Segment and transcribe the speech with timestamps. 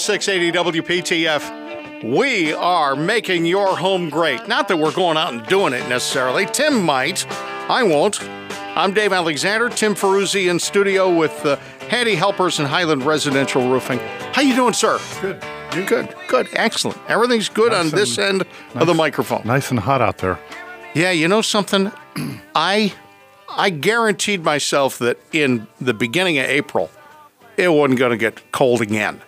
[0.00, 2.02] 680 WPTF.
[2.02, 4.48] We are making your home great.
[4.48, 6.46] Not that we're going out and doing it necessarily.
[6.46, 7.26] Tim might.
[7.70, 8.22] I won't.
[8.22, 9.68] I'm Dave Alexander.
[9.68, 11.56] Tim Ferruzzi in studio with uh,
[12.14, 13.98] Helpers and Highland Residential Roofing.
[14.32, 14.98] How you doing, sir?
[15.20, 15.44] Good.
[15.74, 15.84] You?
[15.84, 16.14] Good.
[16.28, 16.48] Good.
[16.54, 16.98] Excellent.
[17.08, 18.44] Everything's good Nice on this end
[18.74, 19.42] of the microphone.
[19.44, 20.38] Nice and hot out there.
[20.94, 21.92] Yeah, you know something?
[22.54, 22.94] I
[23.48, 26.90] I guaranteed myself that in the beginning of April,
[27.56, 29.20] it wasn't going to get cold again.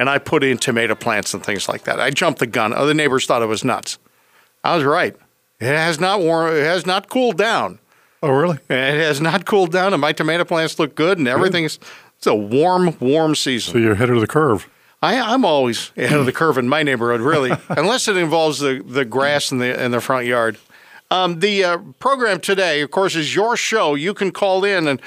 [0.00, 2.00] And I put in tomato plants and things like that.
[2.00, 2.72] I jumped the gun.
[2.72, 3.98] Other neighbors thought it was nuts.
[4.64, 5.14] I was right.
[5.60, 7.80] It has not warm, it has not cooled down.
[8.22, 8.56] Oh, really?
[8.70, 11.78] It has not cooled down, and my tomato plants look good, and everything's.
[12.16, 13.74] It's a warm, warm season.
[13.74, 14.70] So you're ahead of the curve.
[15.02, 18.82] I, I'm always ahead of the curve in my neighborhood, really, unless it involves the,
[18.82, 20.56] the grass in the in the front yard.
[21.10, 23.96] Um, the uh, program today, of course, is your show.
[23.96, 25.02] You can call in, and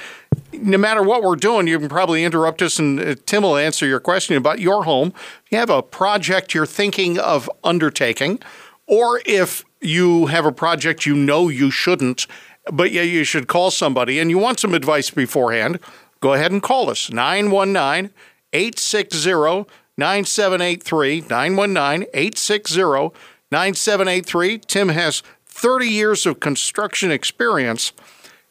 [0.52, 3.86] no matter what we're doing, you can probably interrupt us, and uh, Tim will answer
[3.86, 5.14] your question about your home.
[5.46, 8.40] If you have a project you're thinking of undertaking,
[8.86, 12.26] or if you have a project you know you shouldn't,
[12.70, 15.80] but yeah, you should call somebody, and you want some advice beforehand,
[16.20, 18.12] go ahead and call us 919
[18.52, 21.20] 860 9783.
[21.22, 23.18] 919 860
[23.50, 24.58] 9783.
[24.58, 25.22] Tim has
[25.64, 27.92] 30 years of construction experience.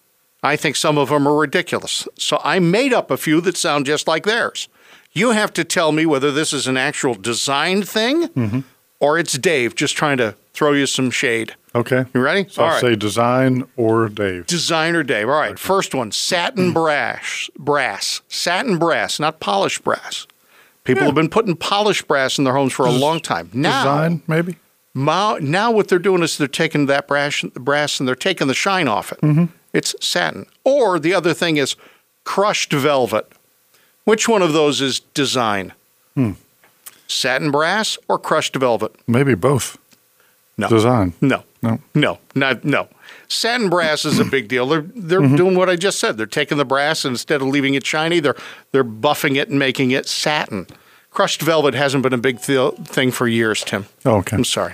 [0.41, 2.07] I think some of them are ridiculous.
[2.17, 4.67] So I made up a few that sound just like theirs.
[5.15, 8.59] You have to tell me whether this is an actual design thing mm-hmm.
[8.99, 11.55] or it's Dave just trying to throw you some shade.
[11.73, 12.05] Okay.
[12.13, 12.47] You ready?
[12.49, 14.45] So I'll say design or Dave.
[14.45, 15.29] Designer Dave.
[15.29, 15.57] All right.
[15.57, 16.73] First one, satin mm-hmm.
[16.73, 17.49] brass.
[17.57, 18.21] Brass.
[18.27, 20.27] Satin brass, not polished brass.
[20.83, 23.49] People have been putting polished brass in their homes for a long time.
[23.53, 24.57] Now, Design, maybe?
[24.93, 28.53] now, now what they're doing is they're taking that brass, brass and they're taking the
[28.53, 29.21] shine off it.
[29.21, 29.45] Mm-hmm.
[29.73, 30.45] It's satin.
[30.63, 31.75] Or the other thing is
[32.23, 33.31] crushed velvet.
[34.05, 35.73] Which one of those is design?
[36.15, 36.31] Hmm.
[37.07, 38.95] Satin brass or crushed velvet?
[39.07, 39.77] Maybe both.
[40.57, 40.69] No.
[40.69, 41.13] Design.
[41.21, 41.43] No.
[41.61, 41.79] No.
[41.93, 42.19] No.
[42.33, 42.87] Not no.
[43.27, 44.67] Satin brass is a big deal.
[44.67, 45.35] They're they're Mm-hmm.
[45.35, 46.17] doing what I just said.
[46.17, 48.35] They're taking the brass and instead of leaving it shiny, they're
[48.71, 50.67] they're buffing it and making it satin.
[51.11, 53.85] Crushed velvet hasn't been a big th- thing for years, Tim.
[54.05, 54.35] Oh, okay.
[54.35, 54.73] I'm sorry.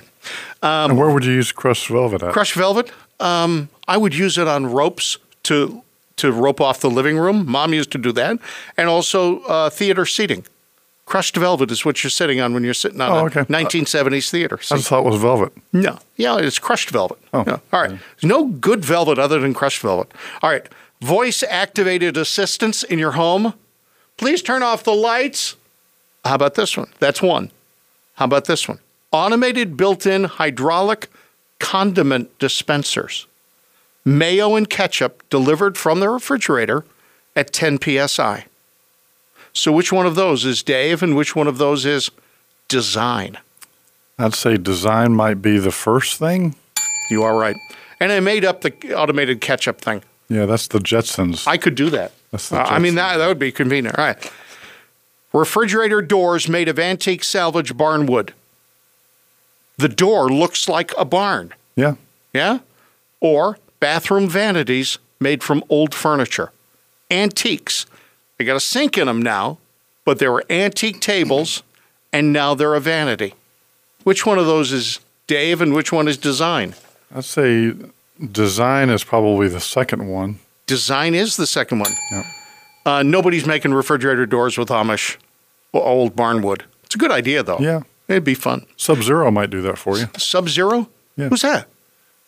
[0.63, 2.33] and where would you use crushed velvet at?
[2.33, 5.83] Crushed velvet, um, I would use it on ropes to
[6.21, 7.45] to rope off the living room.
[7.49, 8.39] Mom used to do that,
[8.77, 10.45] and also uh, theater seating.
[11.05, 13.41] Crushed velvet is what you're sitting on when you're sitting on Oh, a okay.
[13.41, 14.55] 1970s theater.
[14.71, 15.51] I just thought it was velvet.
[15.73, 15.99] No.
[16.15, 17.17] Yeah, it's crushed velvet.
[17.33, 17.39] Oh.
[17.73, 17.89] All right.
[17.89, 20.09] There's no good velvet other than crushed velvet.
[20.41, 20.65] All right.
[21.01, 23.55] Voice activated assistants in your home.
[24.17, 25.55] Please turn off the lights.
[26.23, 26.87] How about this one?
[26.99, 27.51] That's one.
[28.13, 28.79] How about this one?
[29.11, 31.09] Automated built in hydraulic
[31.59, 33.25] condiment dispensers.
[34.03, 36.83] Mayo and ketchup delivered from the refrigerator
[37.35, 38.45] at 10 psi.
[39.53, 42.09] So, which one of those is Dave and which one of those is
[42.67, 43.37] design?
[44.17, 46.55] I'd say design might be the first thing.
[47.09, 47.57] You are right.
[47.99, 50.03] And I made up the automated ketchup thing.
[50.29, 51.45] Yeah, that's the Jetsons.
[51.47, 52.13] I could do that.
[52.33, 53.97] Uh, I mean, that, that would be convenient.
[53.99, 54.31] All right.
[55.33, 58.33] refrigerator doors made of antique salvage barn wood.
[59.77, 61.53] The door looks like a barn.
[61.75, 61.95] Yeah.
[62.33, 62.59] Yeah?
[63.19, 66.53] Or bathroom vanities made from old furniture.
[67.09, 67.85] Antiques.
[68.37, 69.57] They got a sink in them now,
[70.05, 71.63] but they were antique tables,
[72.13, 73.33] and now they're a vanity.
[74.05, 76.75] Which one of those is Dave and which one is design?
[77.13, 77.73] I'd say
[78.31, 80.39] design is probably the second one.
[80.65, 81.91] Design is the second one.
[82.11, 82.25] Yep.
[82.85, 85.17] Uh, nobody's making refrigerator doors with Amish
[85.73, 86.61] or old barnwood.
[86.83, 87.59] It's a good idea, though.
[87.59, 87.81] Yeah.
[88.07, 88.65] It'd be fun.
[88.75, 90.07] Sub Zero might do that for you.
[90.17, 90.89] Sub Zero?
[91.15, 91.29] Yeah.
[91.29, 91.67] Who's that?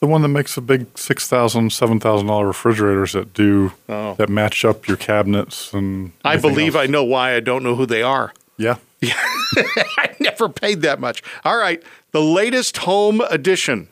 [0.04, 4.16] The one that makes the big six thousand, seven thousand dollar refrigerators that do Oh.
[4.16, 6.12] that match up your cabinets and.
[6.26, 8.34] I believe I know why I don't know who they are.
[8.58, 8.80] Yeah.
[9.06, 11.24] I never paid that much.
[11.46, 11.82] All right.
[12.12, 13.88] The latest home edition,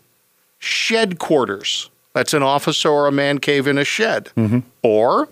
[0.59, 1.89] shed quarters.
[2.11, 4.31] That's an office or a man cave in a shed.
[4.35, 4.59] Mm-hmm.
[4.83, 5.29] Or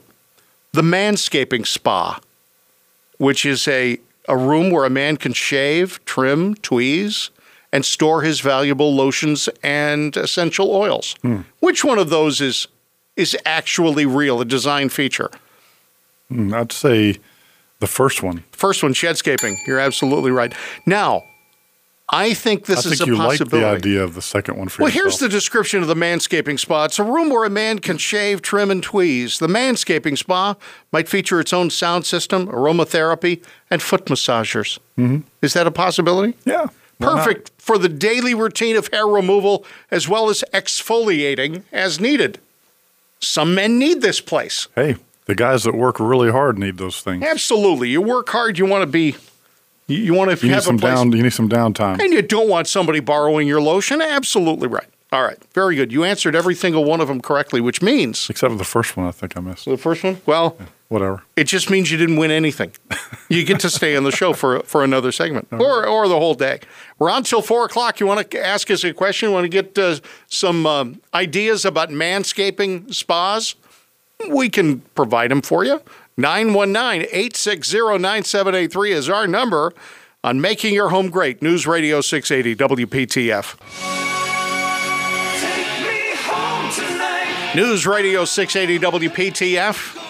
[0.72, 2.22] the manscaping spa,
[3.18, 3.98] which is a,
[4.30, 7.32] a room where a man can shave, trim, tweeze,
[7.72, 11.16] and store his valuable lotions and essential oils.
[11.60, 12.68] Which one of those is
[13.16, 15.30] is actually real, a design feature?
[16.32, 17.18] Mm, I'd say
[17.80, 18.44] the first one.
[18.52, 19.56] First one, shedscaping.
[19.68, 20.54] You're absolutely right.
[20.86, 21.24] Now,
[22.12, 23.60] I think this I is think a you like possibility.
[23.60, 25.04] the idea of the second one for well, yourself.
[25.04, 26.86] here's the description of the manscaping spa.
[26.86, 29.40] It's a room where a man can shave, trim, and tweeze.
[29.40, 30.56] The manscaping spa
[30.92, 34.80] might feature its own sound system, aromatherapy, and foot massagers.
[34.98, 35.20] Mm-hmm.
[35.42, 36.36] Is that a possibility?
[36.46, 36.68] yeah.
[37.00, 37.18] Not?
[37.18, 42.40] Perfect for the daily routine of hair removal as well as exfoliating as needed.
[43.20, 44.68] Some men need this place.
[44.76, 47.24] Hey, the guys that work really hard need those things.
[47.24, 47.90] Absolutely.
[47.90, 49.16] You work hard, you want to be,
[49.88, 50.96] you, you want to You need have a some place.
[50.96, 51.12] down.
[51.12, 52.00] You need some downtime.
[52.02, 54.02] And you don't want somebody borrowing your lotion?
[54.02, 54.88] Absolutely right.
[55.12, 55.38] All right.
[55.54, 55.92] Very good.
[55.92, 59.08] You answered every single one of them correctly, which means Except for the first one,
[59.08, 59.66] I think I missed.
[59.66, 60.56] the first one, well,
[60.90, 61.22] Whatever.
[61.36, 62.72] it just means you didn't win anything.
[63.32, 66.34] You get to stay on the show for for another segment or or the whole
[66.34, 66.62] day.
[66.98, 68.00] We're on till four o'clock.
[68.00, 69.32] You want to ask us a question?
[69.32, 73.54] Want to get uh, some um, ideas about manscaping spas?
[74.32, 75.80] We can provide them for you.
[76.18, 79.74] 919 860 9783 is our number
[80.24, 81.44] on Making Your Home Great.
[81.44, 82.56] News Radio 680
[82.88, 83.60] WPTF.
[85.40, 87.54] Take me home tonight.
[87.56, 90.09] News Radio 680 WPTF.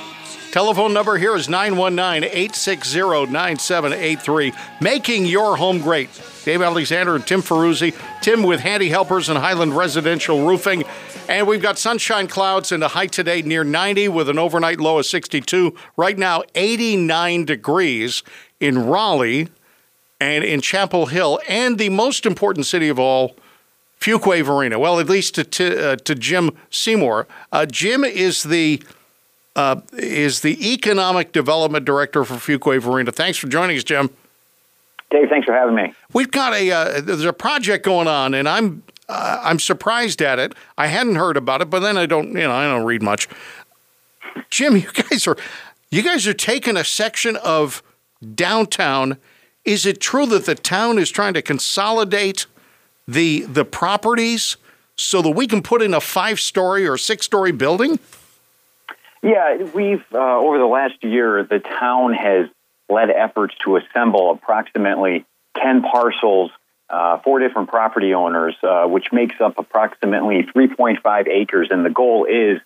[0.51, 4.51] Telephone number here is 919 860 9783.
[4.81, 6.09] Making your home great.
[6.43, 7.95] Dave Alexander and Tim Ferruzzi.
[8.21, 10.85] Tim with Handy Helpers and Highland Residential Roofing.
[11.27, 14.97] And we've got sunshine clouds and a high today near 90 with an overnight low
[14.97, 15.75] of 62.
[15.95, 18.23] Right now, 89 degrees
[18.59, 19.49] in Raleigh
[20.19, 21.39] and in Chapel Hill.
[21.47, 23.35] And the most important city of all,
[23.99, 24.79] Fuquay Varina.
[24.79, 27.27] Well, at least to to, uh, to Jim Seymour.
[27.51, 28.81] Uh, Jim is the
[29.59, 33.11] uh, is the economic development director for Fuquay Varina.
[33.11, 34.09] Thanks for joining us, Jim.
[35.11, 35.93] Dave, thanks for having me.
[36.13, 40.39] We've got a uh, there's a project going on, and I'm uh, I'm surprised at
[40.39, 40.53] it.
[40.77, 43.27] I hadn't heard about it, but then I don't you know I don't read much.
[44.49, 45.35] Jim, you guys are
[45.91, 47.83] you guys are taking a section of
[48.35, 49.17] downtown.
[49.65, 52.45] Is it true that the town is trying to consolidate
[53.05, 54.55] the the properties
[54.95, 57.99] so that we can put in a five story or six story building?
[59.21, 62.47] Yeah, we've uh, over the last year, the town has
[62.89, 66.51] led efforts to assemble approximately ten parcels,
[66.89, 72.25] uh, four different property owners, uh, which makes up approximately 3.5 acres, and the goal
[72.25, 72.59] is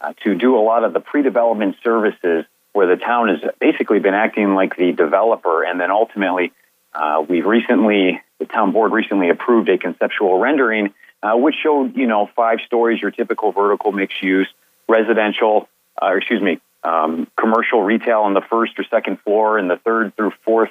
[0.00, 4.14] uh, to do a lot of the pre-development services where the town has basically been
[4.14, 6.52] acting like the developer, and then ultimately,
[6.92, 12.06] uh, we've recently the town board recently approved a conceptual rendering uh, which showed you
[12.06, 14.48] know five stories, your typical vertical mixed use,
[14.88, 15.68] residential,
[16.00, 20.14] uh, excuse me, um, commercial retail on the first or second floor, and the third
[20.16, 20.70] through fourth,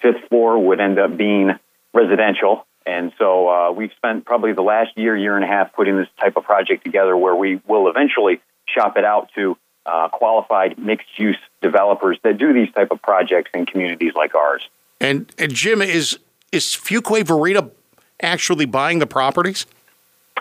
[0.00, 1.50] fifth floor would end up being
[1.92, 2.66] residential.
[2.86, 6.08] And so uh, we've spent probably the last year, year and a half putting this
[6.20, 11.18] type of project together where we will eventually shop it out to uh, qualified mixed
[11.18, 14.62] use developers that do these type of projects in communities like ours.
[15.00, 16.18] And, and Jim is
[16.52, 17.70] is Fuquay Varina
[18.22, 19.66] actually buying the properties?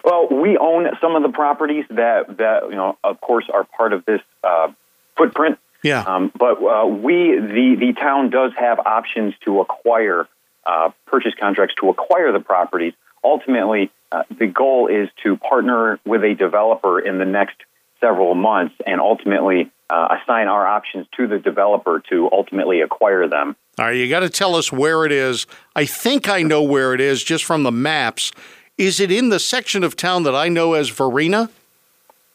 [0.05, 3.91] Well, we own some of the properties that that you know, of course, are part
[3.91, 4.71] of this uh,
[5.17, 5.57] footprint.
[5.81, 6.01] Yeah.
[6.01, 10.27] Um, but uh, we, the the town, does have options to acquire
[10.63, 12.93] uh, purchase contracts to acquire the properties.
[13.23, 17.57] Ultimately, uh, the goal is to partner with a developer in the next
[17.99, 23.55] several months, and ultimately uh, assign our options to the developer to ultimately acquire them.
[23.79, 25.47] All right, you got to tell us where it is.
[25.75, 28.31] I think I know where it is just from the maps.
[28.77, 31.49] Is it in the section of town that I know as Varina?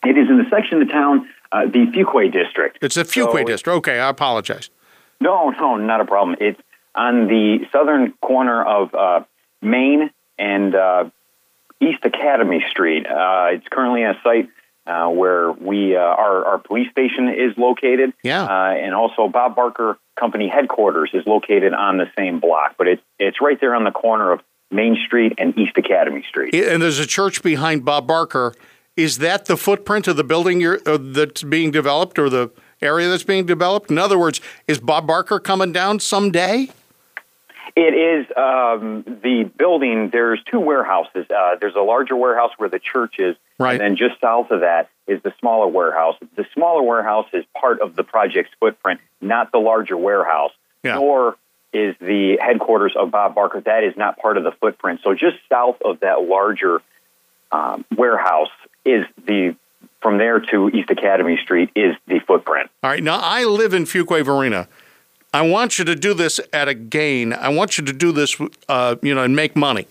[0.05, 2.79] It is in the section of the town, uh, the Fuquay district.
[2.81, 3.77] It's the Fuquay So- district.
[3.79, 4.71] Okay, I apologize.
[5.21, 6.39] No, no, not a problem.
[6.41, 6.61] It's
[6.95, 9.21] on the southern corner of uh,
[9.61, 11.11] Main and uh,
[11.81, 13.07] East Academy Street.
[13.07, 14.49] Uh, it's currently a site
[14.87, 18.15] uh, where we uh, our, our police station is located.
[18.23, 18.45] Yeah.
[18.45, 23.03] Uh, and also Bob Barker Company headquarters is located on the same block, but it's
[23.19, 24.41] it's right there on the corner of
[24.71, 26.55] Main Street and East Academy Street.
[26.55, 28.55] And there's a church behind Bob Barker.
[28.97, 32.51] Is that the footprint of the building uh, that's being developed or the
[32.83, 33.91] area that's being developed?
[33.91, 36.69] In other words, is Bob Barker coming down someday?
[37.77, 40.11] It is um, the building.
[40.13, 41.27] There's two warehouses.
[41.31, 43.73] Uh, there's a larger warehouse where the church is, Right.
[43.73, 46.17] and then just south of that is the smaller warehouse.
[46.37, 50.51] The smaller warehouse is part of the project's footprint, not the larger warehouse.
[50.83, 50.95] Yeah.
[50.97, 51.37] Nor
[51.73, 53.61] is the headquarters of Bob Barker.
[53.61, 55.01] That is not part of the footprint.
[55.05, 56.83] So just south of that larger
[57.53, 58.51] um, warehouse
[58.85, 59.57] is the.
[60.03, 62.71] From there to East Academy Street is the footprint.
[62.83, 63.03] All right.
[63.03, 64.67] Now, I live in Fuquay Varina.
[65.33, 67.35] I want you to do this at a gain.
[67.35, 68.37] I want you to do this,
[68.69, 69.87] uh, you know, and make money.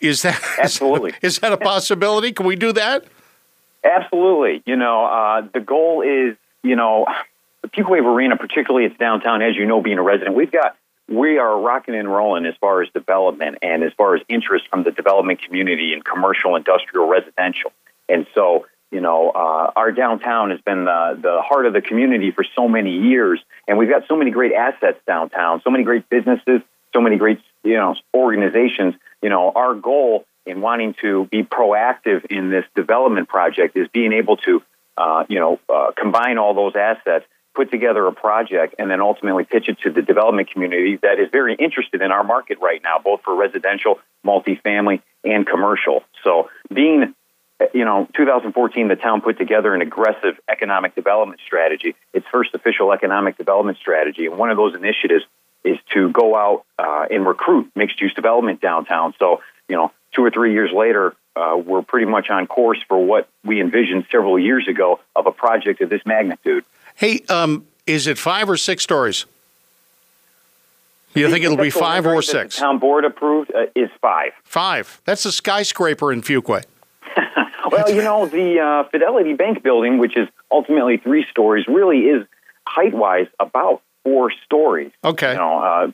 [0.00, 1.12] Is that Absolutely.
[1.22, 2.32] Is that a possibility?
[2.32, 3.04] Can we do that?
[3.84, 4.62] Absolutely.
[4.66, 7.06] You know, uh, the goal is, you know,
[7.62, 10.76] the Peak Wave Arena, particularly it's downtown, as you know, being a resident, we've got,
[11.08, 14.84] we are rocking and rolling as far as development and as far as interest from
[14.84, 17.72] the development community in commercial, industrial, residential.
[18.08, 22.30] And so, you know, uh, our downtown has been the, the heart of the community
[22.30, 23.40] for so many years.
[23.68, 26.62] And we've got so many great assets downtown, so many great businesses,
[26.92, 28.94] so many great, you know, organizations.
[29.22, 34.12] You know, our goal in wanting to be proactive in this development project is being
[34.12, 34.62] able to,
[34.96, 39.44] uh, you know, uh, combine all those assets, put together a project, and then ultimately
[39.44, 42.98] pitch it to the development community that is very interested in our market right now,
[43.02, 46.02] both for residential, multifamily, and commercial.
[46.24, 47.14] So, being
[47.74, 52.92] you know, 2014, the town put together an aggressive economic development strategy, its first official
[52.92, 54.26] economic development strategy.
[54.26, 55.24] And one of those initiatives
[55.64, 59.14] is to go out uh, and recruit mixed use development downtown.
[59.18, 63.04] So, you know, two or three years later, uh, we're pretty much on course for
[63.04, 66.64] what we envisioned several years ago of a project of this magnitude.
[67.00, 69.24] Hey, um, is it five or six stories?
[71.14, 72.56] You think it'll be five or six?
[72.56, 74.32] The town board approved uh, is five.
[74.44, 75.00] Five.
[75.06, 76.64] That's a skyscraper in Fuquay.
[77.70, 82.26] Well, you know, the uh, Fidelity Bank building, which is ultimately three stories, really is
[82.66, 84.90] height wise about four stories.
[85.04, 85.32] Okay.
[85.32, 85.92] You know, uh,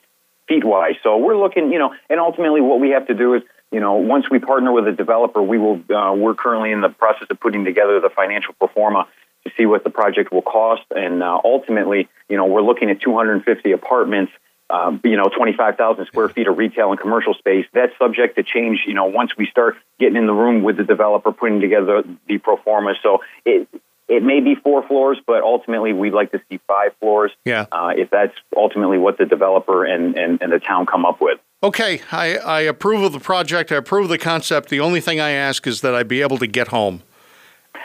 [0.49, 0.95] feet wise.
[1.03, 3.97] So we're looking, you know, and ultimately what we have to do is, you know,
[3.97, 5.83] once we partner with a developer, we will.
[5.95, 9.07] Uh, we're currently in the process of putting together the financial pro forma
[9.47, 13.01] to see what the project will cost, and uh, ultimately, you know, we're looking at
[13.01, 14.33] 250 apartments.
[14.69, 17.67] Um, you know, 25,000 square feet of retail and commercial space.
[17.73, 20.83] That's subject to change, you know, once we start getting in the room with the
[20.83, 22.95] developer, putting together the pro forma.
[23.01, 23.69] So it,
[24.09, 27.31] it may be four floors, but ultimately we'd like to see five floors.
[27.45, 27.67] Yeah.
[27.71, 31.39] Uh, if that's ultimately what the developer and, and, and the town come up with.
[31.63, 33.71] Okay, I, I approve of the project.
[33.71, 34.69] I approve of the concept.
[34.69, 37.03] The only thing I ask is that I be able to get home.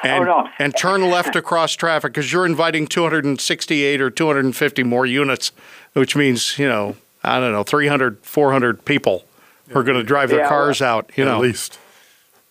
[0.03, 0.50] And, Oh, no.
[0.58, 5.51] and turn left across traffic because you're inviting 268 or 250 more units,
[5.93, 9.24] which means, you know, I don't know, 300, 400 people
[9.70, 11.36] who are going to drive their Yeah, cars out, you know.
[11.36, 11.77] At least.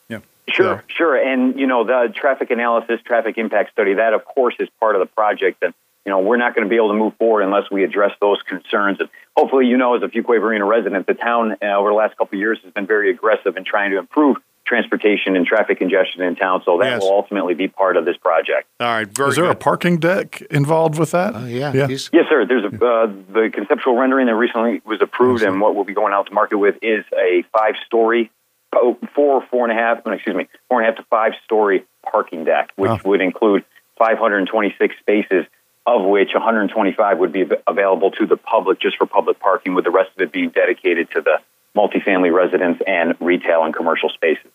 [0.09, 0.19] Yeah.
[0.49, 0.81] Sure, Yeah.
[0.97, 1.17] sure.
[1.17, 5.01] And, you know, the traffic analysis, traffic impact study, that, of course, is part of
[5.01, 5.63] the project.
[5.63, 5.75] And,
[6.07, 8.41] you know, we're not going to be able to move forward unless we address those
[8.43, 9.01] concerns.
[9.01, 12.17] And hopefully, you know, as a Fuquay Varina resident, the town uh, over the last
[12.17, 14.37] couple of years has been very aggressive in trying to improve
[14.71, 16.63] transportation and traffic congestion in town.
[16.65, 17.03] So that Yes.
[17.03, 18.69] will ultimately be part of this project.
[18.79, 21.35] All right, very Is there a parking deck involved with that?
[21.35, 21.89] Uh, yeah, Yeah.
[21.89, 22.45] Yes, sir.
[22.47, 26.13] There's a, uh, the conceptual rendering that recently was approved, and what we'll be going
[26.13, 28.31] out to market with is a five-story,
[28.77, 31.85] oh, four, four and a half, no, excuse me, four and a half to five-story
[32.09, 33.01] parking deck, which Wow.
[33.07, 33.65] would include
[33.99, 35.47] 526 spaces,
[35.85, 39.91] of which 125 would be available to the public just for public parking, with the
[39.91, 41.39] rest of it being dedicated to the
[41.77, 44.51] multifamily residents and retail and commercial spaces.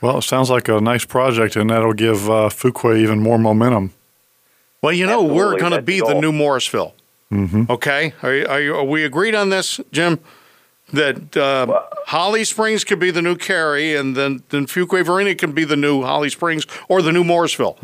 [0.00, 3.92] Well, it sounds like a nice project, and that'll give uh, Fuquay even more momentum.
[4.82, 6.94] Well, you know, we're going to be the the new Morrisville.
[7.32, 7.64] Mm-hmm.
[7.70, 10.20] Okay, are, you- are, you, are we agreed on this, Jim?
[10.90, 15.52] That uh, Holly Springs could be the new Cary, and then then Fuquay Varina can
[15.52, 17.76] be the new Holly Springs or the new Morrisville.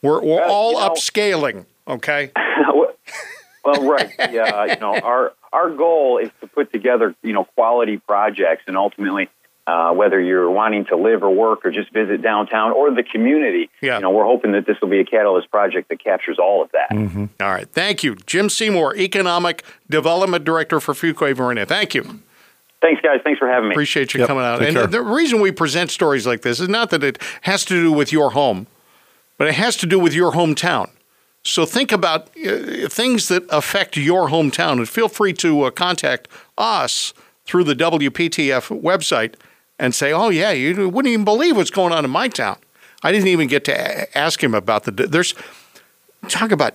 [0.00, 1.66] We're we're Uh, all you know- upscaling.
[1.86, 2.30] Okay.
[3.64, 4.10] well, right.
[4.30, 8.76] Yeah, you know, our our goal is to put together, you know, quality projects, and
[8.76, 9.28] ultimately,
[9.66, 13.68] uh, whether you're wanting to live or work or just visit downtown or the community,
[13.80, 13.96] Yeah.
[13.96, 16.70] you know, we're hoping that this will be a catalyst project that captures all of
[16.72, 16.92] that.
[17.40, 17.68] All right.
[17.68, 21.66] Thank you, Jim Seymour, Economic Development Director for Fuquay Varina.
[21.66, 22.20] Thank you.
[22.80, 23.20] Thanks, guys.
[23.24, 23.74] Thanks for having me.
[23.74, 24.28] Appreciate you Yep.
[24.28, 24.58] coming out.
[24.60, 24.86] Take and care.
[24.86, 28.12] the reason we present stories like this is not that it has to do with
[28.12, 28.66] your home,
[29.38, 30.90] but it has to do with your hometown.
[31.42, 36.28] So think about uh, things that affect your hometown, and feel free to uh, contact
[36.58, 39.34] us through the WPTF website
[39.78, 42.58] and say, "Oh yeah, you wouldn't even believe what's going on in my town."
[43.02, 44.90] I didn't even get to ask him about the.
[44.90, 45.34] There's
[46.28, 46.74] talk about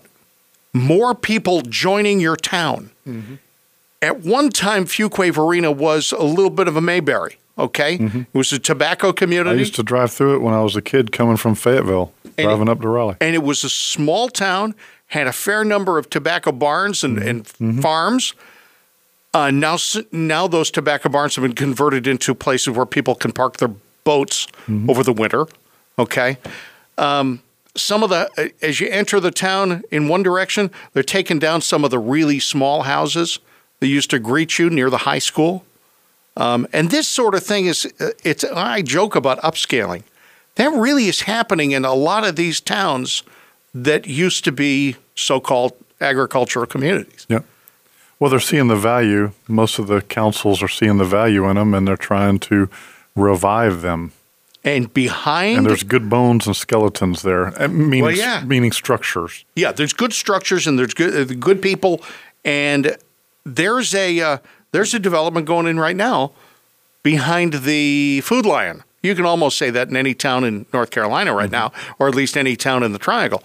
[0.73, 2.91] more people joining your town.
[3.07, 3.35] Mm-hmm.
[4.01, 7.37] At one time, Fuquay Varina was a little bit of a Mayberry.
[7.57, 8.21] Okay, mm-hmm.
[8.21, 9.55] it was a tobacco community.
[9.55, 12.69] I used to drive through it when I was a kid coming from Fayetteville, driving
[12.69, 13.17] up to Raleigh.
[13.21, 14.73] and it was a small town,
[15.07, 17.63] had a fair number of tobacco barns and, mm-hmm.
[17.63, 18.33] and farms.
[19.33, 19.77] Uh, now,
[20.11, 23.73] now those tobacco barns have been converted into places where people can park their
[24.03, 24.47] boats
[24.89, 25.47] over the winter.
[25.97, 26.37] Okay,
[26.97, 27.41] um,
[27.75, 31.83] some of the as you enter the town in one direction, they're taking down some
[31.83, 33.39] of the really small houses
[33.79, 35.65] that used to greet you near the high school.
[36.37, 40.03] Um, and this sort of thing is, uh, it's, I joke about upscaling.
[40.55, 43.23] That really is happening in a lot of these towns
[43.73, 47.25] that used to be so called agricultural communities.
[47.29, 47.39] Yeah.
[48.21, 49.31] Well, they're seeing the value.
[49.47, 52.69] Most of the councils are seeing the value in them, and they're trying to
[53.15, 54.11] revive them.
[54.63, 58.43] And behind, And there's good bones and skeletons there, uh, meaning, Well, yeah.
[58.45, 59.43] meaning structures.
[59.55, 61.99] yeah, there's good structures and there's good, uh, good people.
[62.45, 62.95] And
[63.43, 64.37] there's a, uh,
[64.71, 66.33] there's a development going in right now
[67.01, 68.83] behind the Food Lion.
[69.01, 72.13] You can almost say that in any town in North Carolina right now, or at
[72.13, 73.41] least any town in the Triangle.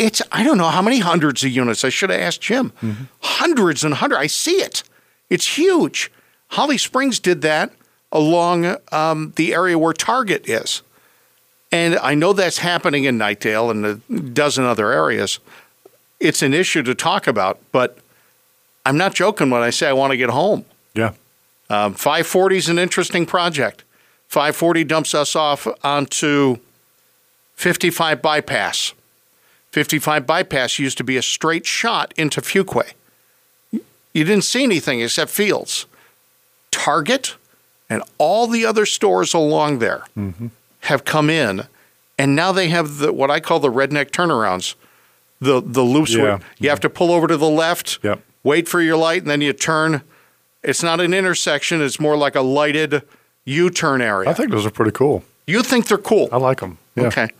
[0.00, 1.84] It's I don't know how many hundreds of units.
[1.84, 2.72] I should have asked Jim.
[3.20, 4.18] Hundreds and hundreds.
[4.18, 4.82] I see it.
[5.28, 6.10] It's huge.
[6.48, 7.70] Holly Springs did that
[8.10, 10.82] along um, the area where Target is,
[11.70, 15.38] and I know that's happening in Knightdale and a dozen other areas.
[16.18, 17.98] It's an issue to talk about, but
[18.86, 20.64] I'm not joking when I say I want to get home.
[20.94, 21.12] Yeah.
[21.68, 23.84] Um, 540 is an interesting project.
[24.28, 26.56] 540 dumps us off onto
[27.54, 28.94] 55 bypass.
[29.70, 32.92] 55 bypass used to be a straight shot into Fuquay.
[33.72, 35.86] You didn't see anything except fields.
[36.70, 37.36] Target
[37.88, 40.48] and all the other stores along there mm-hmm.
[40.80, 41.66] have come in,
[42.18, 44.74] and now they have the what I call the redneck turnarounds.
[45.40, 46.32] The the loose Yeah.
[46.32, 46.42] one.
[46.58, 48.20] You have to pull over to the left, Yep.
[48.42, 50.02] wait for your light, and then you turn.
[50.62, 51.80] It's not an intersection.
[51.80, 53.02] It's more like a lighted
[53.46, 54.28] U-turn area.
[54.28, 55.24] I think those are pretty cool.
[55.46, 56.28] you think they're cool?
[56.30, 56.78] I like them.
[56.94, 57.04] Yeah.
[57.04, 57.30] Okay.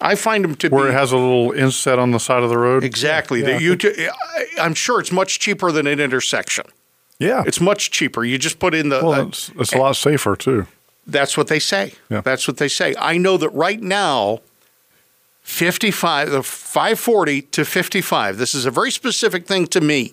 [0.00, 2.50] I find them to Where be it has a little inset on the side of
[2.50, 2.84] the road.
[2.84, 3.40] exactly.
[3.40, 3.58] Yeah.
[3.58, 4.10] The U-
[4.60, 6.66] I'm sure it's much cheaper than an intersection.
[7.18, 7.42] Yeah.
[7.46, 8.24] It's much cheaper.
[8.24, 9.00] You just put in the.
[9.02, 10.66] well, uh, it's, it's a lot safer too.
[11.06, 11.94] That's what they say.
[12.10, 12.20] Yeah.
[12.20, 12.94] That's what they say.
[12.98, 14.40] I know that right now,
[15.42, 20.12] 55, the 540 to 55, this is a very specific thing to me.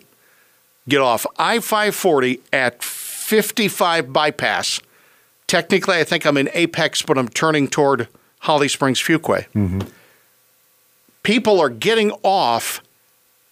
[0.87, 4.79] Get off I 540 at 55 bypass.
[5.47, 8.07] Technically, I think I'm in Apex, but I'm turning toward
[8.45, 9.45] Holly Springs Fuquay.
[11.23, 12.81] People are getting off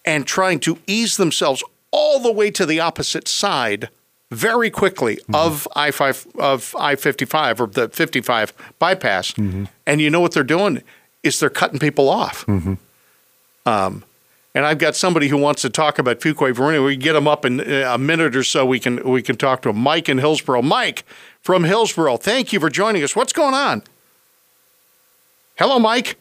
[0.04, 3.88] and trying to ease themselves all the way to the opposite side
[4.30, 10.00] very quickly of I five of I fifty five or the fifty five bypass, and
[10.00, 10.82] you know what they're doing
[11.22, 12.44] is they're cutting people off.
[13.66, 14.04] Um,
[14.56, 16.82] and I've got somebody who wants to talk about Fuquay Varina.
[16.82, 18.64] We get him up in uh, a minute or so.
[18.66, 19.78] We can we can talk to him.
[19.78, 20.62] Mike in Hillsborough.
[20.62, 21.04] Mike
[21.40, 22.18] from Hillsborough.
[22.18, 23.16] Thank you for joining us.
[23.16, 23.82] What's going on?
[25.56, 26.16] Hello, Mike.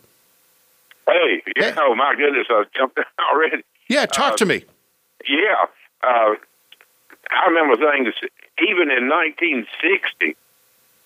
[1.08, 1.76] Hey, yeah, Hey.
[1.80, 3.63] oh my goodness, I jumped in already.
[3.89, 4.63] Yeah, talk to me.
[5.28, 5.65] Yeah,
[6.04, 6.36] uh,
[7.32, 8.13] I remember things.
[8.62, 10.36] Even in 1960,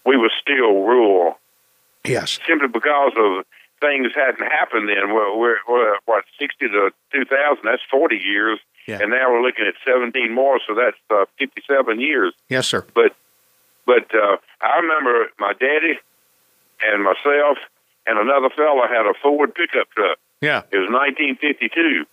[0.06, 1.40] we were still rural,
[2.06, 2.40] Yes.
[2.48, 3.46] simply because of
[3.80, 5.14] things hadn't happened then.
[5.14, 7.64] We're, we're, we're what 60 to 2000.
[7.64, 9.00] That's 40 years, Yeah.
[9.02, 10.60] and now we're looking at 17 more.
[10.68, 12.34] So that's uh, 57 years.
[12.50, 12.86] Yes, sir.
[12.94, 13.16] But
[13.86, 15.98] but uh, I remember my daddy
[16.84, 17.58] and myself
[18.08, 20.18] and another fella had a Ford pickup truck.
[20.42, 20.64] Yeah.
[20.72, 22.06] It was 1952,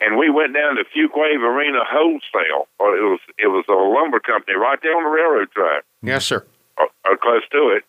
[0.00, 4.18] and we went down to Fuquay Varina Wholesale, or it was it was a lumber
[4.20, 6.44] company right there on the railroad track, Yes, sir.
[6.78, 7.84] or, or close to it,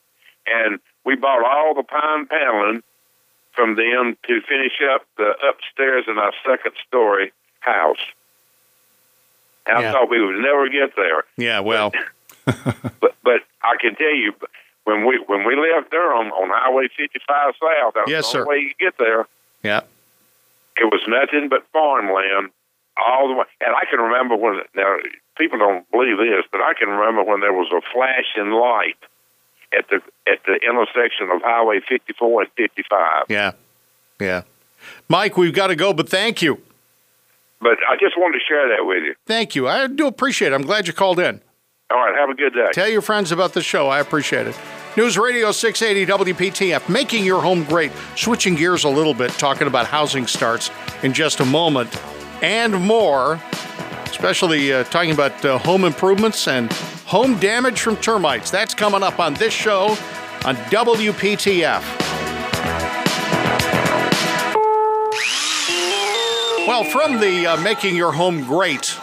[0.45, 2.83] and we bought all the pine paneling
[3.53, 8.03] from them to finish up the upstairs in our second story house.
[9.65, 9.89] And Yeah.
[9.89, 11.61] I thought we would never get there, Yeah.
[11.61, 11.91] Well.
[12.45, 14.33] but but I can tell you,
[14.85, 18.45] when we when we left Durham on Highway 55 South, that was Yes, the only
[18.45, 18.49] sir.
[18.49, 19.27] way you could get there.
[19.63, 19.81] Yeah.
[20.77, 22.49] It was nothing but farmland
[22.97, 23.45] all the way.
[23.61, 24.97] And I can remember when now
[25.37, 28.97] people don't believe this, but I can remember when there was a flashing light
[29.77, 33.23] at the at the intersection of Highway 54 and 55.
[33.29, 33.51] Yeah.
[34.19, 34.41] Yeah.
[35.09, 36.61] Mike, we've got to go, but thank you.
[37.59, 39.15] But I just wanted to share that with you.
[39.25, 39.67] Thank you.
[39.67, 40.55] I do appreciate it.
[40.55, 41.41] I'm glad you called in.
[41.91, 42.67] All right, have a good day.
[42.73, 43.89] Tell your friends about the show.
[43.89, 44.55] I appreciate it.
[44.97, 47.91] News Radio 680 WPTF, making your home great.
[48.15, 50.71] Switching gears a little bit, talking about housing starts
[51.03, 51.95] in just a moment
[52.41, 53.39] and more,
[54.05, 56.73] especially uh, talking about uh, home improvements and
[57.05, 58.49] home damage from termites.
[58.49, 59.89] That's coming up on this show
[60.43, 61.83] on WPTF.
[66.67, 68.97] Well, from the uh, Making Your Home Great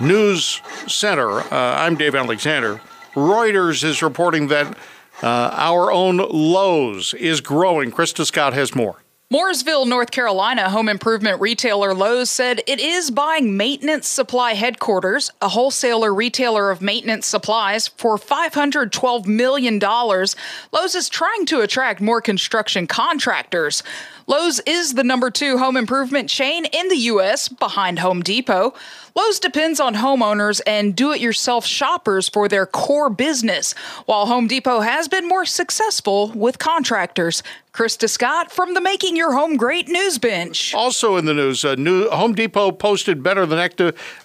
[0.00, 2.80] News Center, uh, I'm Dave Alexander.
[3.14, 4.78] Reuters is reporting that
[5.22, 7.90] uh, our own Lowe's is growing.
[7.90, 9.02] Krista Scott has more.
[9.32, 15.50] Mooresville, North Carolina home improvement retailer Lowe's said it is buying Maintenance Supply Headquarters, a
[15.50, 19.78] wholesaler retailer of maintenance supplies, for $512 million.
[19.78, 23.84] Lowe's is trying to attract more construction contractors.
[24.26, 27.48] Lowe's is the number two home improvement chain in the U.S.
[27.48, 28.74] behind Home Depot.
[29.14, 33.74] Lowe's depends on homeowners and do it yourself shoppers for their core business,
[34.06, 37.42] while Home Depot has been more successful with contractors.
[37.72, 40.74] Krista Scott from the Making Your Home Great News Bench.
[40.74, 43.58] Also in the news, uh, new Home Depot posted better than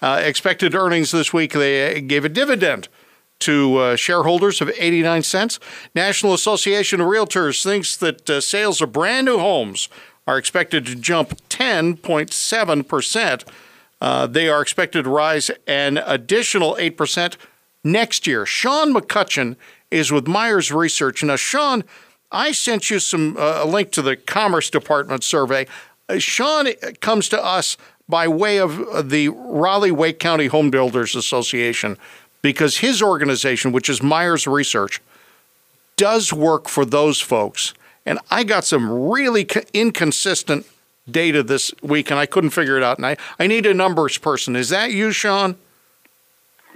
[0.01, 1.53] uh, expected earnings this week.
[1.53, 2.87] They uh, gave a dividend
[3.39, 5.59] to uh, shareholders of 89 cents.
[5.93, 9.89] National Association of Realtors thinks that uh, sales of brand new homes
[10.25, 13.43] are expected to jump 10.7%.
[14.01, 17.37] Uh, they are expected to rise an additional 8%
[17.83, 18.45] next year.
[18.45, 19.55] Sean McCutcheon
[19.91, 21.23] is with Meyers Research.
[21.23, 21.83] Now, Sean,
[22.31, 25.67] I sent you some uh, a link to the Commerce Department survey.
[26.09, 26.67] Uh, Sean
[27.01, 31.97] comes to us by way of the Raleigh Wake County Home Builders Association
[32.41, 35.01] because his organization, which is Meyers Research,
[35.97, 37.73] does work for those folks.
[38.05, 40.67] And I got some really inconsistent
[41.09, 42.97] data this week and I couldn't figure it out.
[42.97, 44.55] And I, I need a numbers person.
[44.55, 45.55] Is that you, Sean?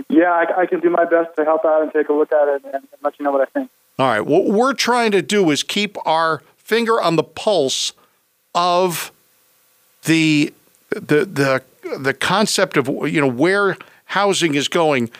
[0.08, 2.48] Yeah, I, I can do my best to help out and take a look at
[2.48, 3.70] it and, and let you know what I think.
[4.00, 4.26] All right.
[4.26, 7.92] What we're trying to do is keep our finger on the pulse
[8.56, 9.12] of
[10.06, 10.54] the
[10.90, 11.64] the the
[11.98, 15.12] the concept of you know where housing is going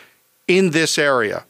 [0.48, 1.44] in this area.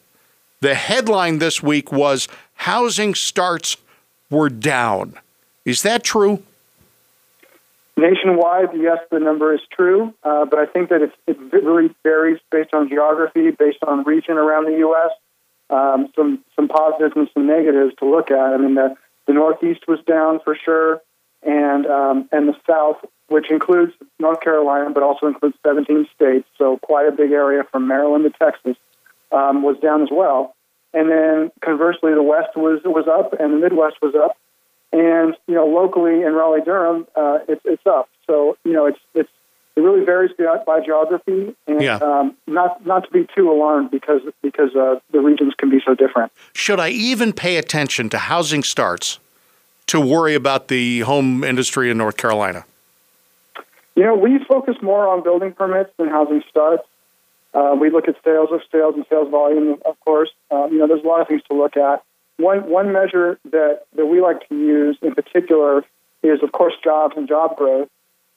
[0.61, 3.77] The headline this week was housing starts
[4.29, 5.15] were down.
[5.65, 6.43] Is that true?
[7.97, 12.39] Nationwide, yes, the number is true, uh, but I think that it, it really varies
[12.51, 15.11] based on geography, based on region around the U.S.
[15.71, 18.39] Um, some some positives and some negatives to look at.
[18.39, 21.01] I mean, the, the Northeast was down for sure,
[21.43, 22.97] and um, and the South,
[23.29, 27.87] which includes North Carolina, but also includes 17 states, so quite a big area from
[27.87, 28.77] Maryland to Texas
[29.31, 30.55] um, was down as well.
[30.93, 34.37] And then conversely, the West was was up, and the Midwest was up.
[34.93, 38.09] And you know, locally in Raleigh Durham, uh, it's it's up.
[38.27, 39.31] So you know, it's it's
[39.77, 40.31] it really varies
[40.67, 41.97] by geography, and yeah.
[41.97, 45.95] um, not not to be too alarmed because because uh, the regions can be so
[45.95, 46.33] different.
[46.53, 49.19] Should I even pay attention to housing starts
[49.87, 52.65] to worry about the home industry in North Carolina?
[53.97, 56.85] You know, we focus more on building permits than housing starts.
[57.53, 60.31] Uh, we look at sales of sales and sales volume, of course.
[60.51, 62.03] Um, you know, there's a lot of things to look at.
[62.37, 65.85] One one measure that, that we like to use in particular
[66.23, 67.89] is, of course, jobs and job growth,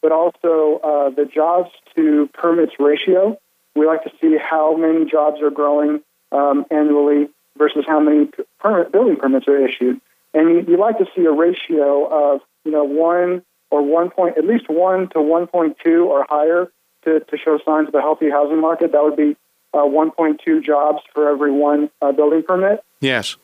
[0.03, 3.39] but also uh, the jobs to permits ratio.
[3.73, 8.91] We like to see how many jobs are growing um, annually versus how many permit,
[8.91, 10.01] building permits are issued.
[10.33, 14.37] And you, you like to see a ratio of you know one or one point,
[14.37, 16.69] at least one to one point two or higher
[17.05, 19.35] to, to show signs of a healthy housing market, that would be
[19.73, 22.83] uh, 1.2 jobs for every one uh, building permit.
[22.99, 23.37] Yes.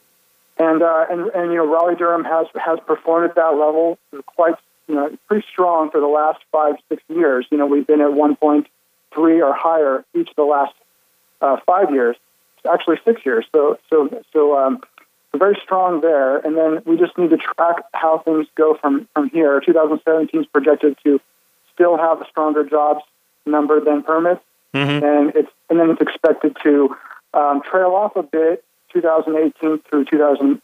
[0.58, 4.56] And, uh, and and you know Raleigh Durham has has performed at that level quite
[4.90, 7.46] you know pretty strong for the last five six years.
[7.52, 8.66] You know we've been at 1.3
[9.16, 10.74] or higher each of the last
[11.42, 12.18] uh, five years,
[12.70, 13.46] actually six years.
[13.54, 14.82] So so so um,
[15.36, 16.38] very strong there.
[16.38, 19.62] And then we just need to track how things go from from here.
[19.66, 21.22] 2017 is projected to
[21.74, 23.02] still have a stronger jobs
[23.46, 24.42] number than permits,
[24.74, 25.06] mm-hmm.
[25.06, 26.96] and it's and then it's expected to
[27.34, 30.62] um, trail off a bit 2018 through 2000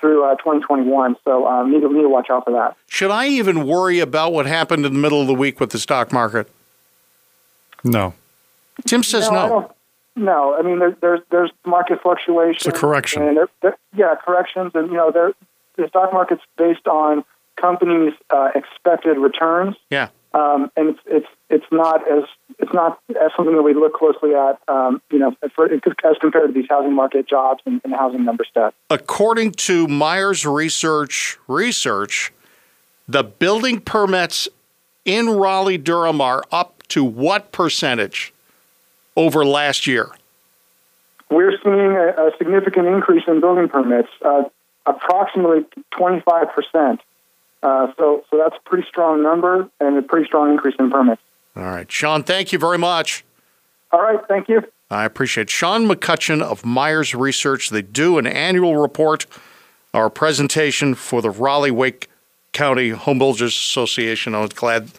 [0.00, 1.16] through uh, 2021.
[1.24, 2.76] So um, need to need to watch out for that.
[2.88, 5.78] Should I even worry about what happened in the middle of the week with the
[5.78, 6.50] stock market?
[7.84, 8.14] No.
[8.86, 9.48] Tim says no.
[9.48, 9.74] No,
[10.16, 10.56] no.
[10.58, 12.66] I mean, there, there's there's market fluctuations.
[12.66, 13.22] It's a correction.
[13.22, 17.24] And there, there, yeah, corrections, and you know, the stock market's based on
[17.60, 19.76] companies' uh, expected returns.
[19.90, 20.08] Yeah.
[20.38, 22.24] Um, and it's it's it's not as
[22.58, 26.48] it's not as something that we look closely at, um, you know, for, as compared
[26.48, 28.72] to these housing market jobs and, and housing number stats.
[28.90, 32.32] According to Meyers Research research,
[33.08, 34.48] the building permits
[35.04, 38.32] in Raleigh Durham are up to what percentage
[39.16, 40.12] over last year?
[41.30, 44.44] we're seeing a, a significant increase in building permits, uh,
[44.86, 45.64] approximately
[45.96, 47.00] 25 percent.
[47.62, 51.20] Uh, so, so that's a pretty strong number and a pretty strong increase in permits.
[51.56, 52.22] All right, Sean.
[52.22, 53.24] Thank you very much.
[53.90, 54.62] All right, thank you.
[54.90, 55.50] I appreciate it.
[55.50, 57.70] Sean McCutcheon of Meyers Research.
[57.70, 59.26] They do an annual report,
[59.92, 62.08] our presentation for the Raleigh Wake
[62.52, 64.34] County Home Builders Association.
[64.34, 64.90] I was glad.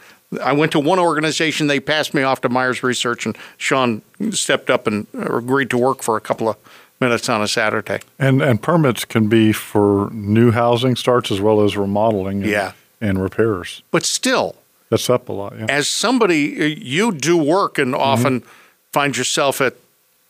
[0.43, 1.67] I went to one organization.
[1.67, 6.03] They passed me off to Meyers Research, and Sean stepped up and agreed to work
[6.03, 6.57] for a couple of
[6.99, 7.99] minutes on a Saturday.
[8.17, 12.41] And and permits can be for new housing starts as well as remodeling.
[12.43, 12.71] And, Yeah.
[13.01, 13.81] and repairs.
[13.91, 14.55] But still,
[14.89, 15.53] That's up a lot.
[15.57, 15.65] Yeah.
[15.69, 18.01] as somebody, you do work and mm-hmm.
[18.01, 18.43] often
[18.91, 19.75] find yourself at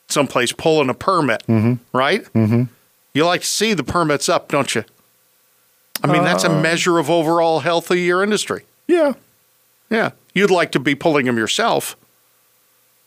[0.08, 1.76] someplace pulling a permit, mm-hmm.
[1.98, 2.24] right?
[2.34, 2.64] Mm-hmm.
[3.14, 4.84] You like to see the permits up, don't you?
[6.04, 8.64] I mean, that's a uh, measure of overall health of your industry.
[8.88, 9.14] yeah.
[9.90, 10.12] Yeah.
[10.36, 11.98] You'd like to be pulling them yourself.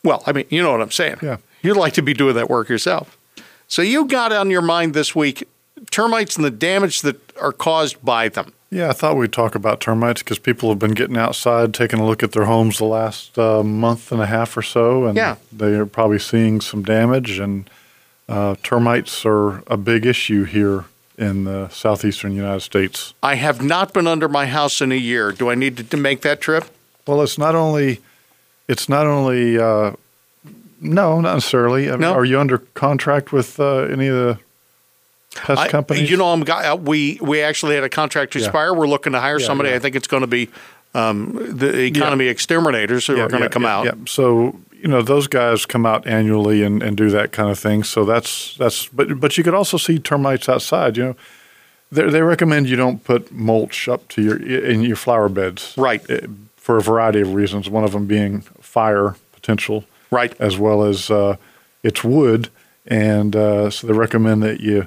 [0.03, 1.18] Well, I mean, you know what I'm saying.
[1.22, 1.37] Yeah.
[1.62, 3.16] You'd like to be doing that work yourself.
[3.68, 5.48] So you got on your mind this week
[5.90, 8.53] termites and the damage that are caused by them.
[8.70, 12.07] Yeah, I thought we'd talk about termites because people have been getting outside, taking a
[12.07, 15.37] look at their homes the last uh, month and a half or so, and Yeah.
[15.53, 17.38] they are probably seeing some damage.
[17.38, 17.68] And
[18.29, 20.87] uh, termites are a big issue here
[21.18, 23.12] in the southeastern United States.
[23.22, 25.33] I have not been under my house in a year.
[25.33, 26.64] Do I need to, to make that trip?
[27.07, 28.01] Well, it's not only,
[28.68, 29.92] it's not only, uh,
[30.83, 31.88] no, not necessarily.
[31.88, 32.12] I mean, No?
[32.12, 34.38] Are you under contract with uh, any of the
[35.35, 36.11] pest I- companies?
[36.11, 38.42] You know, I'm we we actually had a contract Yeah.
[38.45, 38.75] expire.
[38.75, 39.71] We're looking to hire Yeah, somebody.
[39.71, 39.77] yeah.
[39.77, 40.49] I think it's going to be
[40.95, 43.85] um, the economy exterminators who are going to come yeah, out.
[43.87, 43.92] Yeah.
[44.07, 47.85] So you know those guys come out annually and, and do that kind of thing.
[47.85, 50.97] So that's that's but but you could also see termites outside.
[50.97, 51.16] You know,
[51.92, 56.03] they they recommend you don't put mulch up to your in your flower beds, Right.
[56.11, 57.68] eh, For a variety of reasons.
[57.71, 60.33] One of them being fire potential, Right.
[60.40, 61.37] as well as uh,
[61.83, 62.51] it's wood,
[62.87, 64.87] and uh, so they recommend that you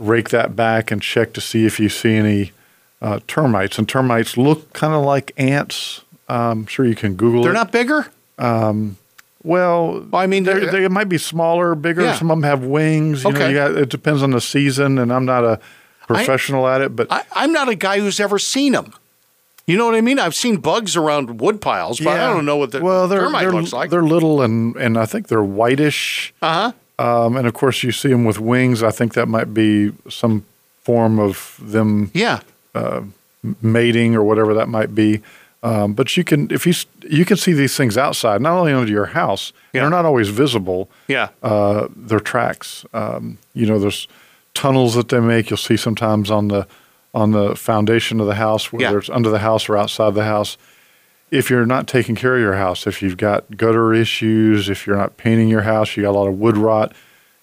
[0.00, 2.52] rake that back and check to see if you see any
[3.00, 3.78] uh, termites.
[3.78, 6.00] And termites look kind of like ants.
[6.28, 7.54] I'm sure you can Google They're it.
[7.54, 8.08] not bigger.
[8.38, 8.96] Well,
[9.42, 12.02] Well, I mean, they they're- they might be smaller, bigger.
[12.02, 12.14] Yeah.
[12.14, 13.22] Some of them have wings.
[13.24, 13.48] You know, Okay.
[13.50, 15.60] you got, it depends on the season, and I'm not a
[16.08, 18.92] professional at it, but I, I'm not a guy who's ever seen them.
[19.66, 20.18] You know what I mean?
[20.20, 23.42] I've seen bugs around wood piles, but I don't know what the well, they're, termite
[23.42, 23.90] they're, looks like.
[23.90, 26.32] They're little, and and I think they're whitish.
[26.40, 27.24] Uh huh.
[27.24, 28.82] Um, and of course, you see them with wings.
[28.82, 30.44] I think that might be some
[30.82, 32.40] form of them Yeah.
[33.60, 35.20] mating or whatever that might be.
[35.62, 36.72] Um, but you can, if you
[37.08, 39.80] you can see these things outside, not only under your house, Yeah.
[39.80, 40.88] they're not always visible.
[41.08, 41.28] Yeah.
[41.42, 42.84] uh, their tracks.
[42.94, 44.06] Um, you know, there's
[44.54, 45.50] tunnels that they make.
[45.50, 46.66] You'll see sometimes on the
[47.16, 48.98] on the foundation of the house, whether Yeah.
[48.98, 50.58] it's under the house or outside the house.
[51.30, 54.98] If you're not taking care of your house, if you've got gutter issues, if you're
[54.98, 56.92] not painting your house, you got a lot of wood rot,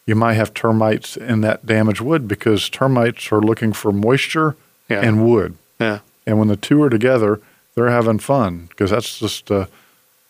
[0.06, 4.56] you might have termites in that damaged wood because termites are looking for moisture
[4.90, 5.02] Yeah.
[5.02, 5.56] and wood.
[5.80, 6.00] Yeah.
[6.28, 7.42] And when the two are together,
[7.76, 9.68] they're having fun because that's just a,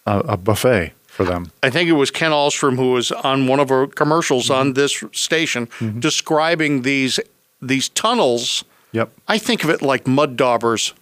[0.07, 1.51] a, a buffet for them.
[1.61, 4.59] I think it was Ken Alstrom who was on one of our commercials Mm-hmm.
[4.59, 5.67] on this station
[5.99, 7.19] describing these
[7.61, 8.63] these tunnels.
[8.93, 9.11] Yep.
[9.27, 10.93] I think of it like mud daubers.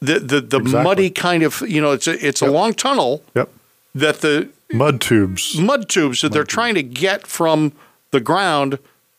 [0.00, 0.82] The the, the Exactly.
[0.84, 3.50] muddy kind of you know it's a it's a long tunnel Yep.
[3.94, 5.56] that the Mud tubes.
[5.58, 7.72] mud tubes that they're trying to get from
[8.10, 8.78] the ground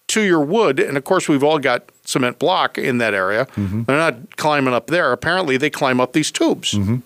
[0.10, 0.80] to your wood.
[0.80, 3.46] And of course, we've all got cement block in that area.
[3.56, 3.84] Mm-hmm.
[3.84, 5.12] They're not climbing up there.
[5.12, 6.74] Apparently, they climb up these tubes.
[6.74, 6.98] Mm-hmm.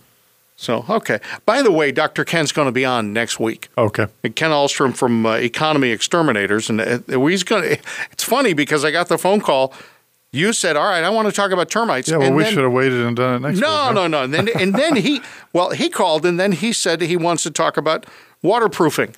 [0.57, 1.19] So, okay.
[1.45, 2.23] By the way, Dr.
[2.25, 3.69] Ken's going to be on next week.
[3.77, 4.07] Okay.
[4.23, 7.77] And Ken Alstrom from uh, Economy Exterminators, and uh, he's going.
[8.11, 9.73] It's funny because I got the phone call.
[10.33, 12.53] You said, "All right, I want to talk about termites." Yeah, well, And we then-
[12.53, 13.95] should have waited and done it next no, week.
[13.95, 14.23] no, no.
[14.23, 15.21] And then, and then he,
[15.53, 18.05] well, he called and then he said he wants to talk about
[18.41, 19.15] waterproofing,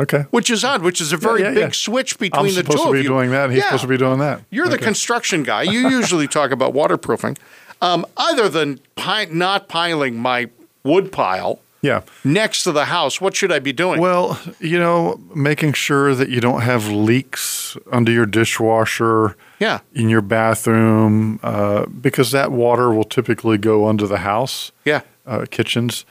[0.00, 0.24] Okay.
[0.30, 1.70] which is odd, which is a very yeah, big yeah.
[1.72, 3.08] switch between I'm the supposed two to of be you.
[3.08, 3.50] doing that.
[3.50, 3.64] He's Yeah.
[3.66, 4.40] supposed to be doing that.
[4.50, 5.62] You're the construction guy.
[5.62, 7.36] You usually talk about waterproofing.
[7.82, 10.48] Um, other than pi- not piling my
[10.82, 12.00] wood pile Yeah.
[12.24, 14.00] next to the house, what should I be doing?
[14.00, 20.08] Well, you know, making sure that you don't have leaks under your dishwasher, yeah, in
[20.08, 26.04] your bathroom, uh, because that water will typically go under the house, yeah, uh, kitchens.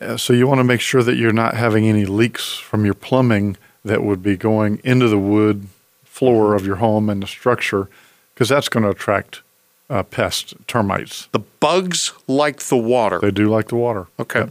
[0.00, 2.94] Uh, so you want to make sure that you're not having any leaks from your
[2.94, 5.66] plumbing that would be going into the wood
[6.04, 7.88] floor of your home and the structure,
[8.34, 9.42] because that's going to attract
[9.88, 11.28] uh, pests, termites.
[11.32, 13.18] the bugs like the water.
[13.20, 14.06] They do like the water.
[14.18, 14.46] Okay.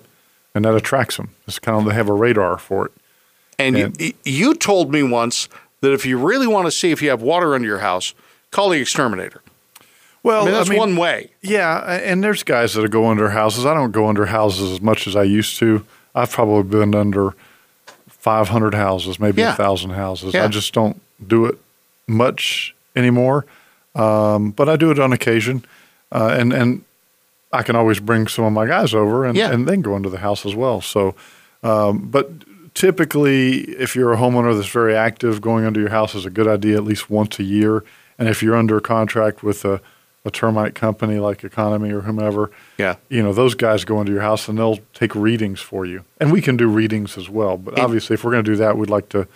[0.54, 1.30] And that attracts them.
[1.48, 2.92] It's kind of, they have a radar for it.
[3.58, 5.48] And you, And- you told me once
[5.82, 8.14] that if you really want to see if you have water under your house,
[8.52, 9.42] call the exterminator.
[10.22, 11.32] Well, I mean, that's one way.
[11.42, 13.66] Yeah, and there's guys that go under houses.
[13.66, 15.86] I don't go under houses as much as I used to.
[16.14, 17.36] I've probably been under
[18.08, 19.56] 500 houses, maybe a Yeah.
[19.56, 20.34] thousand houses.
[20.34, 20.44] Yeah.
[20.44, 21.58] I just don't do it
[22.08, 23.46] much anymore,
[23.96, 25.64] um, but I do it on occasion,
[26.12, 26.82] uh, and and
[27.54, 29.52] I can always bring some of my guys over, and Yeah.
[29.52, 30.82] and then go into the house as well.
[30.82, 31.16] So,
[31.64, 32.30] um, but
[32.74, 36.48] typically, if you're a homeowner that's very active, going under your house is a good
[36.48, 37.84] idea at least once a year.
[38.20, 39.82] And if you're under contract with a,
[40.26, 42.96] a termite company like Economy or whomever, Yeah.
[43.10, 46.32] you know those guys go into your house and they'll take readings for you, and
[46.32, 47.58] we can do readings as well.
[47.58, 49.28] But And- obviously, if we're going to do that, we'd like to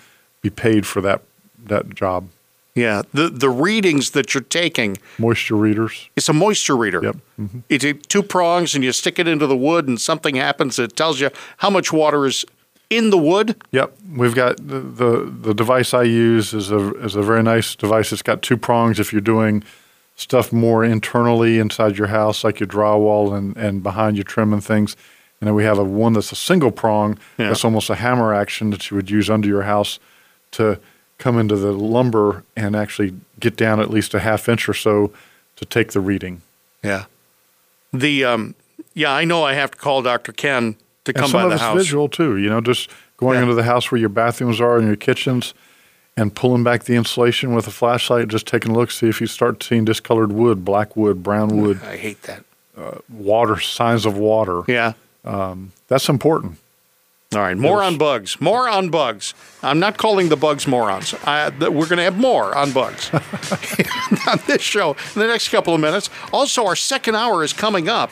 [0.42, 1.22] be paid for that
[1.66, 2.28] that job.
[2.76, 3.04] Yeah.
[3.14, 6.10] The the readings that you're taking, Moisture readers.
[6.18, 7.02] it's a moisture reader.
[7.04, 7.16] Yep.
[7.40, 7.60] Mm-hmm.
[7.70, 10.78] It's a two prongs, and you stick it into the wood, and something happens.
[10.80, 12.44] It tells you how much water is
[12.96, 13.62] in the wood.
[13.72, 17.76] Yep, we've got the, the the device I use is a is a very nice
[17.76, 18.12] device.
[18.12, 19.00] It's got two prongs.
[19.00, 19.64] If you're doing
[20.16, 24.96] stuff more internally inside your house, like your drywall and and behind you trimming things,
[25.40, 27.18] and then we have a one that's a single prong.
[27.38, 27.48] Yeah.
[27.48, 30.00] That's almost a hammer action that you would use under your house
[30.52, 30.80] to
[31.18, 35.12] come into the lumber and actually get down at least a half inch or so
[35.56, 36.42] to take the reading.
[36.84, 37.06] Yeah.
[37.92, 38.56] The um,
[38.94, 40.32] yeah, I know I have to call Dr.
[40.32, 40.76] Ken
[41.06, 41.78] to And come some by of the it's house.
[41.78, 42.38] visual too.
[42.38, 43.44] You know, just going Yeah.
[43.44, 45.54] into the house where your bathrooms are and your kitchens,
[46.16, 49.28] and pulling back the insulation with a flashlight, just taking a look, see if you
[49.28, 52.44] start seeing discolored wood, black wood, brown wood, I hate that.
[53.10, 54.62] water signs of water.
[54.68, 54.94] Yeah.
[55.88, 56.58] That's important.
[57.34, 57.88] All right, more Yes.
[57.88, 58.40] on bugs.
[58.42, 59.34] More on bugs.
[59.64, 61.16] I'm not calling the bugs morons.
[61.26, 63.10] I, th- we're going to have more on bugs
[64.28, 66.12] on this show in the next couple of minutes.
[66.32, 68.12] Also, our second hour is coming up.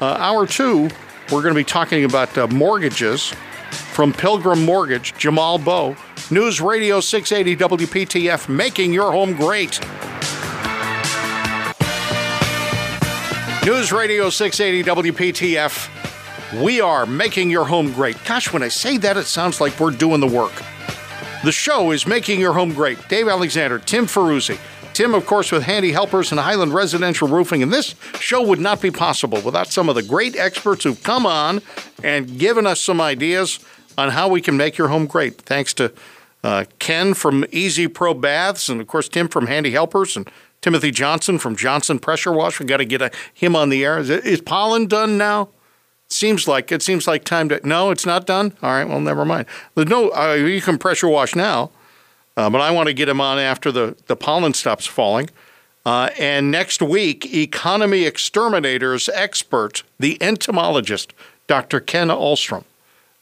[0.00, 0.88] Uh, hour two,
[1.30, 3.32] we're going to be talking about uh, mortgages
[3.70, 5.96] from Pilgrim Mortgage, Jamal Bow.
[6.30, 9.80] News Radio 680 WPTF, making your home great.
[13.66, 16.62] News Radio 680 WPTF.
[16.62, 18.16] We are making your home great.
[18.24, 20.52] Gosh, when I say that, it sounds like we're doing the work.
[21.44, 23.08] The show is making your home great.
[23.08, 24.58] Dave Alexander, Tim Ferruzzi.
[24.94, 27.62] Tim, of course, with Handy Helpers and Highland Residential Roofing.
[27.62, 31.26] And this show would not be possible without some of the great experts who've come
[31.26, 31.62] on
[32.02, 33.58] and given us some ideas
[33.96, 35.40] on how we can make your home great.
[35.42, 35.92] Thanks to
[36.44, 40.28] uh, Ken from Easy Pro Baths, and of course, Tim from Handy Helpers, and
[40.60, 42.58] Timothy Johnson from Johnson Pressure Wash.
[42.58, 43.98] We've got to get a, him on the air.
[43.98, 45.48] Is, pollen done now?
[46.08, 47.66] Seems like it seems like time to.
[47.66, 48.54] No, it's not done.
[48.62, 49.46] All right, well, never mind.
[49.76, 50.10] No.
[50.10, 51.70] Uh, you can pressure wash now,
[52.36, 55.30] uh, but I want to get him on after the the pollen stops falling.
[55.84, 61.12] Uh, and next week, economy exterminators expert, the entomologist,
[61.48, 61.80] Dr.
[61.80, 62.62] Ken Ulstrom,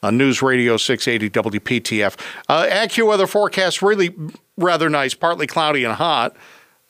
[0.02, 2.18] on News Radio 680 WPTF.
[2.48, 4.14] Uh, AccuWeather forecast really
[4.58, 6.36] rather nice, partly cloudy and hot,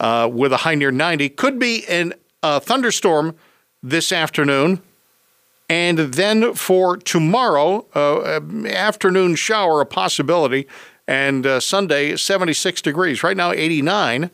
[0.00, 1.28] uh, with a high near 90.
[1.30, 2.11] Could be a
[2.42, 3.37] uh, thunderstorm
[3.83, 4.83] this afternoon.
[5.68, 10.66] And then for tomorrow, uh, afternoon shower, a possibility.
[11.11, 13.25] And uh, Sunday, 76 degrees.
[13.25, 14.31] Right now, 89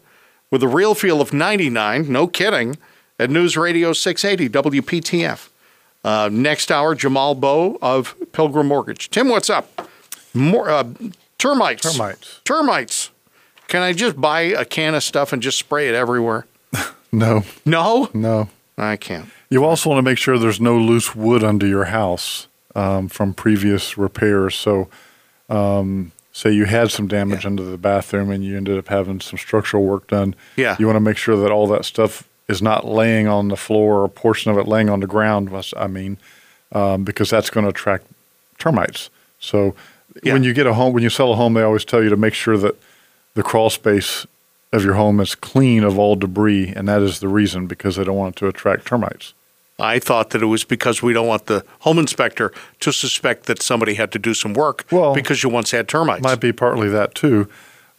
[0.51, 2.13] with a real feel of 99.
[2.13, 2.77] No kidding.
[3.19, 5.49] At News Radio 680 WPTF.
[6.05, 9.09] Uh, next hour, Jamal Bow of Pilgrim Mortgage.
[9.09, 9.89] Tim, what's up?
[10.35, 10.85] More uh,
[11.39, 11.83] termites.
[11.97, 12.41] Termites.
[12.45, 13.11] Termites.
[13.69, 16.47] Can I just buy a can of stuff and just spray it everywhere?
[17.11, 18.51] No, No, no.
[18.77, 19.31] I can't.
[19.49, 23.33] You also want to make sure there's no loose wood under your house um, from
[23.33, 24.55] previous repairs.
[24.55, 24.89] So,
[25.49, 27.49] um, say you had some damage Yeah.
[27.51, 30.35] under the bathroom and you ended up having some structural work done.
[30.57, 30.77] Yeah.
[30.79, 34.01] You want to make sure that all that stuff is not laying on the floor
[34.03, 35.49] or a portion of it laying on the ground.
[35.79, 36.19] I mean,
[36.73, 38.05] um, because that's going to attract
[38.59, 39.09] termites.
[39.41, 39.75] So,
[40.23, 40.35] Yeah.
[40.35, 42.17] when you get a home, when you sell a home, they always tell you to
[42.19, 42.75] make sure that
[43.35, 44.27] the crawl space
[44.75, 48.05] of your home is clean of all debris, and that is the reason because they
[48.05, 49.33] don't want it to attract termites.
[49.79, 53.61] I thought that it was because we don't want the home inspector to suspect that
[53.63, 56.23] somebody had to do some work Well, because you once had termites.
[56.23, 57.47] Might be partly that too,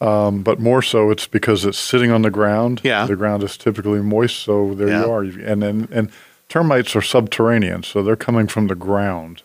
[0.00, 2.80] um, but more so it's because it's sitting on the ground.
[2.82, 3.06] Yeah.
[3.06, 5.04] the ground is typically moist, so there Yeah.
[5.04, 5.22] you are.
[5.22, 6.10] And then and
[6.48, 9.42] termites are subterranean, so they're coming from the ground.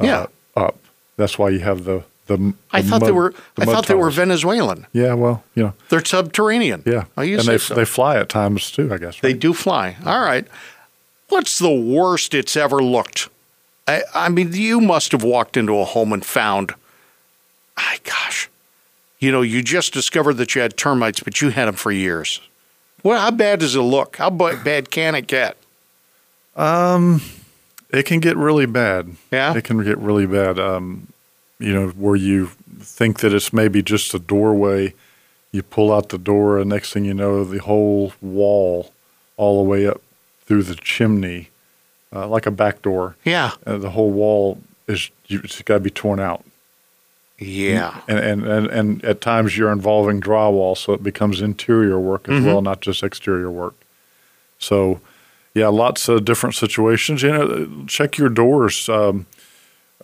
[0.00, 0.26] uh, Yeah.
[0.56, 0.78] up.
[1.16, 2.54] That's why you have the the.
[2.72, 3.34] I the thought they were.
[3.54, 4.10] the I mud thought they were.
[4.10, 4.86] Venezuelan.
[4.92, 6.82] Yeah, well, you know, They're subterranean.
[6.86, 7.74] yeah, Oh, and they so.
[7.74, 8.92] they fly at times too.
[8.92, 9.96] I guess They do fly.
[10.04, 10.46] All right.
[11.32, 13.30] What's the worst it's ever looked?
[13.88, 16.74] I, I mean, you must have walked into a home and found,
[17.74, 18.50] I gosh,
[19.18, 22.42] you know, you just discovered that you had termites, but you had them for years.
[23.02, 24.18] Well, how bad does it look?
[24.18, 25.56] How bad can it get?
[26.54, 27.22] Um,
[27.88, 29.16] It can get really bad.
[29.30, 29.56] Yeah?
[29.56, 30.58] It can get really bad.
[30.58, 31.08] Um,
[31.58, 34.92] you know, where you think that it's maybe just a doorway,
[35.50, 38.92] you pull out the door, and next thing you know, the whole wall,
[39.38, 40.02] all the way up
[40.52, 41.48] through the chimney,
[42.14, 43.52] uh, like a back door, Yeah.
[43.66, 46.44] uh, the whole wall is it's got to be torn out.
[47.38, 48.02] Yeah.
[48.06, 52.44] and, and, and, and at times you're involving drywall, so it becomes interior work as
[52.44, 53.74] well, not just exterior work.
[54.58, 55.00] So,
[55.54, 57.22] yeah, lots of different situations.
[57.22, 58.90] You know, check your doors.
[58.90, 59.24] Um,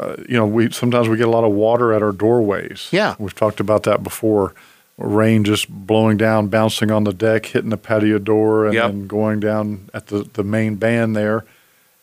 [0.01, 2.89] uh, you know, we sometimes we get a lot of water at our doorways.
[2.91, 3.17] Yeah.
[3.19, 4.55] we've talked about that before.
[4.99, 8.91] Rain just blowing down, bouncing on the deck, hitting the patio door, and Yep.
[8.91, 11.45] then going down at the the main band there.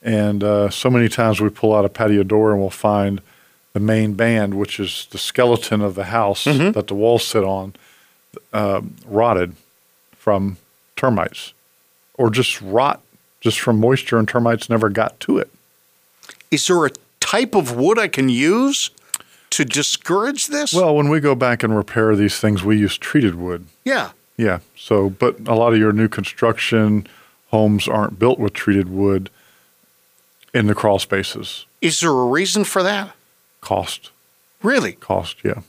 [0.02, 3.22] And uh, so many times we pull out a patio door and we'll find
[3.74, 6.72] the main band, which is the skeleton of the house Mm-hmm.
[6.72, 7.74] that the walls sit on,
[8.54, 9.56] um, rotted
[10.16, 10.58] from
[10.96, 11.54] termites,
[12.14, 13.02] or just rot
[13.42, 15.50] just from moisture, and termites never got to it.
[16.50, 18.90] Is there a type of wood I can use
[19.56, 20.74] to discourage this?
[20.74, 23.66] Well, when we go back and repair these things, we use treated wood.
[23.84, 24.12] yeah.
[24.38, 24.60] Yeah.
[24.78, 27.08] So, but a lot of your new construction
[27.52, 29.30] homes aren't built with treated wood
[30.54, 31.66] in the crawl spaces.
[31.82, 33.16] Is there a reason for that?
[33.62, 34.12] Cost,
[34.62, 34.92] Really?
[34.94, 35.62] cost, yeah.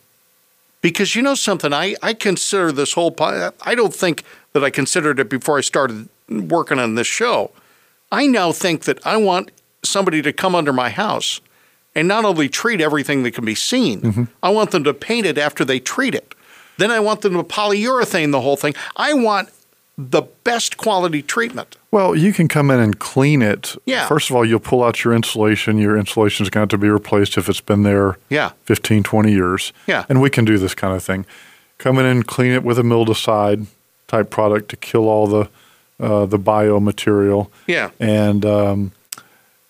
[0.82, 5.20] Because you know something, I, I consider this whole, I don't think that I considered
[5.20, 7.53] it before I started working on this show.
[8.11, 9.53] I now think that I want
[9.84, 11.41] somebody to come under my house
[11.97, 15.36] and not only treat everything that can be seen, I want them to paint it
[15.38, 16.32] after they treat it.
[16.78, 18.74] Then I want them to polyurethane the whole thing.
[18.97, 19.49] I want
[19.99, 21.76] the best quality treatment.
[21.90, 23.74] Well, you can come in and clean it.
[23.86, 24.07] Yeah.
[24.07, 25.78] First of all, you'll pull out your insulation.
[25.78, 28.51] Your insulation is going to have to be replaced if it's been there Yeah.
[28.64, 29.72] 15, 20 years.
[29.86, 30.05] Yeah.
[30.11, 31.24] And we can do this kind of thing.
[31.78, 33.66] Come in and clean it with a mildewcide
[34.07, 35.49] type product to kill all the
[35.99, 37.49] uh, the biomaterial.
[37.66, 37.90] Yeah.
[37.99, 38.92] And um,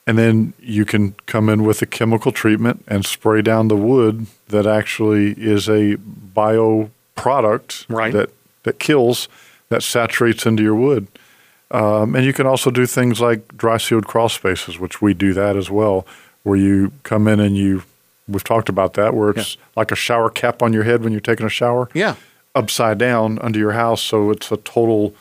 [0.07, 4.27] and then you can come in with a chemical treatment and spray down the wood
[4.49, 8.13] that actually is a bio product Right.
[8.13, 8.31] that
[8.63, 9.29] that kills
[9.69, 11.07] that saturates into your wood.
[11.73, 15.33] Um, and you can also do things like dry sealed crawl spaces, which we do
[15.35, 16.07] that as well,
[16.45, 17.83] where you come in and you,
[18.29, 21.21] we've talked about that, where it's like a shower cap on your head when you're
[21.21, 22.15] taking a shower, Yeah.
[22.55, 24.03] upside down under your house.
[24.03, 25.13] So it's a total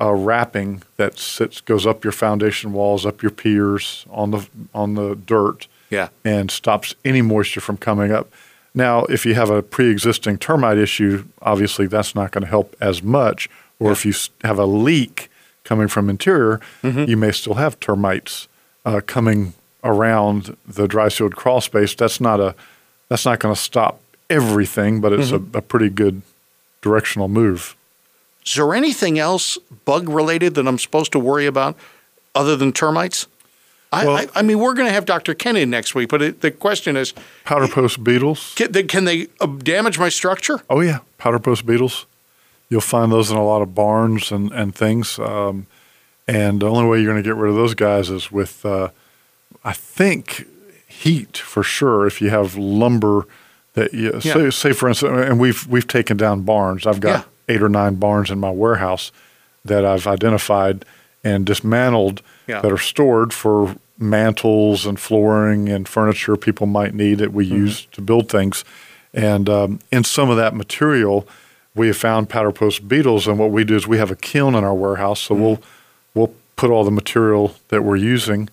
[0.00, 4.94] uh, wrapping that sits, goes up your foundation walls, up your piers, on the on
[4.94, 6.08] the dirt, Yeah.
[6.24, 8.30] and stops any moisture from coming up.
[8.74, 13.02] Now, if you have a pre-existing termite issue, obviously that's not going to help as
[13.02, 13.48] much.
[13.78, 14.12] Or if you
[14.44, 15.30] have a leak
[15.64, 17.04] coming from interior, Mm-hmm.
[17.10, 18.48] you may still have termites
[18.84, 21.94] uh, coming around the dry sealed crawl space.
[21.94, 22.54] That's not a
[23.08, 25.54] that's not going to stop everything, but it's Mm-hmm.
[25.56, 26.20] a, a pretty good
[26.82, 27.76] directional move.
[28.46, 31.76] Is there anything else bug related that I'm supposed to worry about
[32.34, 33.26] other than termites?
[33.92, 35.34] I, Well- I, I mean, we're going to have Dr.
[35.34, 37.12] Kenny next week, but it, the question is
[37.44, 38.52] Powder post beetles.
[38.56, 40.60] can they, can they uh, damage my structure?
[40.70, 42.06] Oh yeah, powder post beetles.
[42.68, 45.18] You'll find those in a lot of barns and and things.
[45.20, 45.66] Um,
[46.26, 48.88] and the only way you're going to get rid of those guys is with, uh,
[49.64, 50.44] I think,
[50.88, 52.08] heat for sure.
[52.08, 53.28] If you have lumber
[53.74, 54.50] that, you, say, Yeah.
[54.50, 56.84] say for instance, and we've we've taken down barns.
[56.88, 59.12] I've got eight or nine barns in my warehouse
[59.64, 60.84] that I've identified
[61.24, 62.60] and dismantled Yeah.
[62.60, 67.56] that are stored for mantles and flooring and furniture people might need that we Mm-hmm.
[67.56, 68.64] use to build things.
[69.14, 71.26] And um, in some of that material,
[71.74, 73.26] we have found powder post beetles.
[73.26, 75.62] And what we do is we have a kiln in our warehouse, so we'll
[76.14, 78.48] we'll put all the material that we're using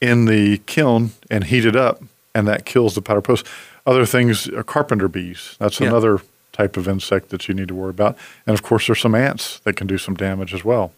[0.00, 2.02] in the kiln and heat it up,
[2.34, 3.46] and that kills the powder post.
[3.86, 5.56] Other things are carpenter bees.
[5.58, 5.88] That's Yeah.
[5.88, 6.20] another
[6.54, 8.16] type of insect that you need to worry about.
[8.46, 10.92] And of course, there's some ants that can do some damage as well.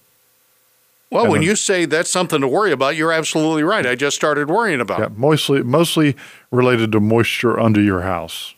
[1.10, 3.84] Well, And when then- you say that's something to worry about, you're absolutely right.
[3.86, 5.16] I just started worrying about Yeah, it.
[5.18, 6.14] mostly mostly
[6.52, 8.54] related to moisture under your house.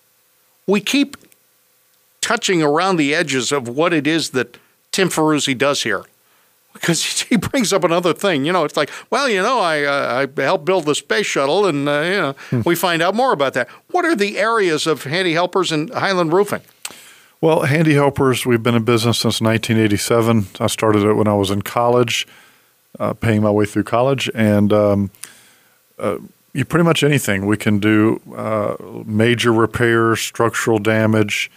[0.67, 1.17] We keep
[2.21, 4.59] touching around the edges of what it is that
[4.93, 6.05] Tim Ferruzzi does here.
[6.75, 8.65] Because he brings up another thing, you know.
[8.65, 12.01] It's like, well, you know, I uh, I helped build the space shuttle, and uh,
[12.03, 12.61] you know, Hmm.
[12.65, 13.69] we find out more about that.
[13.91, 16.61] What are the areas of handy helpers in Highland Roofing?
[17.41, 20.49] Well, Handy Helpers, we've been in business since 1987.
[20.59, 22.27] I started it when I was in college,
[22.99, 25.11] uh, paying my way through college, and um,
[26.01, 26.19] uh,
[26.53, 28.21] you pretty much anything we can do.
[28.37, 28.75] Uh,
[29.07, 31.49] major repairs, structural damage,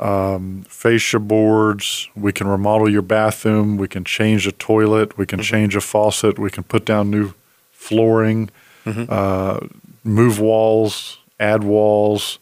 [0.00, 2.08] um, fascia boards.
[2.16, 3.76] We can remodel your bathroom.
[3.76, 5.16] We can change a toilet.
[5.16, 6.40] We can change a faucet.
[6.40, 7.32] We can put down new
[7.70, 8.50] flooring,
[8.84, 9.60] uh,
[10.02, 12.40] move walls, add walls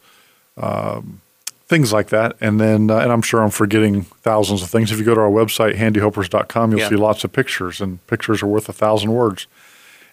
[1.67, 2.35] things like that.
[2.39, 4.91] And then, uh, and I'm sure I'm forgetting thousands of things.
[4.91, 6.89] If you go to our website, handyhelpers.com, you'll Yeah.
[6.89, 9.47] see lots of pictures, and pictures are worth a thousand words.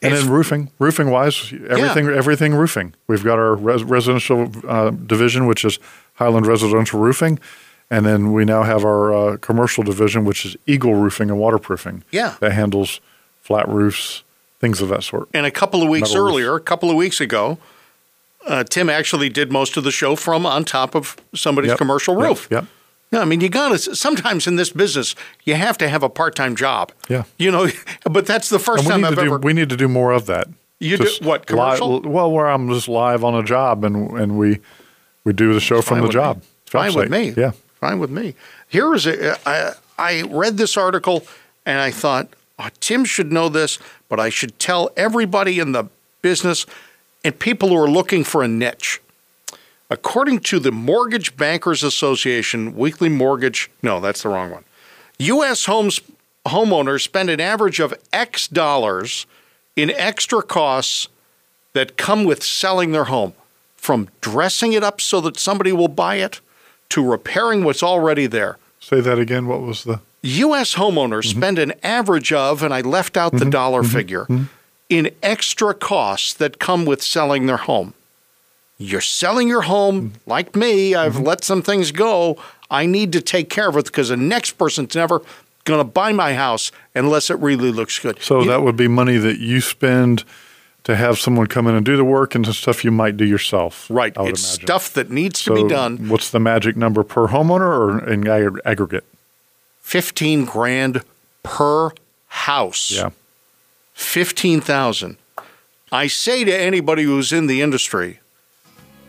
[0.03, 2.93] And It's- then roofing, roofing wise, everything, everything roofing.
[3.07, 5.79] We've got our res- residential uh, division, which is
[6.15, 7.39] Highland Residential Roofing,
[7.91, 12.03] and then we now have our uh, commercial division, which is Eagle Roofing and Waterproofing.
[12.11, 12.35] Yeah.
[12.41, 13.01] that handles
[13.41, 14.25] flat roofs,
[14.61, 15.29] things of that sort.
[15.33, 17.59] And a couple of weeks Metal earlier, a couple of weeks ago,
[18.47, 21.79] uh, Tim actually did most of the show from on top of somebody's Yep.
[21.79, 22.49] commercial roof.
[22.51, 22.67] Yep.
[23.13, 23.95] No, I mean you got to.
[23.97, 25.15] Sometimes in this business,
[25.45, 26.93] you have to have a part-time job.
[27.09, 27.25] Yeah.
[27.39, 27.69] you know.
[28.11, 29.39] But that's the first time need I've to do ever.
[29.39, 30.49] we need to do more of that.
[30.81, 32.01] You do- what, commercial?
[32.03, 34.59] Well, where I'm just live on a job and and we
[35.25, 36.39] we do the show from the job.
[36.39, 36.43] me.
[36.67, 37.33] Fine with me.
[37.37, 37.53] Yeah.
[37.81, 38.35] fine with me.
[38.69, 39.39] Here is a.
[39.49, 41.25] I, I read this article
[41.65, 42.29] and I thought
[42.59, 43.79] oh, Tim should know this,
[44.09, 45.85] but I should tell everybody in the
[46.21, 46.67] business
[47.25, 49.01] and people who are looking for a niche.
[49.91, 54.65] According to the Mortgage Bankers Association Weekly Mortgage, no, that's the wrong one.
[55.19, 55.65] U.S.
[55.67, 56.01] homes
[56.47, 59.27] homeowners spend an average of X dollars
[59.77, 61.09] in extra costs
[61.73, 63.35] that come with selling their home,
[63.77, 66.41] from dressing it up so that somebody will buy it,
[66.91, 68.59] to repairing what's already there.
[68.79, 69.47] Say that again.
[69.47, 70.01] What was the?
[70.23, 70.75] U.S.
[70.75, 71.39] homeowners mm-hmm.
[71.39, 73.51] spend an average of, and I left out the mm-hmm.
[73.51, 73.93] dollar mm-hmm.
[73.93, 74.27] figure,
[74.89, 77.95] in extra costs that come with selling their home.
[78.79, 82.37] You're selling your home, like me, I've let some things go.
[82.71, 85.23] I need to take care of it because the next person's never
[85.65, 88.21] going to buy my house unless it really looks good.
[88.23, 90.25] So You- that would be money that you spend
[90.83, 93.25] to have someone come in and do the work and the stuff you might do
[93.25, 93.87] yourself.
[93.89, 94.13] right.
[94.17, 94.67] It's imagine.
[94.67, 96.09] stuff that needs So to be done.
[96.11, 99.05] What's the magic number per homeowner or in ag- aggregate?
[99.81, 101.03] 15 grand
[101.43, 101.91] per
[102.27, 102.91] house.
[102.91, 103.11] Yeah.
[103.95, 105.17] 15,000.
[105.91, 108.21] I say to anybody who's in the industry,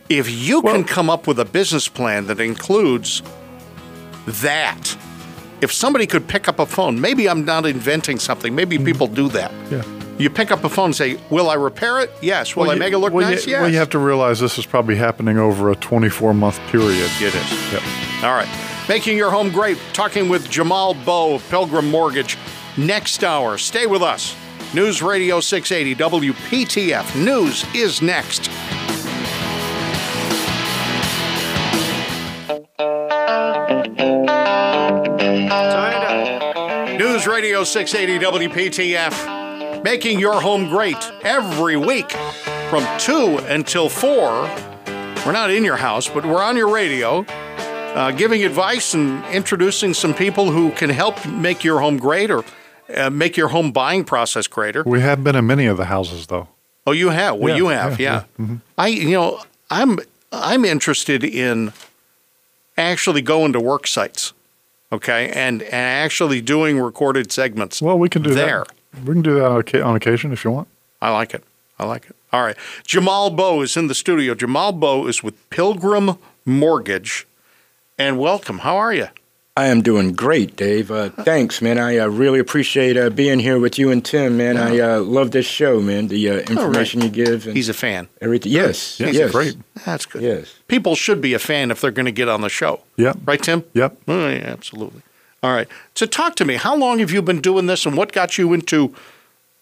[0.08, 3.22] if you can come up with a business plan that includes
[4.26, 4.96] that,
[5.60, 8.84] if somebody could pick up a phone, maybe I'm not inventing something, maybe mm.
[8.84, 9.52] people do that.
[9.70, 9.84] Yeah.
[10.18, 12.10] You pick up a phone and say, Will I repair it?
[12.22, 12.56] Yes.
[12.56, 13.46] Will I you- make it look well, nice?
[13.46, 13.60] You, yes.
[13.60, 17.10] Well, you have to realize this is probably happening over a 24 month period.
[17.20, 17.72] It is.
[17.72, 17.82] Yep.
[18.24, 18.48] All right.
[18.88, 19.78] Making your home great.
[19.92, 22.38] Talking with Jamal Bow of Pilgrim Mortgage.
[22.78, 23.58] Next hour.
[23.58, 24.34] Stay with us.
[24.74, 27.24] News Radio 680 WPTF.
[27.24, 28.50] News is next.
[36.98, 39.82] News Radio 680 WPTF.
[39.84, 42.10] Making your home great every week
[42.68, 44.10] from 2 until 4.
[45.24, 47.24] We're not in your house, but we're on your radio
[47.96, 52.44] uh, giving advice and introducing some people who can help make your home great or
[52.94, 54.82] uh, make your home buying process greater.
[54.84, 56.48] We have been in many of the houses, though.
[56.86, 57.36] Oh, you have.
[57.36, 58.00] Well, Yeah, you have.
[58.00, 58.12] Yeah.
[58.38, 58.44] yeah.
[58.44, 58.56] Mm-hmm.
[58.78, 59.98] I, you know, I'm
[60.32, 61.72] I'm interested in
[62.76, 64.32] actually going to work sites,
[64.92, 67.82] okay, and and actually doing recorded segments.
[67.82, 68.64] Well, we can do there.
[68.92, 69.04] that.
[69.04, 70.68] We can do that on, on occasion if you want.
[71.02, 71.44] I like it.
[71.78, 72.16] I like it.
[72.32, 72.56] All right.
[72.84, 74.34] Jamal Bow is in the studio.
[74.34, 77.26] Jamal Bow is with Pilgrim Mortgage.
[77.98, 78.58] And welcome.
[78.58, 79.08] How are you?
[79.58, 80.90] I am doing great, Dave.
[80.90, 81.78] Uh, thanks, man.
[81.78, 84.58] I uh, really appreciate uh, being here with you and Tim, man.
[84.58, 86.08] I uh, love this show, man.
[86.08, 88.08] The uh, information you give and He's a fan.
[88.20, 88.52] everything.
[88.52, 89.56] Yes, Yes, yes, great.
[89.86, 90.20] That's good.
[90.20, 90.54] Yes.
[90.68, 92.82] People should be a fan if they're going to get on the show.
[92.96, 93.20] Yep.
[93.24, 93.64] Right, Tim?
[93.72, 93.96] Yep.
[94.06, 95.00] Oh, yeah, absolutely.
[95.42, 95.68] All right.
[95.94, 96.56] So talk to me.
[96.56, 98.94] How long have you been doing this and what got you into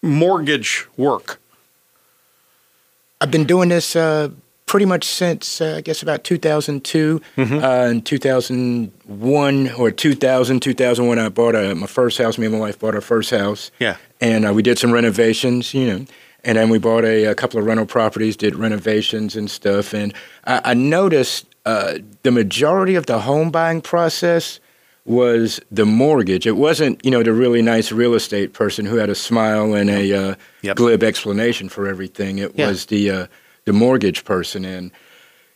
[0.01, 1.39] mortgage work?
[3.21, 4.29] I've been doing this uh,
[4.65, 7.21] pretty much since uh, I guess about 2002.
[7.37, 7.63] Mm-hmm.
[7.63, 12.37] Uh, in 2001 or 2000, 2001, I bought a, my first house.
[12.37, 13.71] Me and my wife bought our first house.
[13.79, 13.97] Yeah.
[14.21, 16.05] and uh, we did some renovations, you know,
[16.43, 20.13] and then we bought a, a couple of rental properties, did renovations and stuff, and
[20.45, 24.59] I, I noticed uh, the majority of the home buying process
[25.05, 26.47] was the mortgage.
[26.47, 29.89] It wasn't, you know, the really nice real estate person who had a smile and
[29.89, 30.77] a uh, Yep.
[30.77, 32.39] glib explanation for everything.
[32.39, 32.67] It Yeah.
[32.69, 33.27] was the uh,
[33.65, 34.91] the mortgage person, and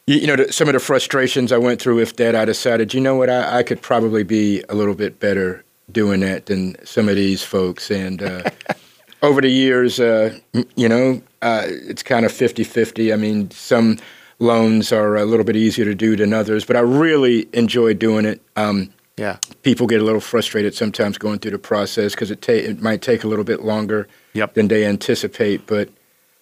[0.07, 2.93] you, you know, the, some of the frustrations I went through with that, I decided,
[2.93, 6.75] you know what, I, I could probably be a little bit better doing that than
[6.85, 7.89] some of these folks.
[7.91, 8.49] And uh,
[9.21, 10.37] over the years, uh,
[10.75, 13.13] you know, uh, it's kind of 50 50.
[13.13, 13.97] I mean, some
[14.39, 18.25] loans are a little bit easier to do than others, but I really enjoy doing
[18.25, 18.41] it.
[18.55, 19.37] Um, Yeah.
[19.63, 23.01] people get a little frustrated sometimes going through the process because it, ta- it might
[23.01, 24.53] take a little bit longer Yep.
[24.55, 25.89] than they anticipate, but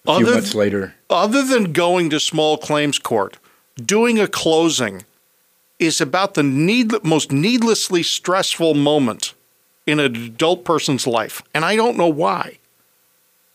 [0.08, 0.94] a few Other months th- later.
[1.10, 3.36] Other than going to small claims court,
[3.76, 5.04] doing a closing
[5.78, 9.34] is about the need, most needlessly stressful moment
[9.86, 11.40] in an adult person's life.
[11.54, 12.58] And I don't know why.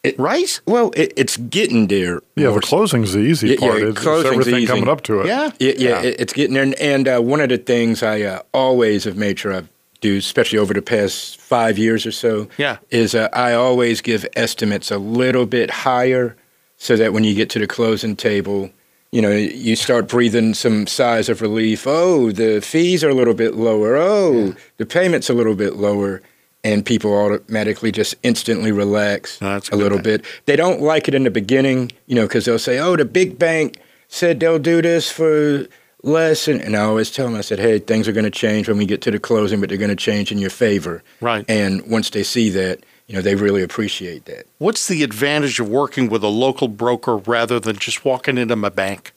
[0.04, 0.60] It- right?
[0.66, 2.22] Well, it, it's getting there.
[2.36, 3.82] Yeah, the closing's the easy Yeah, yeah, part.
[3.82, 4.68] it's, it's closing's everything easy.
[4.68, 5.28] coming up to it.
[5.28, 5.52] Yeah.
[5.60, 6.64] Yeah, yeah, it- it's getting there.
[6.64, 9.64] And, and uh, one of the things I uh, always have made sure I
[10.02, 12.78] do, especially over the past five years or so, Yeah.
[12.90, 16.36] is uh, I always give estimates a little bit higher
[16.84, 18.70] so that when you get to the closing table,
[19.12, 21.86] you know, you start breathing some sighs of relief.
[21.88, 23.96] Oh, the fees are a little bit lower.
[23.96, 26.22] Oh, the payment's a little bit lower.
[26.66, 30.18] And people automatically just instantly relax No, that's a a little thing.
[30.18, 30.26] bit.
[30.46, 33.38] They don't like it in the beginning, you know, because they'll say, "Oh, the big
[33.40, 33.78] bank
[34.08, 35.68] said they'll do this for
[36.04, 36.48] less.
[36.50, 38.78] And, and I always tell them, I said, hey, things are going to change when
[38.78, 41.02] we get to the closing, but they're going to change in your favor.
[41.22, 41.46] Right.
[41.50, 44.46] And once they see that, you know, they really appreciate that.
[44.60, 48.70] What's the advantage of working with a local broker rather than just walking into my
[48.70, 49.12] bank?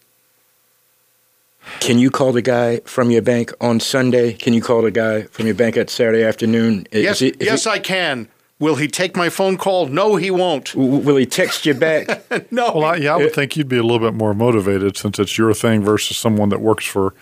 [1.80, 4.32] Can you call the guy from your bank on Sunday?
[4.34, 6.86] Can you call the guy from your bank at Saturday afternoon?
[6.92, 8.28] Is Yes, he- yes, he- I can.
[8.58, 9.86] Will he take my phone call?
[9.86, 10.72] No, he won't.
[10.72, 12.06] w- will he text you back?
[12.50, 12.72] No.
[12.76, 15.36] Well, I, yeah, I would think you'd be a little bit more motivated since it's
[15.36, 17.12] your thing versus someone that works for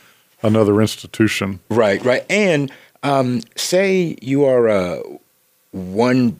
[0.42, 1.60] another institution.
[1.70, 2.24] Right, right.
[2.30, 2.70] And
[3.02, 5.02] um, say you are a
[5.72, 6.38] one,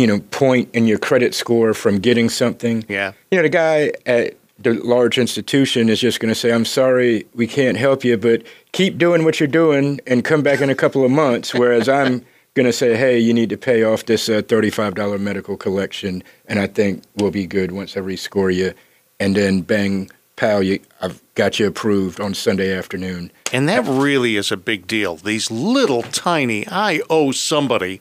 [0.00, 2.84] you know, point in your credit score from getting something.
[2.88, 3.12] Yeah.
[3.30, 7.26] You know, the guy at the large institution is just going to say, "I'm sorry,
[7.34, 8.42] we can't help you, but
[8.72, 12.24] keep doing what you're doing and come back in a couple of months." Whereas I'm
[12.54, 16.22] going to say, "Hey, you need to pay off this uh, thirty-five dollar medical collection,
[16.46, 18.72] and I think we'll be good once I rescore you."
[19.18, 23.30] And then, bang, pal, you, I've got you approved on Sunday afternoon.
[23.52, 25.16] And that really is a big deal.
[25.16, 28.00] These little tiny, I owe somebody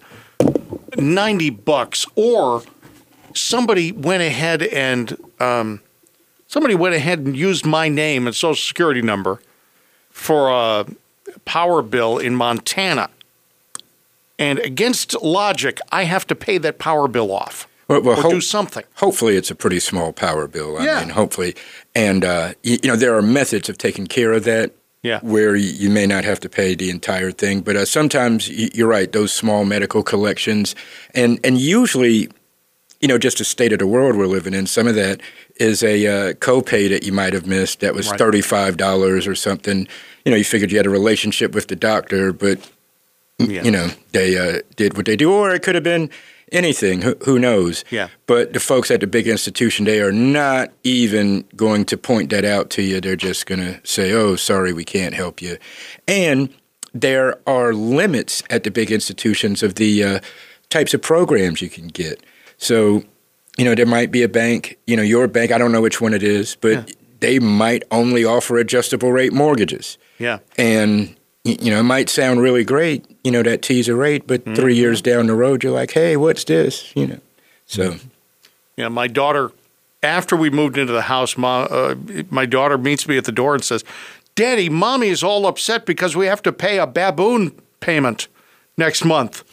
[1.02, 2.64] 90 bucks, or
[3.34, 5.82] somebody went ahead and um,
[6.48, 9.40] somebody went ahead and used my name and social security number
[10.10, 10.86] for a
[11.46, 13.10] power bill in Montana.
[14.38, 18.32] And against logic, I have to pay that power bill off Well, well, or hope-
[18.32, 18.84] do something.
[18.96, 20.78] Hopefully, it's a pretty small power bill.
[20.78, 21.00] I Yeah.
[21.02, 21.56] mean, hopefully,
[21.94, 24.72] and uh, you, you know there are methods of taking care of that.
[25.02, 25.20] Yeah.
[25.22, 29.10] Where you, may not have to pay the entire thing, but uh, sometimes you're right.
[29.10, 30.76] Those small medical collections,
[31.16, 32.28] and and usually,
[33.00, 34.68] you know, just the state of the world we're living in.
[34.68, 35.22] Some of that
[35.56, 37.80] is a uh, copay that you might have missed.
[37.80, 38.18] That was Right.
[38.20, 39.88] thirty five dollars or something.
[40.26, 42.60] You know, you figured you had a relationship with the doctor, but
[43.38, 43.64] Yeah.
[43.64, 46.10] you know they uh, did what they do, or it could have been
[46.52, 47.02] anything.
[47.02, 47.84] Who, who knows?
[47.92, 48.08] Yeah.
[48.26, 52.46] But the folks at the big institution, they are not even going to point that
[52.46, 53.02] out to you.
[53.02, 55.58] They're just going to say, "Oh, sorry, we can't help you,"
[56.08, 56.50] and
[56.94, 60.20] there are limits at the big institutions of the uh,
[60.70, 62.22] types of programs you can get.
[62.58, 63.04] So,
[63.58, 65.52] you know, there might be a bank, you know, your bank.
[65.52, 69.98] I don't know which one it is, but they might only offer adjustable rate mortgages
[70.20, 70.40] Yeah.
[70.58, 74.76] and you know it might sound really great you know that teaser rate but three
[74.76, 77.20] years down the road you're like hey what's this you know
[77.66, 77.96] so
[78.78, 79.52] You know, my daughter,
[80.02, 81.96] after we moved into the house, ma, uh,
[82.32, 83.84] my daughter meets me at the door and says,
[84.36, 87.52] Daddy, mommy is all upset because we have to pay a baboon
[87.82, 88.28] payment
[88.78, 89.44] next month.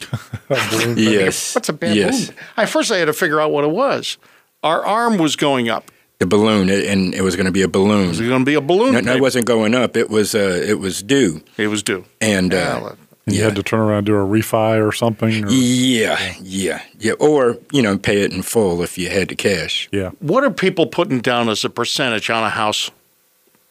[0.97, 1.95] yes What's a baboon?
[1.97, 4.17] yes I first I had to figure out what it was.
[4.63, 5.91] Our arm was going up.
[6.19, 8.55] the balloon and it was going to be a balloon It was going to be
[8.55, 8.93] a balloon.
[8.93, 12.05] no, no, it wasn't going up it was uh, it was due It was due.
[12.21, 12.93] and uh,
[13.27, 15.45] Well, And you had to turn around and do a refi or something.
[15.45, 19.35] Or, yeah yeah yeah or you know pay it in full if you had the
[19.35, 20.11] cash yeah.
[20.19, 22.89] what are people putting down as a percentage on a house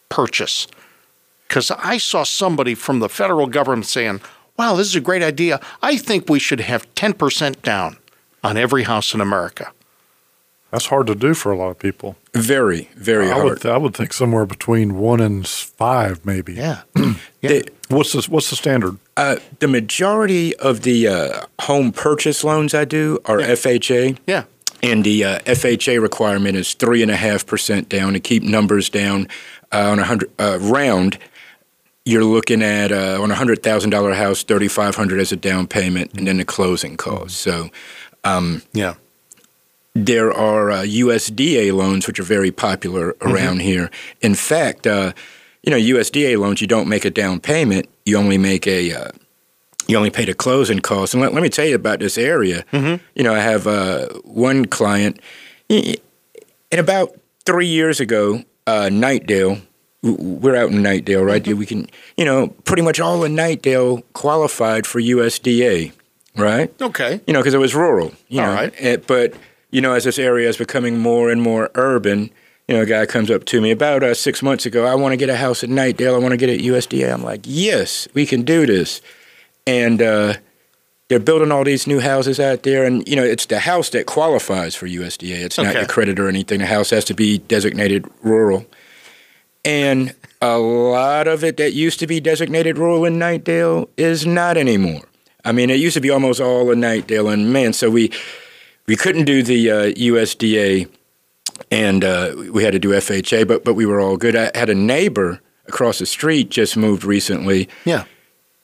[0.09, 0.67] purchase?
[1.47, 4.21] Because I saw somebody from the federal government saying,
[4.57, 5.61] wow, this is a great idea.
[5.81, 7.97] I think we should have 10% down
[8.43, 9.71] on every house in America.
[10.71, 12.17] That's hard to do for a lot of people.
[12.33, 16.53] very very I hard would, I would think somewhere between one and five, maybe.
[16.53, 16.81] Yeah.
[17.41, 18.97] They- What's the, what's the standard?
[19.15, 24.17] uh, the majority of the uh, home purchase loans I do are FHA.
[24.27, 24.43] Yeah.
[24.83, 28.89] And the uh, FHA requirement is three and a half percent down to keep numbers
[28.89, 29.29] down
[29.71, 31.17] uh, on a hundred uh, round.
[32.03, 35.37] You're looking at uh, on a hundred thousand dollar house, thirty five hundred as a
[35.37, 37.37] down payment, and then the closing costs.
[37.37, 37.69] So
[38.73, 38.95] Yeah.
[40.05, 43.89] There are uh, USDA loans which are very popular around here.
[44.21, 45.13] In fact, uh,
[45.63, 49.11] you know USDA loans you don't make a down payment, you only make a uh,
[49.87, 51.15] you only pay the closing costs.
[51.15, 52.63] And let, let me tell you about this area.
[53.15, 55.19] You know, I have uh, one client,
[55.69, 55.97] and
[56.71, 59.61] about three years ago, uh, Knightdale.
[60.03, 61.45] We're out in Knightdale, right?
[61.47, 61.87] We can,
[62.17, 65.91] you know, pretty much all of Knightdale qualified for USDA,
[66.35, 66.71] right?
[66.81, 67.19] Okay.
[67.25, 68.13] you know, because it was rural.
[68.27, 68.73] You All know, right.
[68.77, 69.33] Eh, but
[69.71, 72.29] you know, as this area is becoming more and more urban,
[72.67, 74.85] you know, a guy comes up to me about uh, six months ago.
[74.85, 76.15] I want to get a house at Knightdale.
[76.15, 77.13] I want to get it at USDA.
[77.13, 79.01] I'm like, yes, we can do this.
[79.65, 80.33] And uh,
[81.09, 84.05] they're building all these new houses out there, and you know, it's the house that
[84.05, 85.43] qualifies for USDA.
[85.45, 85.79] It's not Okay.
[85.79, 86.59] your credit or anything.
[86.59, 88.65] The house has to be designated rural.
[89.65, 94.55] And a lot of it that used to be designated rural in Knightdale is not
[94.57, 95.01] anymore.
[95.43, 98.11] I mean, it used to be almost all in Knightdale, and man, so we
[98.87, 100.89] we couldn't do the uh, USDA,
[101.69, 104.35] and uh, we had to do FHA, but but we were all good.
[104.35, 107.67] I had a neighbor across the street just moved recently.
[107.85, 108.05] Yeah.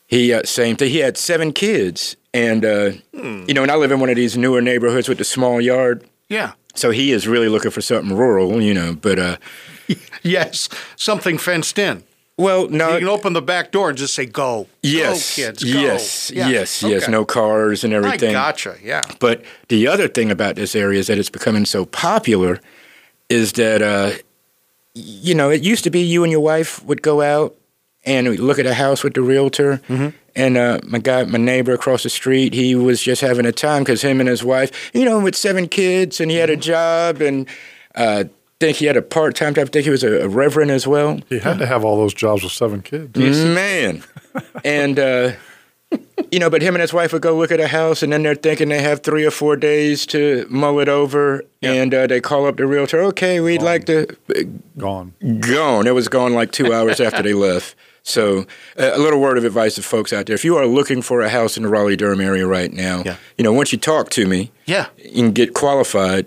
[0.08, 0.92] He uh, same thing.
[0.92, 4.38] He had seven kids, and uh, you know, and I live in one of these
[4.38, 6.08] newer neighborhoods with the small yard.
[6.30, 6.54] Yeah.
[6.76, 8.94] So he is really looking for something rural, you know.
[8.94, 9.38] But uh,
[10.24, 12.04] yes, something fenced in.
[12.38, 12.94] Well, no.
[12.94, 16.32] You can open the back door and just say, "Go, yes, go, kids, go." yes,
[16.32, 16.48] Yeah.
[16.50, 17.08] yes, yes.
[17.08, 18.32] No cars and I everything.
[18.34, 18.76] gotcha.
[18.84, 19.02] Yeah.
[19.20, 22.60] But the other thing about this area is that it's becoming so popular
[23.30, 24.12] is that, uh,
[24.96, 27.56] you know, it used to be you and your wife would go out
[28.06, 29.78] and look at a house with the realtor.
[29.88, 30.10] Mm-hmm.
[30.36, 33.84] And uh, my guy, my neighbor across the street, he was just having a time
[33.84, 36.62] because him and his wife, you know, with seven kids and he had a Mm-hmm.
[36.62, 37.48] job and
[37.96, 38.24] uh,
[38.64, 39.68] think he had a part time job.
[39.68, 41.20] I think he was a, a reverend as well.
[41.30, 43.18] He had to have all those jobs with seven kids.
[43.18, 44.03] Man.
[44.64, 45.32] and, uh,
[46.32, 48.24] you know, but him and his wife would go look at a house, and then
[48.24, 51.43] they're thinking they have three or four days to mull it over.
[51.61, 54.07] And uh, they call up the realtor, okay, we'd like to.
[54.78, 55.14] Gone.
[55.41, 55.86] Gone.
[55.88, 57.76] It was gone like two hours after they left.
[58.05, 58.39] So,
[58.78, 60.34] uh, a little word of advice to folks out there.
[60.36, 63.16] If you are looking for a house in the Raleigh Durham area right now, Yeah.
[63.38, 64.88] you know, once you talk to me Yeah.
[65.16, 66.26] and get qualified,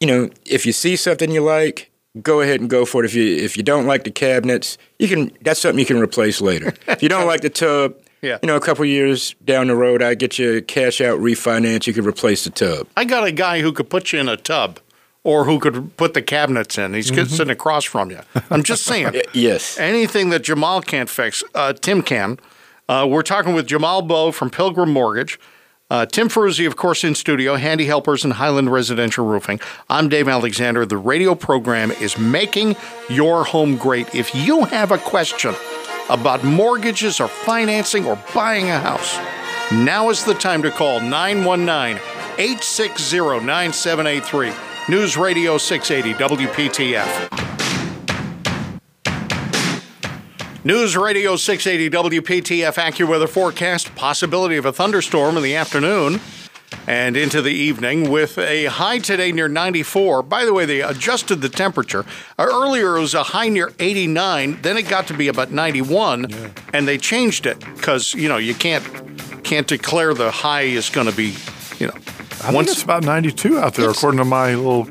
[0.00, 1.90] you know, if you see something you like,
[2.22, 3.06] go ahead and go for it.
[3.06, 6.40] If you if you don't like the cabinets, you can that's something you can replace
[6.40, 6.74] later.
[6.88, 8.38] if you don't like the tub, Yeah.
[8.42, 11.86] you know, a couple years down the road, I get you a cash out refinance.
[11.86, 12.88] You can replace the tub.
[12.96, 14.80] I got a guy who could put you in a tub,
[15.22, 16.94] or who could put the cabinets in.
[16.94, 17.26] He's Mm-hmm.
[17.26, 18.20] sitting across from you.
[18.50, 19.14] I'm just saying.
[19.34, 19.78] Yes.
[19.78, 22.38] Anything that Jamal can't fix, uh, Tim can.
[22.88, 25.38] Uh, we're talking with Jamal Bowe from Pilgrim Mortgage.
[25.90, 29.60] Uh, Tim Ferruzzi, of course, in studio, Handy Helpers and Highland Residential Roofing.
[29.88, 30.86] I'm Dave Alexander.
[30.86, 32.76] The radio program is Making
[33.08, 34.14] Your Home Great.
[34.14, 35.52] If you have a question
[36.08, 39.18] about mortgages or financing or buying a house,
[39.72, 42.00] now is the time to call 919
[42.38, 44.52] 860 9783.
[44.88, 47.69] News Radio 680 WPTF.
[50.62, 53.94] News Radio 680 WPTF AccuWeather forecast.
[53.94, 56.20] Possibility of a thunderstorm in the afternoon
[56.86, 60.22] and into the evening with a high today near 94.
[60.22, 62.04] By the way, they adjusted the temperature.
[62.38, 66.26] Uh, earlier it was a high near 89, then it got to be about 91,
[66.74, 68.84] and they changed it because, you know, you can't
[69.42, 71.34] can't declare the high is going to be,
[71.78, 71.94] you know,
[72.44, 74.84] I think it's about 92 out there, according to my little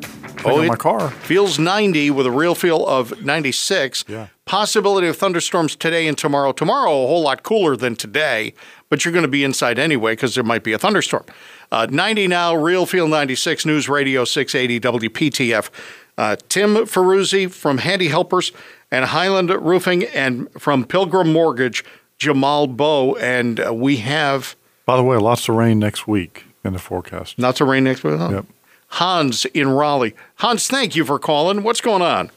[0.46, 1.10] Oh, my car.
[1.12, 4.06] Feels 90 with a real feel of 96.
[4.08, 4.28] Yeah.
[4.46, 6.52] Possibility of thunderstorms today and tomorrow.
[6.52, 8.54] Tomorrow, a whole lot cooler than today,
[8.90, 11.26] but you're going to be inside anyway because there might be a thunderstorm.
[11.72, 15.70] Uh, 90 now, real feel 96, News Radio 680 WPTF.
[16.18, 18.52] Uh, Tim Ferruzzi from Handy Helpers
[18.92, 21.86] and Highland Roofing, and from Pilgrim Mortgage,
[22.18, 23.16] Jamal Bowe.
[23.18, 27.38] And uh, we have By the way, lots of rain next week in the forecast.
[27.38, 28.18] lots of rain next week.
[28.18, 28.30] huh?
[28.32, 28.46] Yep.
[28.90, 30.16] Hans in Raleigh.
[30.36, 31.64] Hans, thank you for calling.
[31.64, 32.32] What's going on?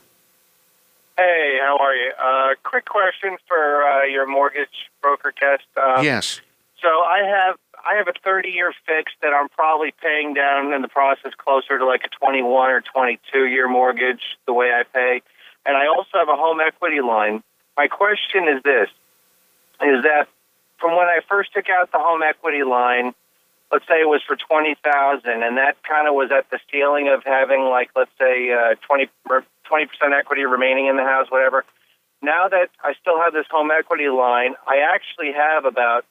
[1.17, 2.13] Hey, how are you?
[2.23, 5.65] Uh, quick question for uh, your mortgage broker guest.
[5.77, 6.41] Uh, yes.
[6.81, 7.57] So I have
[7.89, 11.79] I have a 30 year fix that I'm probably paying down in the process closer
[11.79, 15.23] to like a 21 or 22 year mortgage the way I pay,
[15.67, 17.43] and I also have a home equity line.
[17.77, 18.89] My question is this:
[19.83, 20.29] is that
[20.79, 23.15] from when I first took out the home equity line,
[23.73, 24.77] let's say it was for 20,000,
[25.25, 29.09] and that kind of was at the ceiling of having like let's say uh, 20
[29.27, 31.65] 20 percent equity remaining in the house, whatever.
[32.21, 36.05] Now that I still have this home equity line, I actually have about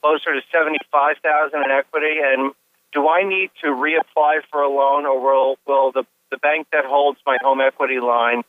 [0.00, 2.22] closer to seventy-five thousand in equity.
[2.22, 2.54] And
[2.94, 6.84] do I need to reapply for a loan, or will will the the bank that
[6.86, 8.42] holds my home equity line,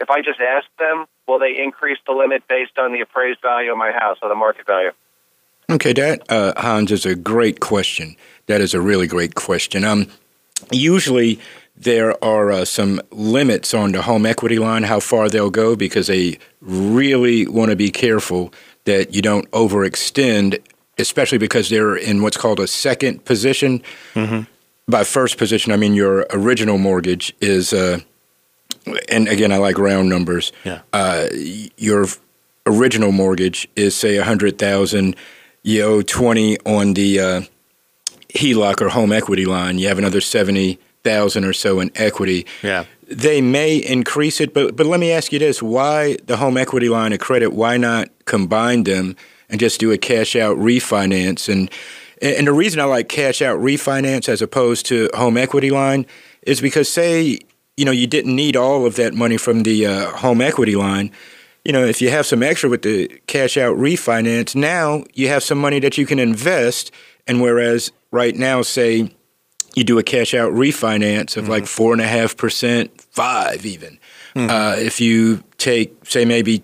[0.00, 3.70] if I just ask them, will they increase the limit based on the appraised value
[3.70, 4.90] of my house or the market value?
[5.70, 8.16] Okay, that uh, Hans is a great question.
[8.46, 9.84] That is a really great question.
[9.84, 10.08] Um,
[10.72, 11.38] usually
[11.76, 16.08] there are uh, some limits on the home equity line, how far they'll go, because
[16.08, 18.52] they really want to be careful
[18.84, 20.60] that you don't overextend,
[20.98, 23.82] especially because they're in what's called a second position.
[24.88, 28.00] By first position, I mean your original mortgage is, uh,
[29.08, 30.52] and again, I like round numbers.
[30.64, 30.80] Yeah.
[30.92, 31.28] Uh,
[31.76, 32.06] your
[32.66, 35.14] original mortgage is say a hundred thousand.
[35.62, 37.42] You owe twenty on the uh,
[38.34, 39.78] HELOC or home equity line.
[39.78, 42.46] You have another seventy thousand or so in equity.
[42.62, 42.84] Yeah.
[43.06, 46.88] They may increase it, but but let me ask you this: Why the home equity
[46.88, 47.52] line of credit?
[47.52, 49.16] Why not combine them
[49.48, 51.48] and just do a cash out refinance?
[51.52, 51.70] And
[52.22, 56.06] and the reason I like cash out refinance as opposed to home equity line
[56.42, 57.40] is because say
[57.76, 61.10] you know you didn't need all of that money from the uh, home equity line.
[61.64, 65.42] You know, if you have some extra with the cash out refinance, now you have
[65.42, 66.90] some money that you can invest.
[67.26, 69.14] And whereas right now, say
[69.74, 73.98] you do a cash out refinance of like four and a half percent, five even.
[74.48, 76.62] Uh, if you take, say, maybe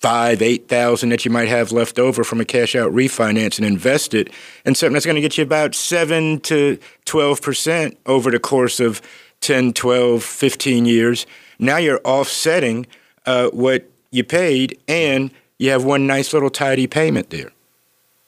[0.00, 3.66] five, eight thousand that you might have left over from a cash out refinance and
[3.66, 4.30] invest it
[4.64, 8.78] in something that's going to get you about seven to twelve percent over the course
[8.78, 9.02] of
[9.40, 11.26] 10, 12, 15 years.
[11.58, 12.86] Now you're offsetting
[13.26, 17.52] uh, what you paid, and you have one nice little tidy payment there.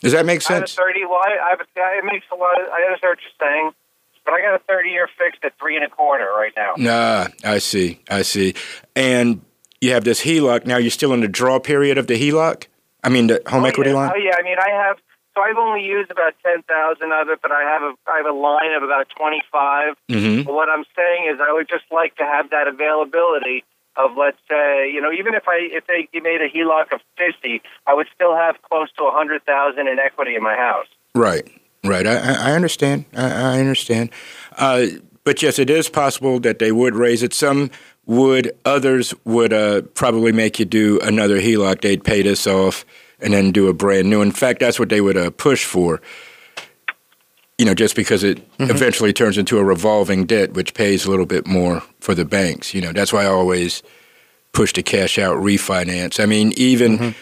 [0.01, 0.74] Does that make I have a sense?
[0.76, 1.05] 30.
[1.05, 2.61] Well, I, have a, it makes a lot.
[2.61, 3.70] Of, I understand what you're saying,
[4.24, 6.74] but I got a 30 year fixed at three and a quarter right now.
[6.76, 8.01] Nah, I see.
[8.11, 8.55] I see.
[8.97, 9.43] And
[9.81, 10.66] you have this HELOC.
[10.66, 12.66] Now you're still in the draw period of the HELOC?
[13.03, 13.97] I mean, the home oh, equity yeah.
[13.97, 14.12] line?
[14.14, 14.35] Oh yeah.
[14.39, 14.99] I mean, I have.
[15.35, 18.26] So I've only used about ten thousand of it, but I have a I have
[18.26, 19.95] a line of about twenty five.
[20.11, 20.43] Mm-hmm.
[20.43, 23.64] But what I'm saying is, I would just like to have that availability
[24.05, 27.62] of let's say, you know, even if I if they made a HELOC of fifty,
[27.86, 30.86] I would still have close to a hundred thousand in equity in my house.
[31.14, 31.48] Right,
[31.84, 32.07] right.
[32.07, 33.05] I, I understand.
[33.14, 34.11] I, I understand.
[34.57, 34.86] Uh,
[35.24, 37.34] but yes, it is possible that they would raise it.
[37.34, 37.70] Some
[38.07, 41.80] would, others would uh, probably make you do another HELOC.
[41.80, 42.84] They'd pay this off
[43.20, 44.22] and then do a brand new.
[44.22, 46.01] In fact, that's what they would uh, push for.
[47.61, 51.26] You know, just because it eventually turns into a revolving debt, which pays a little
[51.26, 52.72] bit more for the banks.
[52.72, 53.82] You know, that's why I always
[54.52, 56.18] push to cash out refinance.
[56.22, 57.14] I mean, even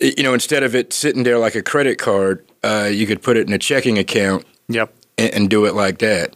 [0.00, 3.36] you know, instead of it sitting there like a credit card, uh, you could put
[3.36, 4.90] it in a checking account Yep.
[5.18, 6.34] and, and do it like that.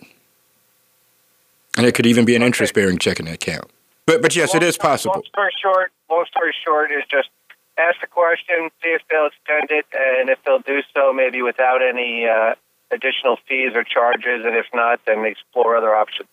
[1.78, 3.64] And it could even be an interest-bearing checking account.
[4.04, 5.14] But but yes, it is possible.
[5.14, 7.30] Long story short, long story short is just
[7.78, 11.80] ask the question, see if they'll extend it, and if they'll do so, maybe without
[11.80, 12.54] any uh,
[12.90, 16.28] additional fees or charges, and if not, then explore other options.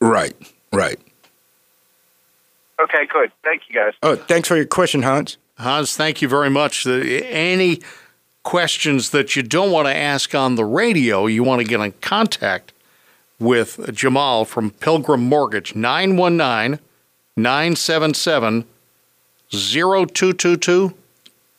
[0.00, 0.34] Right,
[0.72, 0.98] right.
[2.80, 3.32] Okay, good.
[3.42, 3.94] Thank you, guys.
[4.02, 5.36] Oh, thanks for your question, Hans.
[5.58, 6.84] Hans, thank you very much.
[6.84, 7.80] The, any
[8.44, 11.92] questions that you don't want to ask on the radio, you want to get in
[12.00, 12.72] contact
[13.40, 16.78] with Jamal from Pilgrim Mortgage, 919
[17.36, 18.64] 977
[19.50, 20.94] 0222.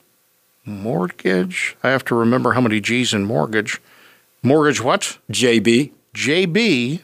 [0.65, 1.77] Mortgage.
[1.83, 3.79] I have to remember how many G's in mortgage.
[4.41, 5.17] Mortgage what?
[5.31, 6.99] JB, JB.com.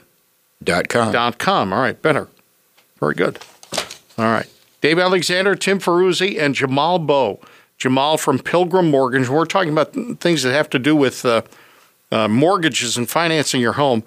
[1.13, 1.73] JB.com.
[1.73, 2.27] All right, better.
[2.99, 3.37] Very good.
[4.17, 4.47] All right.
[4.81, 7.39] Dave Alexander, Tim Ferruzzi, and Jamal Bow.
[7.77, 9.27] Jamal from Pilgrim Mortgage.
[9.27, 11.41] We're talking about things that have to do with uh,
[12.11, 14.03] uh, mortgages and financing your home.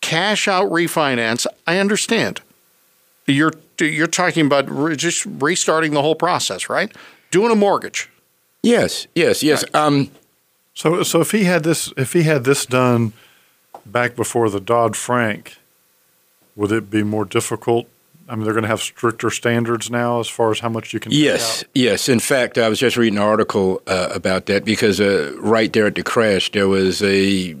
[0.00, 1.44] Cash out refinance.
[1.66, 2.40] I understand.
[3.26, 6.94] You're you're talking about re- just restarting the whole process, right?
[7.30, 8.08] Doing a mortgage.
[8.62, 9.64] Yes, yes, yes.
[9.74, 10.10] Um,
[10.74, 13.12] So, so if he had this, if he had this done
[13.84, 15.56] back before the Dodd Frank,
[16.54, 17.88] would it be more difficult?
[18.28, 21.00] I mean, they're going to have stricter standards now as far as how much you
[21.00, 21.12] can.
[21.12, 21.68] Yes, out.
[21.74, 22.08] yes.
[22.08, 25.86] In fact, I was just reading an article uh, about that because uh, right there
[25.86, 27.56] at the crash, there was a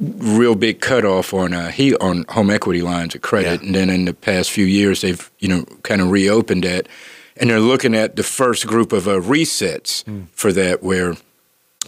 [0.00, 3.66] real big cutoff on uh, he on home equity lines of credit, Yeah.
[3.66, 6.88] and then in the past few years, they've you know kind of reopened that,
[7.36, 11.14] and they're looking at the first group of uh, resets for that, where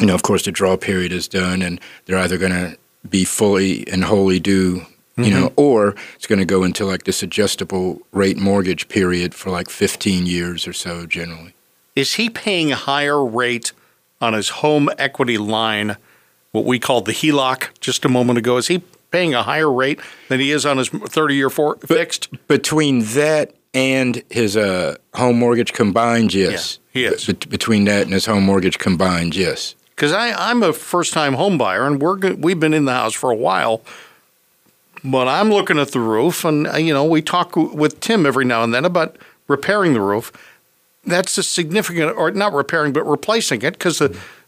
[0.00, 2.76] you know, of course, the draw period is done, and they're either going to
[3.08, 4.82] be fully and wholly due.
[5.18, 9.50] You know, or it's going to go into like this adjustable rate mortgage period for
[9.50, 11.54] like 15 years or so generally.
[11.96, 13.72] Is he paying a higher rate
[14.20, 15.96] on his home equity line,
[16.52, 18.56] what we called the HELOC just a moment ago?
[18.58, 19.98] Is he paying a higher rate
[20.28, 22.28] than he is on his 30 year for, fixed?
[22.46, 26.78] Between that and his uh, home mortgage combined, yes.
[26.92, 27.10] Yeah.
[27.26, 29.74] Be- between that and his home mortgage combined, yes.
[29.90, 33.14] Because I'm a first time home buyer and we're go- we've been in the house
[33.14, 33.82] for a while.
[35.10, 38.44] But I'm looking at the roof, and uh, you know, we talk with Tim every
[38.44, 40.32] now and then about repairing the roof.
[41.04, 44.02] That's a significant, or not repairing, but replacing it, because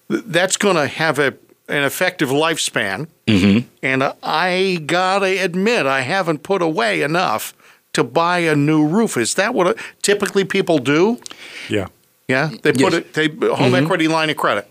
[0.09, 1.35] that's going to have a
[1.69, 3.07] an effective lifespan.
[3.27, 3.69] Mm-hmm.
[3.83, 7.55] And uh, I gotta admit, I haven't put away enough
[7.93, 9.17] to buy a new roof.
[9.17, 11.21] Is that what uh, typically people do?
[11.69, 11.87] Yeah.
[12.29, 12.95] Yeah, they put Yes.
[12.95, 13.15] it.
[13.15, 14.69] They home equity line of credit.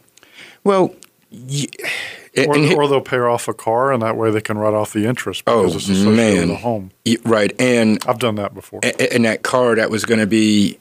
[0.63, 0.93] Well,
[1.31, 1.67] y-
[2.37, 4.73] Or, and he- or they'll pay off a car, and that way they can write
[4.73, 6.41] off the interest Oh, it's associated man.
[6.49, 6.91] with a home.
[7.05, 7.51] y- right.
[7.59, 8.79] And I've done that before.
[8.83, 10.77] a- and that car that was going to be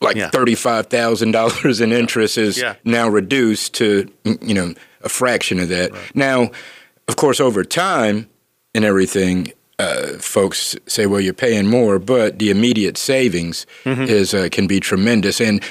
[0.00, 0.30] like Yeah.
[0.30, 2.74] thirty-five thousand dollars in interest is Yeah.
[2.84, 5.92] now reduced to you know a fraction of that.
[6.14, 6.50] Now,
[7.08, 8.26] of course, over time
[8.74, 14.04] and everything, uh, folks say, "Well, you're paying more," but the immediate savings Mm-hmm.
[14.04, 15.40] is uh, can be tremendous.
[15.40, 15.62] And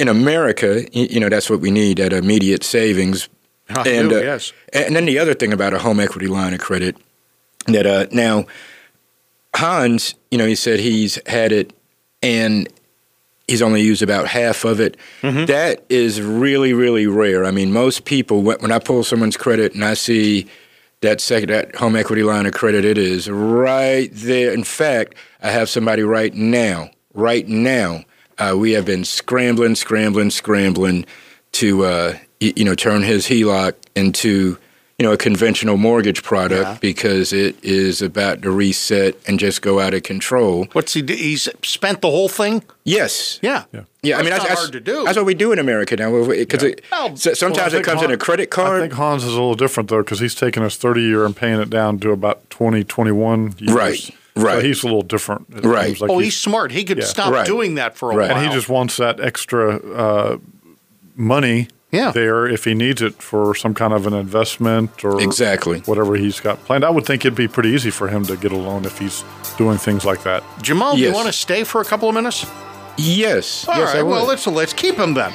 [0.00, 3.28] in America, y- you know, that's what we need: that immediate savings.
[3.68, 4.52] I and do, uh, yes.
[4.72, 6.96] and then the other thing about a home equity line of credit
[7.66, 8.46] that uh, now
[9.54, 11.72] Hans, you know, he said he's had it,
[12.22, 12.68] and
[13.46, 14.96] he's only used about half of it.
[15.46, 17.44] That is really, really rare.
[17.44, 20.46] I mean, most people, when, I pull someone's credit and I see
[21.00, 24.52] that second, that home equity line of credit, it is right there.
[24.52, 28.04] In fact, I have somebody right now, right now,
[28.38, 31.04] uh, we have been scrambling, scrambling, scrambling
[31.52, 32.18] to, uh,
[32.56, 34.58] you know, turn his HELOC into,
[34.98, 36.78] you know, a conventional mortgage product Yeah.
[36.80, 40.66] because it is about to reset and just go out of control.
[40.72, 41.02] What's he?
[41.02, 41.14] do?
[41.14, 42.62] He's spent the whole thing.
[42.84, 43.38] Yes.
[43.42, 45.04] Yeah, Yeah, yeah I mean not that's hard to do.
[45.04, 46.10] That's what we do in America now.
[46.26, 48.78] Because Well, sometimes Well, it think comes in a credit card.
[48.82, 51.34] I think Hans is a little different though because he's taking his 30 year and
[51.36, 53.72] paying it down to about 20, 21 years.
[53.74, 54.64] Right, So right.
[54.64, 55.46] he's a little different.
[55.56, 56.00] It Right.
[56.00, 56.70] like oh, he's smart.
[56.72, 57.04] He could Yeah.
[57.04, 57.46] stop Right.
[57.46, 58.28] doing that for a Right.
[58.30, 58.38] while.
[58.38, 60.36] and he just wants that extra uh,
[61.16, 62.10] money Yeah.
[62.10, 65.80] there if he needs it for some kind of an investment or Exactly.
[65.80, 66.84] whatever he's got planned.
[66.84, 69.22] I would think it'd be pretty easy for him to get a loan if he's
[69.58, 70.42] doing things like that.
[70.62, 72.46] Jamal, do you want to stay for a couple of minutes?
[72.96, 73.68] Yes.
[73.68, 73.98] All yes, right.
[73.98, 75.32] I well, let's let's keep him then.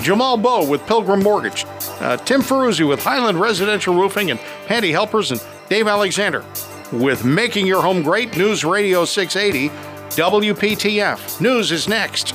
[0.00, 1.64] Jamal Bowe with Pilgrim Mortgage,
[2.00, 6.42] uh, Tim Ferruzzi with Highland Residential Roofing and Handy Helpers, and Dave Alexander
[6.90, 9.68] with Making Your Home Great News Radio 680
[10.16, 11.40] WPTF.
[11.40, 12.34] News is next.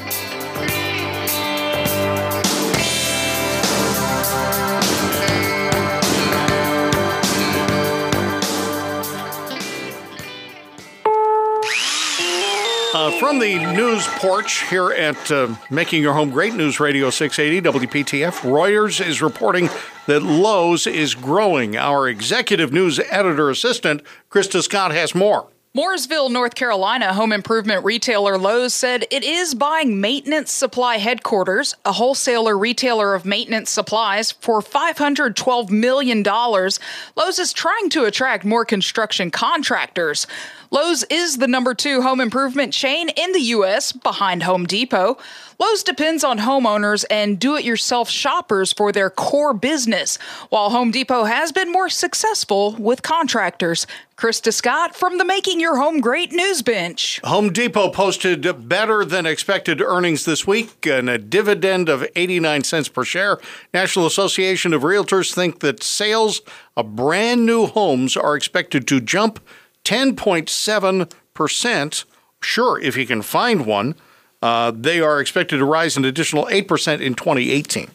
[13.19, 18.41] From the news porch here at uh, Making Your Home Great News Radio 680 WPTF,
[18.41, 19.69] Reuters is reporting
[20.05, 21.75] that Lowe's is growing.
[21.75, 25.47] Our executive news editor assistant, Krista Scott, has more.
[25.77, 31.91] Mooresville, North Carolina home improvement retailer Lowe's said it is buying Maintenance Supply Headquarters, a
[31.91, 36.23] wholesaler retailer of maintenance supplies, for $512 million.
[36.23, 40.25] Lowe's is trying to attract more construction contractors.
[40.69, 43.91] Lowe's is the number two home improvement chain in the U.S.
[43.91, 45.17] behind Home Depot.
[45.59, 50.17] Lowe's depends on homeowners and do it yourself shoppers for their core business,
[50.49, 53.87] while Home Depot has been more successful with contractors.
[54.17, 57.21] Krista Scott from the Making Your Home Great News Bench.
[57.23, 62.89] Home Depot posted better than expected earnings this week and a dividend of 89 cents
[62.89, 63.37] per share.
[63.73, 66.41] National Association of Realtors think that sales
[66.75, 69.39] of brand new homes are expected to jump
[69.87, 72.03] 10.7%.
[72.41, 73.95] Sure, if you can find one.
[74.41, 77.89] Uh, they are expected to rise an additional 8% in 2018.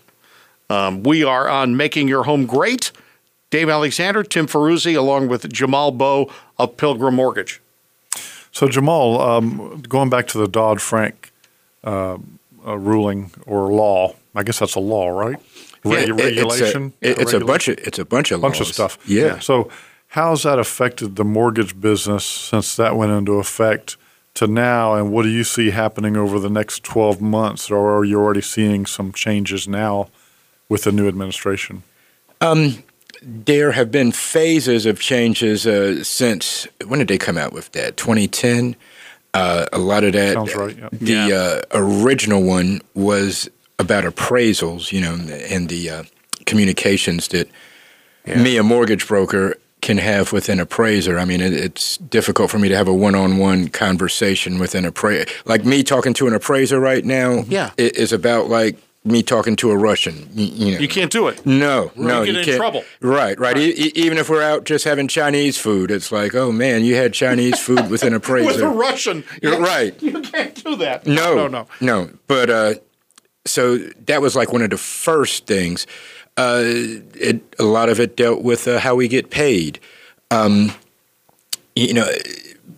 [0.69, 2.91] Um, we are on Making Your Home Great.
[3.51, 6.29] Dave Alexander, Tim Ferruzzi, along with Jamal Bowe
[6.59, 7.61] of Pilgrim Mortgage.
[8.51, 11.31] So Jamal, um, going back to the Dodd Frank
[11.85, 12.17] uh,
[12.67, 15.37] uh, ruling or law, I guess that's a law, right?
[15.85, 16.93] Regu- It- it- regulation.
[17.01, 18.75] It's a, it- it's a bunch of it's a bunch of bunch of laws.
[18.75, 18.99] stuff.
[19.07, 19.39] Yeah.
[19.41, 19.69] So
[20.13, 23.97] how's that affected the mortgage business since that went into effect
[24.35, 24.95] to now?
[24.95, 27.71] And what do you see happening over the next 12 months?
[27.71, 30.09] Or are you already seeing some changes now
[30.69, 31.83] with the new administration?
[33.23, 37.97] There have been phases of changes uh, since when did they come out with that?
[37.97, 38.77] 2010.
[39.33, 40.35] Uh, a lot of that.
[40.35, 40.89] Sounds right, yeah.
[40.93, 43.49] The uh, original one was
[43.79, 46.03] about appraisals, you know, and the uh,
[46.45, 47.49] communications that
[48.27, 51.19] me, a mortgage broker, can have with an appraiser.
[51.19, 55.27] I mean, it, it's difficult for me to have a one-on-one conversation with an appraiser.
[55.45, 57.45] Like me talking to an appraiser right now.
[57.49, 57.71] Yeah.
[57.79, 60.29] i- is about like me talking to a Russian.
[60.33, 61.45] You, you know, You can't do it.
[61.45, 62.57] no, no, gonna get you in can't.
[62.57, 62.85] trouble.
[63.01, 63.59] Right, right.
[63.59, 66.95] E- e- even if we're out just having Chinese food, it's like, oh man, you
[66.95, 68.47] had Chinese food with an appraiser.
[68.53, 69.25] With a Russian.
[69.43, 70.01] You're right.
[70.01, 71.05] You can't do that.
[71.09, 71.67] No, no, no.
[71.81, 72.11] no.
[72.29, 72.75] But uh,
[73.45, 75.87] so that was like one of the first things.
[76.37, 79.79] Uh, it, a lot of it dealt with uh, how we get paid.
[80.31, 80.73] Um,
[81.77, 82.07] you know,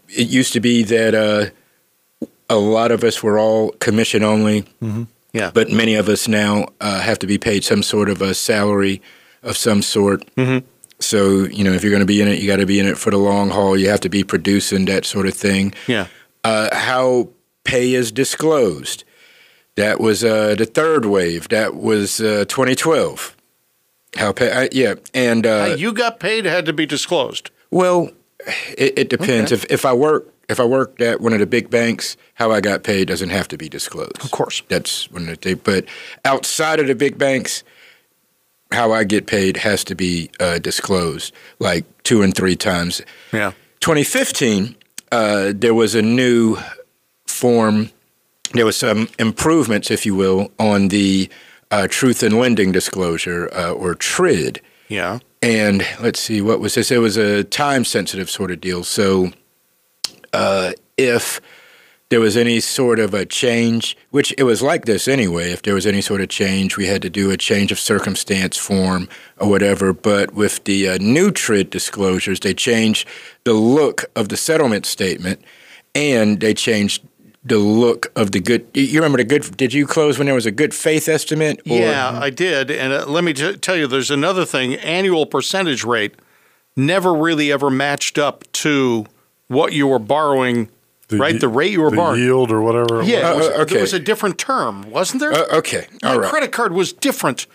[0.09, 4.65] it used to be that uh, a lot of us were all commission only.
[5.33, 5.51] Yeah.
[5.53, 9.03] But many of us now uh, have to be paid some sort of a salary
[9.43, 10.25] of some sort.
[10.37, 10.65] Mm-hmm.
[11.01, 12.87] So, you know, if you're going to be in it, you got to be in
[12.87, 13.77] it for the long haul.
[13.77, 15.75] You have to be producing that sort of thing.
[15.89, 16.07] Yeah.
[16.45, 17.31] Uh, how
[17.65, 19.05] pay is disclosed.
[19.75, 21.49] That was uh, the third wave.
[21.49, 23.34] That was uh, 2012.
[24.17, 24.53] How pay?
[24.53, 27.51] I, yeah, and uh, How you got paid had to be disclosed.
[27.71, 28.11] well,
[28.77, 29.53] it, it depends.
[29.53, 32.61] If if I work if I worked at one of the big banks, how I
[32.61, 34.23] got paid doesn't have to be disclosed.
[34.23, 34.63] Of course.
[34.69, 35.55] that's one of the.
[35.55, 35.87] But
[36.25, 37.65] outside of the big banks,
[38.71, 43.01] how I get paid has to be uh, disclosed, like two and three times.
[43.33, 43.53] Yeah.
[43.81, 44.77] 2015,
[45.13, 46.59] uh, there was a new
[47.27, 47.91] form.
[48.53, 51.29] There was some improvements, if you will, on the
[51.75, 54.61] uh, truth in lending disclosure, uh, or TRID.
[54.89, 55.19] Yeah.
[55.43, 56.93] And let's see, what was this?
[56.93, 58.85] It was a time sensitive sort of deal.
[58.85, 59.33] So
[60.33, 61.41] uh, if
[62.11, 65.51] there was any sort of a change, which it was like this anyway.
[65.51, 68.57] If there was any sort of change, we had to do a change of circumstance
[68.57, 69.09] form
[69.39, 69.93] or whatever.
[69.93, 73.09] But with the uh, new TRID disclosures, they changed
[73.43, 75.43] the look of the settlement statement
[75.93, 77.03] and they changed
[77.45, 78.67] the look of the good.
[78.75, 79.57] You remember the good?
[79.57, 81.61] Did you close when there was a good faith estimate?
[81.69, 81.77] Or?
[81.79, 82.71] Yeah, I did.
[82.71, 84.75] And uh, let me t- tell you, there's another thing.
[84.77, 86.15] Annual percentage rate
[86.77, 89.07] never really ever matched up to
[89.49, 90.69] what you were borrowing
[91.09, 91.39] the, right?
[91.39, 92.21] The rate you were the borrowing.
[92.23, 93.03] yield or whatever.
[93.03, 93.75] yeah, was, uh, okay.
[93.75, 95.33] there was a different term, wasn't there?
[95.33, 96.31] Uh, okay, all My right.
[96.31, 97.47] credit card was different.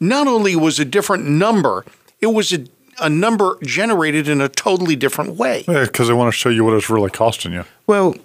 [0.00, 1.84] Not only was a different number,
[2.20, 2.66] it was a,
[3.00, 5.64] a number generated in a totally different way.
[5.68, 7.64] Yeah, because they want to show you what it's really costing you.
[7.86, 8.16] Well,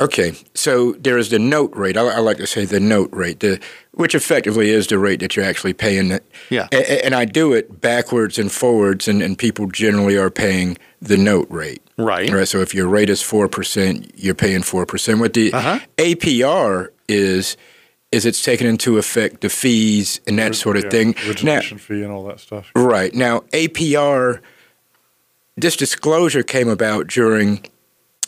[0.00, 1.96] okay, so there is the note rate.
[1.96, 3.60] I, I, like to say the note rate, the,
[3.92, 6.18] which effectively is the rate that you're actually paying.
[6.48, 6.68] Yeah.
[6.72, 11.16] A, and I do it backwards and forwards, and, and people generally are paying the
[11.16, 11.82] note rate.
[11.96, 12.30] Right.
[12.30, 12.48] Right.
[12.48, 15.20] So if your rate is 4%, you're paying 4%.
[15.20, 15.80] What the uh-huh.
[15.98, 17.56] APR is,
[18.10, 21.14] is it's taken into effect the fees and that sort of yeah, thing.
[21.26, 22.70] Origination now, fee and all that stuff.
[22.74, 23.14] Right.
[23.14, 24.40] Now, APR,
[25.56, 27.64] this disclosure came about during–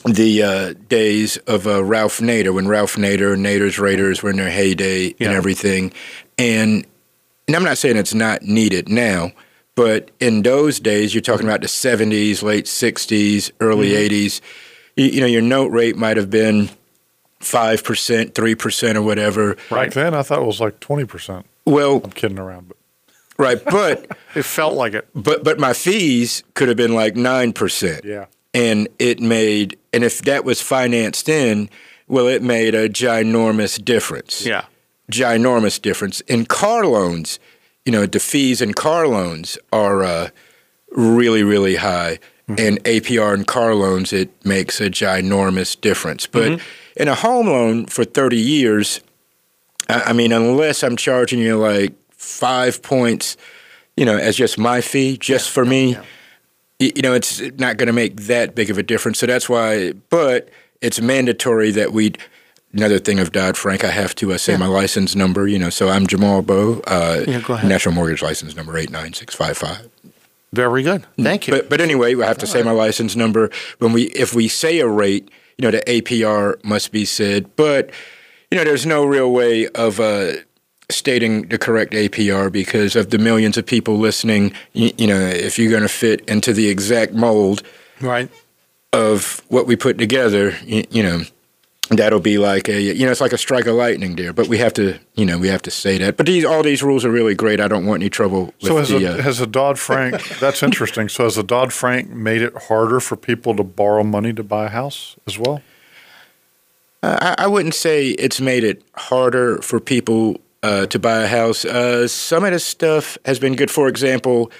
[0.04, 4.50] the uh, days of uh, Ralph Nader, when Ralph Nader, Nader's Raiders were in their
[4.50, 5.28] heyday yeah.
[5.28, 5.92] and everything.
[6.38, 6.86] And,
[7.46, 9.32] and I'm not saying it's not needed now,
[9.74, 14.14] but in those days, you're talking about the 70s, late 60s, early mm-hmm.
[14.14, 14.40] 80s.
[14.96, 16.70] You, you, know, your note rate might have been
[17.40, 19.56] 5%, 3% or whatever.
[19.70, 21.44] Right then, I thought it was like 20%.
[21.64, 22.76] Well, I'm kidding around, but.
[23.38, 25.08] Right, but it felt like it.
[25.14, 28.04] But but my fees could have been like nine percent.
[28.04, 31.68] Yeah and it made and if that was financed in
[32.08, 34.64] well it made a ginormous difference yeah
[35.10, 37.38] ginormous difference in car loans
[37.84, 40.28] you know the fees in car loans are uh,
[40.90, 42.18] really really high
[42.48, 42.54] mm-hmm.
[42.58, 47.00] and apr in car loans it makes a ginormous difference but mm-hmm.
[47.00, 49.00] in a home loan for 30 years
[49.88, 53.36] I, I mean unless i'm charging you like five points
[53.96, 55.54] you know as just my fee just yeah.
[55.54, 56.04] for me yeah
[56.86, 59.18] you know, it's not going to make that big of a difference.
[59.18, 60.48] So that's why, but
[60.80, 62.12] it's mandatory that we.
[62.74, 64.58] Another thing of Dodd Frank, I have to uh, say yeah.
[64.58, 65.46] my license number.
[65.46, 69.34] You know, so I'm Jamal Bowe, uh, yeah, National Mortgage License number eight nine six
[69.34, 69.90] five five.
[70.54, 71.04] Very good.
[71.18, 71.54] Thank you.
[71.54, 72.66] But, but anyway, I have to All say right.
[72.66, 73.50] my license number.
[73.78, 77.54] When we, if we say a rate, you know, the APR must be said.
[77.56, 77.90] But
[78.50, 80.32] you know, there's no real way of uh,
[80.90, 84.52] stating the correct APR because of the millions of people listening.
[84.72, 87.62] You, you know, if you're going to fit into the exact mold,
[88.00, 88.28] right,
[88.92, 91.22] of what we put together, you, you, know,
[91.90, 94.32] that'll be like a you know, it's like a strike of lightning there.
[94.32, 96.16] But we have to, you know, we have to say that.
[96.16, 97.60] But these all these rules are really great.
[97.60, 98.52] I don't want any trouble.
[98.60, 100.22] so has the, a, uh, has a Dodd Frank?
[100.40, 101.08] that's interesting.
[101.08, 104.66] So has the Dodd Frank made it harder for people to borrow money to buy
[104.66, 105.62] a house as well?
[107.02, 111.26] Uh, I, I wouldn't say it's made it harder for people uh, to buy a
[111.26, 111.64] house.
[111.64, 113.70] Uh, some of this stuff has been good.
[113.70, 114.50] For example,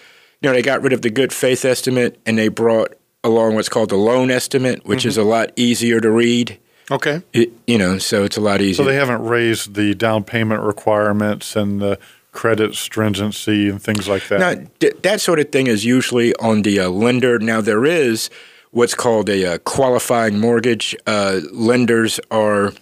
[0.41, 2.95] you know, they got rid of the good faith estimate and they brought
[3.25, 5.09] along what's called the loan estimate, which mm-hmm.
[5.09, 6.59] is a lot easier to read.
[6.91, 7.23] Okay.
[7.33, 8.85] It, you know, so it's a lot easier.
[8.85, 11.99] So they haven't raised the down payment requirements and the
[12.33, 14.41] credit stringency and things like that.
[14.41, 17.39] Now, th- that sort of thing is usually on the uh, lender.
[17.39, 18.31] Now, there is
[18.71, 20.97] what's called a uh, qualifying mortgage.
[21.07, 22.73] Uh, lenders are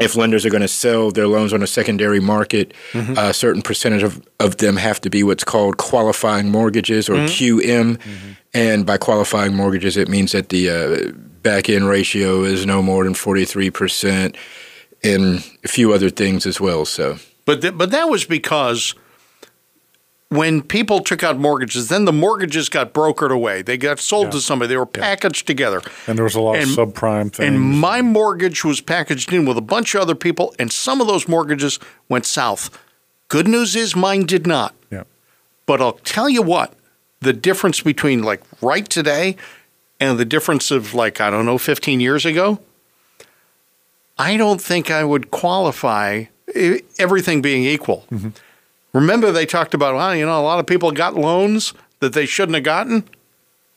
[0.00, 3.16] if lenders are going to sell their loans on a secondary market, mm-hmm.
[3.16, 7.26] a certain percentage of, of them have to be what's called qualifying mortgages or mm-hmm.
[7.26, 7.96] QM.
[7.96, 8.32] Mm-hmm.
[8.54, 11.12] And by qualifying mortgages, it means that the uh,
[11.42, 14.36] back end ratio is no more than 43%
[15.02, 16.84] and a few other things as well.
[16.84, 18.94] So, But, th- but that was because–
[20.30, 23.62] when people took out mortgages, then the mortgages got brokered away.
[23.62, 24.32] They got sold yeah.
[24.32, 24.68] to somebody.
[24.68, 25.54] They were packaged yeah.
[25.54, 25.82] together.
[26.06, 27.48] And there was a lot and, of subprime things.
[27.48, 31.06] And my mortgage was packaged in with a bunch of other people, and some of
[31.06, 31.78] those mortgages
[32.08, 32.78] went south.
[33.28, 34.74] Good news is mine did not.
[34.90, 35.04] Yeah.
[35.64, 36.74] But I'll tell you what,
[37.20, 39.36] the difference between like right today
[39.98, 42.60] and the difference of like, I don't know, 15 years ago,
[44.18, 46.24] I don't think I would qualify
[46.98, 48.04] everything being equal.
[48.10, 48.28] Mm-hmm
[48.92, 52.26] Remember, they talked about, well, you know, a lot of people got loans that they
[52.26, 53.04] shouldn't have gotten.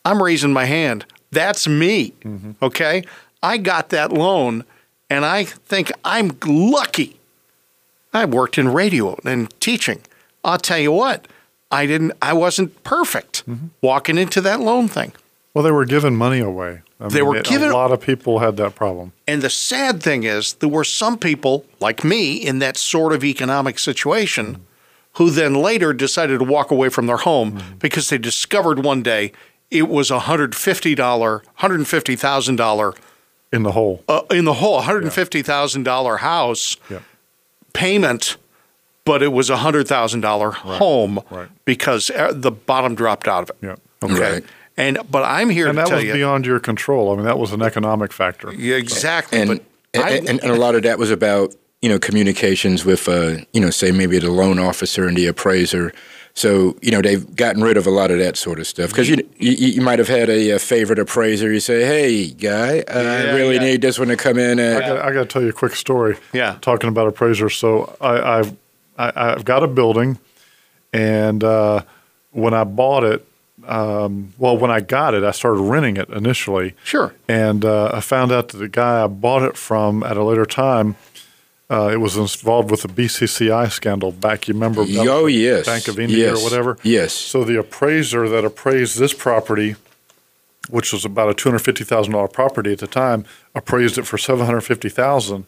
[0.04, 1.04] I'm raising my hand.
[1.30, 2.12] That's me.
[2.22, 2.52] Mm-hmm.
[2.62, 3.04] Okay.
[3.42, 4.64] I got that loan,
[5.10, 7.18] and I think I'm lucky.
[8.14, 10.00] I worked in radio and teaching.
[10.44, 11.26] I'll tell you what,
[11.70, 12.12] I didn't.
[12.20, 13.68] I wasn't perfect mm-hmm.
[13.80, 15.12] walking into that loan thing.
[15.54, 16.82] Well, they were giving money away.
[17.00, 19.12] I they mean, were giving a lot of people had that problem.
[19.26, 23.24] And the sad thing is, there were some people like me in that sort of
[23.24, 24.46] economic situation.
[24.46, 24.62] Mm-hmm
[25.14, 27.76] who then later decided to walk away from their home mm-hmm.
[27.78, 29.32] because they discovered one day
[29.70, 32.96] it was a $150, $150,000
[33.52, 34.02] in the hole.
[34.08, 37.00] uh, in the whole $150,000 house Yeah.
[37.72, 38.36] payment,
[39.04, 41.48] but it was a $100,000 home right.
[41.64, 43.56] because uh, the bottom dropped out of it.
[43.62, 43.76] Yeah.
[44.02, 44.32] Okay.
[44.34, 44.44] Right.
[44.76, 47.12] And but I'm here And to that tell was you beyond your control.
[47.12, 48.52] I mean, that was an economic factor.
[48.54, 49.38] Yeah, exactly.
[49.38, 49.62] and, but
[49.92, 53.38] and, I- and, and a lot of that was about you know communications with uh,
[53.52, 55.92] you know say maybe the loan officer and the appraiser.
[56.34, 59.10] So you know they've gotten rid of a lot of that sort of stuff because
[59.10, 61.52] you, you you might have had a, uh favorite appraiser.
[61.52, 63.64] You say, "Hey, guy, uh, I really yeah.
[63.64, 65.52] need this one to come in." I At, got, I got to tell you a
[65.52, 66.16] quick story.
[66.32, 66.56] Yeah.
[66.62, 67.56] Talking about appraisers.
[67.56, 68.56] So I, I've
[68.96, 70.18] I, I've got a building,
[70.92, 71.82] and uh,
[72.30, 73.26] when I bought it,
[73.66, 76.74] um, well, when I got it, I started renting it initially.
[76.84, 77.14] Sure.
[77.28, 80.46] And uh, I found out that the guy I bought it from at a later
[80.46, 80.96] time,
[81.72, 84.46] uh, it was involved with the BCCI scandal back.
[84.46, 84.82] You remember?
[84.86, 85.66] Oh, yes.
[85.66, 86.40] Bank of India Yes.
[86.40, 86.76] or whatever.
[86.82, 87.12] Yes.
[87.14, 89.76] So the appraiser that appraised this property,
[90.68, 93.24] which was about a two hundred fifty thousand dollar property at the time,
[93.54, 95.46] appraised it for seven hundred fifty thousand.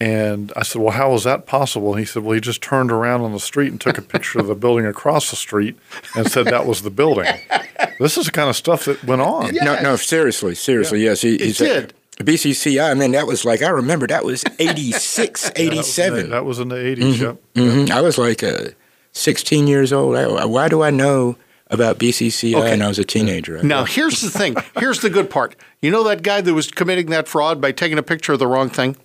[0.00, 2.92] And I said, "Well, how is that possible?" And he said, "Well, he just turned
[2.92, 5.76] around on the street and took a picture of the building across the street
[6.14, 7.26] and said that was the building."
[8.00, 9.52] This is the kind of stuff that went on.
[9.54, 11.20] No, no, seriously, seriously, yes.
[11.20, 11.94] He, he said- did.
[12.18, 16.30] BCCI, I mean, that was like, I remember that was 86, 87.
[16.30, 17.18] That was in the 80s.
[17.20, 17.36] Yep.
[17.54, 17.90] Mhm.
[17.90, 18.70] I was like uh,
[19.12, 20.16] 16 years old.
[20.16, 21.36] I, why do I know
[21.70, 22.54] about BCCI?
[22.58, 22.72] Okay.
[22.72, 23.62] And I was a teenager.
[23.62, 24.56] now here's the thing.
[24.78, 25.54] Here's the good part.
[25.82, 28.46] You know that guy that was committing that fraud by taking a picture of the
[28.46, 28.96] wrong thing?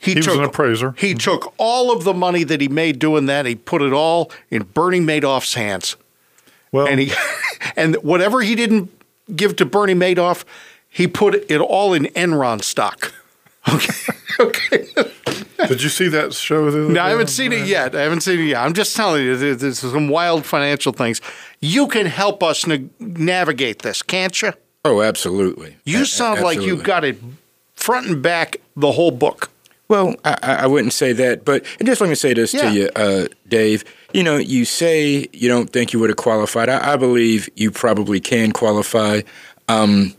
[0.00, 0.94] He was an appraiser.
[0.96, 3.46] He took all of the money that he made doing that.
[3.46, 5.96] He put it all in Bernie Madoff's hands.
[6.70, 7.12] Well, and he
[7.76, 8.90] and whatever he didn't
[9.34, 10.44] give to Bernie Madoff,
[10.98, 13.12] he put it all in Enron stock.
[13.70, 13.92] Okay.
[14.40, 14.86] okay.
[15.66, 16.70] did you see that show?
[16.70, 17.94] The other No, I haven't on seen it yet.
[17.94, 18.62] I haven't seen it yet.
[18.62, 21.20] I'm just telling you, there's some wild financial things.
[21.60, 24.52] You can help us na- navigate this, can't you?
[24.84, 25.76] Oh, absolutely.
[25.84, 27.18] You A- sound like you've got it
[27.74, 29.50] front and back, the whole book.
[29.88, 32.70] Well, I, I I wouldn't say that, but and just let me say this Yeah.
[32.70, 33.84] to you, uh, Dave.
[34.14, 36.68] You know, you say you don't think you would have qualified.
[36.70, 39.22] I, I believe you probably can qualify.
[39.68, 40.14] Um,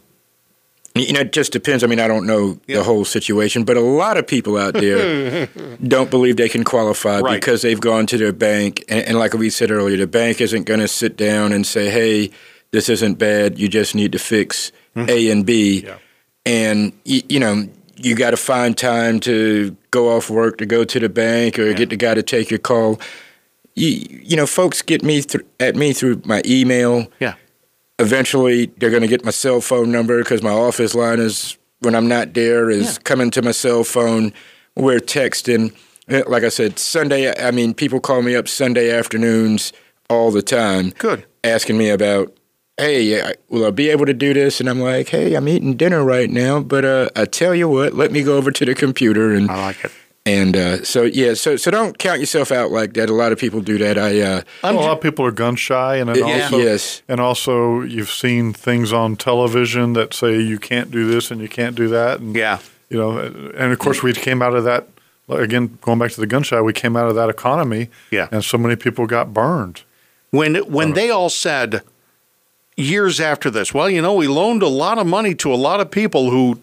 [0.96, 1.84] you know, it just depends.
[1.84, 2.78] I mean, I don't know Yeah.
[2.78, 5.48] the whole situation, but a lot of people out there
[5.88, 7.40] don't believe they can qualify Right.
[7.40, 10.64] because they've gone to their bank, and, and like we said earlier, the bank isn't
[10.64, 12.32] going to sit down and say, "Hey,
[12.72, 13.58] this isn't bad.
[13.60, 15.10] You just need to fix mm-hmm.
[15.10, 15.98] A and B." Yeah.
[16.46, 17.68] and y- you know
[18.02, 21.74] you got to find time to go off work to go to the bank or
[21.74, 22.98] get the guy to take your call.
[23.76, 23.90] You,
[24.24, 27.08] you know, folks get me thr at me through my email.
[27.20, 27.36] Yeah.
[28.00, 31.96] Eventually, they're going to get my cell phone number because my office line is when
[31.96, 33.02] I'm not there is Yeah.
[33.04, 34.34] coming to my cell phone.
[34.76, 35.74] We're texting.
[36.10, 37.32] Uh, Like I said, Sunday.
[37.38, 39.74] I mean, people call me up Sunday afternoons
[40.10, 41.26] all the time Good.
[41.44, 42.36] asking me about,
[42.78, 44.60] hey, will I be able to do this?
[44.60, 47.94] And I'm like, hey, I'm eating dinner right now, but uh, I tell you what,
[47.94, 49.92] let me go over to the computer and I like it.
[50.26, 53.10] And uh, so yeah, so so don't count yourself out like that.
[53.10, 53.98] A lot of people do that.
[53.98, 56.44] I uh, Well, a lot of people are gun shy, and then Yeah.
[56.44, 61.32] also, yes, and also you've seen things on television that say you can't do this
[61.32, 62.60] and you can't do that, and Yeah.
[62.90, 64.88] you know, and of course we came out of that
[65.30, 65.78] again.
[65.82, 68.28] Going back to the gun shy, we came out of that economy, Yeah.
[68.32, 69.82] and so many people got burned.
[70.32, 71.82] When when they all said
[72.76, 75.80] years after this, well, you know, we loaned a lot of money to a lot
[75.80, 76.60] of people who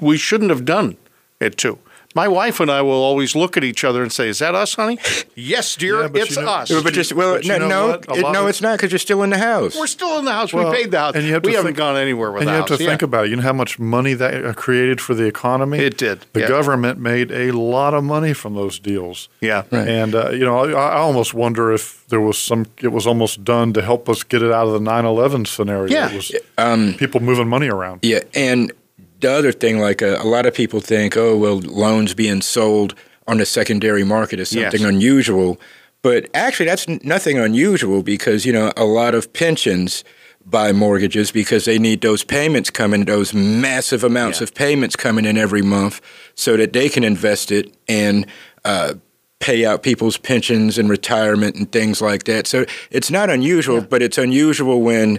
[0.00, 0.96] we shouldn't have done
[1.40, 1.78] it to.
[2.16, 4.74] My wife and I will always look at each other and say, "Is that us,
[4.74, 4.98] honey?"
[5.34, 6.72] yes, dear, Yeah, it's you know- us.
[6.82, 9.22] but just well, but you no, know no, it- no, it's not because you're still
[9.22, 9.76] in the house.
[9.78, 10.50] We're still in the house.
[10.54, 11.14] Well, we paid the house.
[11.14, 12.78] and you have we to haven't think- gone anywhere with And the you have house.
[12.78, 13.04] to think Yeah.
[13.10, 13.30] about it.
[13.30, 15.78] You know how much money that uh, created for the economy.
[15.78, 16.48] It did, The yeah.
[16.48, 19.28] government made a lot of money from those deals.
[19.42, 19.64] Yeah.
[19.70, 19.86] Right.
[19.86, 22.64] And uh, you know, I, I almost wonder if there was some.
[22.80, 25.92] It was almost done to help us get it out of the 9/11 scenario.
[25.92, 26.08] Yeah.
[26.10, 28.00] It was people moving money around.
[28.02, 28.72] Yeah, and
[29.20, 32.94] the other thing, like uh, a lot of people think, oh, well, loans being sold
[33.26, 34.88] on the secondary market is something Yes.
[34.90, 35.60] unusual.
[36.02, 40.04] But actually, that's n- nothing unusual because, you know, a lot of pensions
[40.44, 44.44] buy mortgages because they need those payments coming, those massive amounts Yeah.
[44.44, 46.00] of payments coming in every month
[46.36, 48.26] so that they can invest it and
[48.64, 48.94] uh,
[49.40, 52.46] pay out people's pensions and retirement and things like that.
[52.46, 55.18] So it's not unusual, but it's unusual when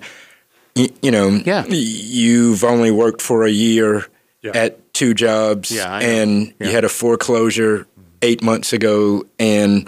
[0.78, 1.66] y- you know, yeah.
[1.68, 4.06] you've only worked for a year
[4.42, 4.52] Yeah.
[4.56, 6.68] at two jobs, Yeah, and Yeah.
[6.68, 7.88] you had a foreclosure
[8.22, 9.88] eight months ago, and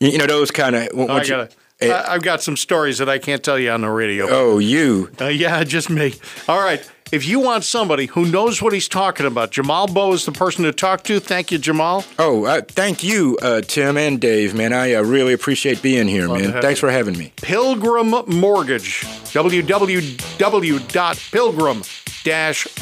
[0.00, 0.88] y- you know those kind of.
[0.94, 3.88] Oh, I got I, I've got some stories that I can't tell you on the
[3.90, 4.26] radio.
[4.28, 5.10] oh, you.
[5.20, 6.14] Uh, yeah, just me.
[6.48, 6.82] All right.
[7.10, 10.64] If you want somebody who knows what he's talking about, Jamal Bowe is the person
[10.64, 11.18] to talk to.
[11.20, 12.04] Thank you, Jamal.
[12.18, 14.74] Oh, uh, thank you, uh, Tim and Dave, man.
[14.74, 16.62] I uh, really appreciate being here, Glad to man.
[16.62, 16.88] Thanks you.
[16.88, 17.32] for having me.
[17.36, 19.04] Pilgrim Mortgage.
[19.32, 21.82] www.pilgrim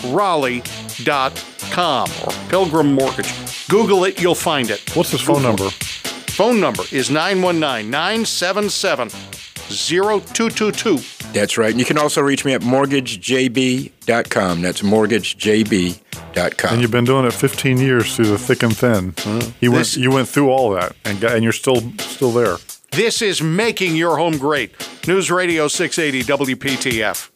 [0.05, 3.69] raleigh.com or Pilgrim Mortgage.
[3.69, 4.97] Google it, you'll find it.
[4.97, 5.70] What's his phone number?
[5.70, 9.09] Phone number is 919 977
[9.69, 11.15] 0222.
[11.36, 11.70] That's right.
[11.70, 14.62] And you can also reach me at mortgagejb.com.
[14.62, 16.72] That's mortgagejb.com.
[16.72, 19.12] And you've been doing it 15 years through the thick and thin.
[19.18, 19.40] Hmm.
[19.60, 22.56] He went, This- you went through all that, and got, and you're still still there.
[22.92, 24.72] This is Making Your Home Great.
[25.06, 27.30] News Radio 680 WPTF.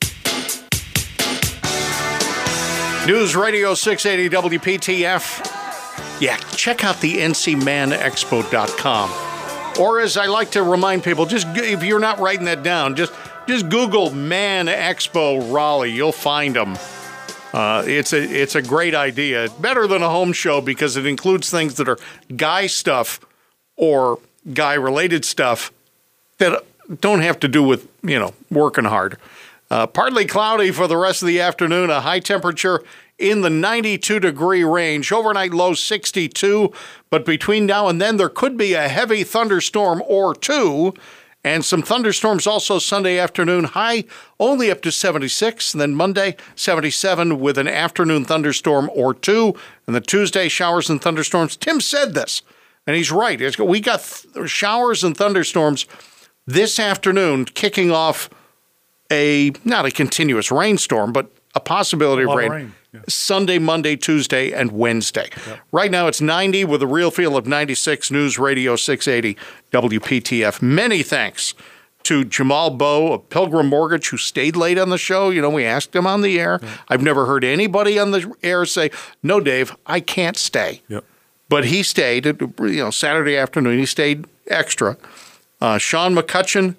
[3.07, 6.21] News Radio 680 WPTF.
[6.21, 9.11] Yeah, check out the ncmanexpo.com.
[9.81, 13.13] Or as I like to remind people, just if you're not writing that down, just
[13.51, 15.91] just Google Man Expo Raleigh.
[15.91, 16.79] You'll find them.
[17.53, 19.49] Uh, it's a it's a great idea.
[19.59, 21.99] Better than a home show because it includes things that are
[22.37, 23.19] guy stuff
[23.75, 24.21] or
[24.55, 25.73] guy related stuff
[26.39, 26.65] that
[27.01, 29.19] don't have to do with you know working hard.
[29.69, 31.91] Uh, partly cloudy for the rest of the afternoon.
[31.91, 32.85] A high temperature
[33.19, 35.11] in the 92 degree range.
[35.11, 36.73] Overnight low 62,
[37.11, 40.95] but between now and then there could be a heavy thunderstorm or two.
[41.43, 44.05] And some thunderstorms also Sunday afternoon, high
[44.39, 45.73] only up to 76.
[45.73, 49.55] And then Monday, 77 with an afternoon thunderstorm or two.
[49.87, 51.57] And the Tuesday, showers and thunderstorms.
[51.57, 52.43] Tim said this,
[52.87, 53.41] and he's right.
[53.41, 55.87] It's- We got th- showers and thunderstorms
[56.47, 58.29] this afternoon, kicking off
[59.11, 62.75] a not a continuous rainstorm, but a possibility of lot of rain.
[62.93, 63.01] Yeah.
[63.09, 65.31] Sunday, Monday, Tuesday, and Wednesday.
[65.71, 69.39] Right now it's 90 with a real feel of 96 News Radio 680
[69.73, 70.61] WPTF.
[70.61, 71.55] Many thanks
[72.05, 75.31] to Jamal Bowe of Pilgrim Mortgage who stayed late on the show.
[75.31, 76.61] You know, we asked him on the air.
[76.89, 78.91] I've never heard anybody on the air say,
[79.23, 81.05] "No, Dave, I can't stay." Yep.
[81.49, 82.27] But he stayed.
[82.27, 84.97] You know, Saturday afternoon he stayed extra.
[85.61, 86.75] Uh, Sean McCutcheon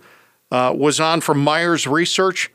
[0.52, 2.52] uh, was on from Meyers Research,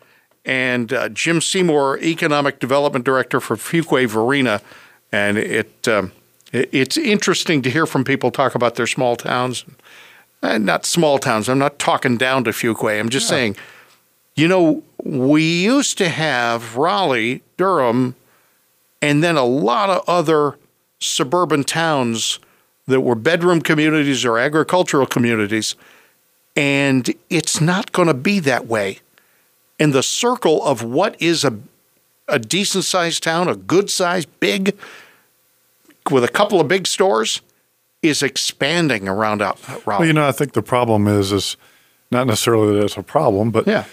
[0.46, 4.62] and uh, Jim Seymour, Economic Development Director for Fuquay Varina.
[5.10, 6.12] And it, um,
[6.52, 9.64] it it's interesting to hear from people talk about their small towns.
[10.42, 11.48] Uh, not small towns.
[11.48, 13.00] I'm not talking down to Fuquay.
[13.00, 13.56] I'm just saying,
[14.36, 18.14] you know, we used to have Raleigh, Durham,
[19.02, 20.58] and then a lot of other
[21.00, 22.38] suburban towns
[22.86, 25.74] that were bedroom communities or agricultural communities.
[26.54, 29.00] And it's not going to be that way.
[29.78, 31.58] And the circle of what is a,
[32.28, 34.76] a decent sized town, a good sized, big,
[36.10, 37.40] with a couple of big stores,
[38.02, 39.98] is expanding around out Raleigh.
[40.00, 41.56] Well, you know, I think the problem is is
[42.10, 43.84] not necessarily that it's a problem, but Yeah.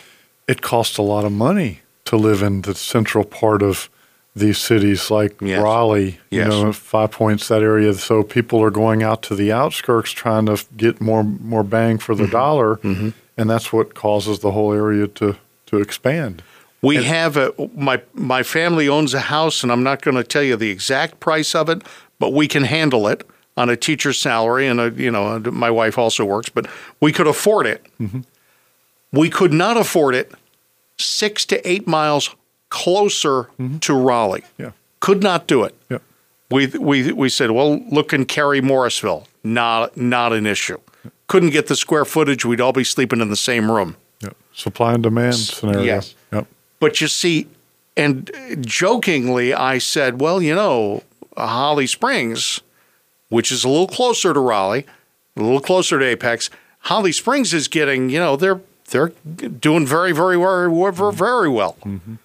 [0.47, 3.89] it costs a lot of money to live in the central part of
[4.35, 5.61] these cities like Yes.
[5.61, 6.47] Raleigh, you Yes.
[6.49, 7.93] know, Five Points, that area.
[7.95, 12.13] So people are going out to the outskirts trying to get more more bang for
[12.13, 12.23] Mm-hmm.
[12.25, 12.79] the dollar,
[13.37, 15.35] and that's what causes the whole area to
[15.73, 16.41] to expand.
[16.81, 20.43] We have a my my family owns a house, and I'm not going to tell
[20.43, 21.81] you the exact price of it,
[22.19, 23.25] but we can handle it
[23.55, 26.67] on a teacher's salary, and a, you know my wife also works, but
[26.99, 27.85] we could afford it.
[27.99, 28.21] Mm-hmm.
[29.13, 30.33] We could not afford it
[30.97, 32.35] six to eight miles
[32.69, 33.77] closer mm-hmm.
[33.77, 34.43] to Raleigh.
[34.57, 34.71] Yeah.
[34.99, 35.75] Could not do it.
[35.89, 35.99] Yeah.
[36.49, 40.79] We we we said, well, look in Cary Morrisville, not not an issue.
[41.27, 42.43] Couldn't get the square footage.
[42.43, 43.95] We'd all be sleeping in the same room.
[44.53, 45.81] Supply and demand scenario.
[45.83, 46.15] yes.
[46.31, 46.47] Yep.
[46.79, 47.47] But you see,
[47.97, 48.29] and
[48.61, 51.03] jokingly, I said, well, you know,
[51.37, 52.61] Holly Springs,
[53.29, 54.85] which is a little closer to Raleigh,
[55.35, 56.49] a little closer to Apex,
[56.79, 61.17] Holly Springs is getting, you know, they're they're doing very, very, very, very, mm-hmm.
[61.17, 61.77] very well.
[61.83, 62.15] Mm-hmm.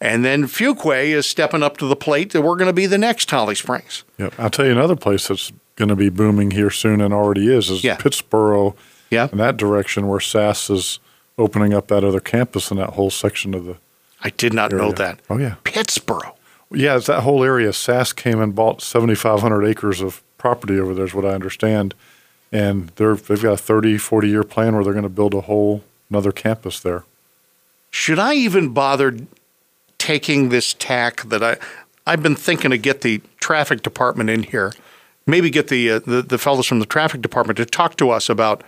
[0.00, 2.98] And then Fuquay is stepping up to the plate that we're going to be the
[2.98, 4.04] next Holly Springs.
[4.16, 4.34] Yep.
[4.38, 7.68] I'll tell you another place that's going to be booming here soon and already is
[7.70, 7.96] is Yeah.
[7.96, 8.74] Pittsboro
[9.10, 9.28] Yeah.
[9.30, 10.98] in that direction where SAS is
[11.38, 13.76] opening up that other campus in that whole section of the
[14.20, 15.20] I did not know that.
[15.30, 15.56] Oh yeah.
[15.64, 16.34] Pittsboro.
[16.70, 17.72] Yeah, it's that whole area.
[17.72, 21.94] SAS came and bought 7,500 acres of property over there, is what I understand.
[22.52, 25.42] And they're, they've got a 30, 40 year plan where they're going to build a
[25.42, 27.04] whole another campus there.
[27.90, 29.16] should I even bother
[29.98, 31.56] taking this tack that I
[32.06, 34.72] I've been thinking to get the traffic department in here,
[35.26, 38.30] maybe get the uh, the, the fellows from the traffic department to talk to us
[38.30, 38.62] about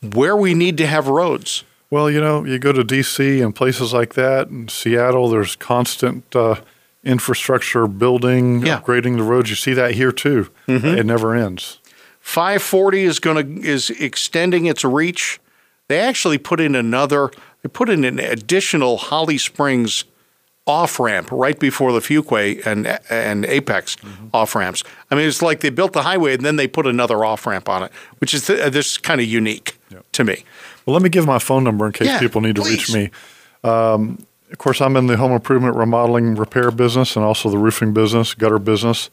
[0.00, 1.64] where we need to have roads.
[1.90, 3.40] Well, you know, you go to D.C.
[3.40, 6.56] and places like that, and Seattle, there's constant uh,
[7.02, 8.80] infrastructure building, Yeah.
[8.80, 9.50] upgrading the roads.
[9.50, 10.50] You see that here too.
[10.68, 10.86] Mm-hmm.
[10.86, 11.78] It never ends.
[12.20, 15.40] 540 is going to is extending its reach.
[15.88, 17.30] They actually put in another.
[17.62, 20.04] They put in an additional Holly Springs
[20.66, 24.28] off ramp right before the Fuquay and and Apex mm-hmm.
[24.32, 24.84] off ramps.
[25.10, 27.68] I mean, it's like they built the highway and then they put another off ramp
[27.68, 29.78] on it, which is th- this kind of unique
[30.12, 30.44] to me.
[30.90, 32.92] Well, let me give my phone number in case Yeah, people need to please.
[32.92, 33.10] reach me.
[33.62, 37.92] Um, of course, I'm in the home improvement, remodeling, repair business, and also the roofing
[37.94, 39.08] business, gutter business,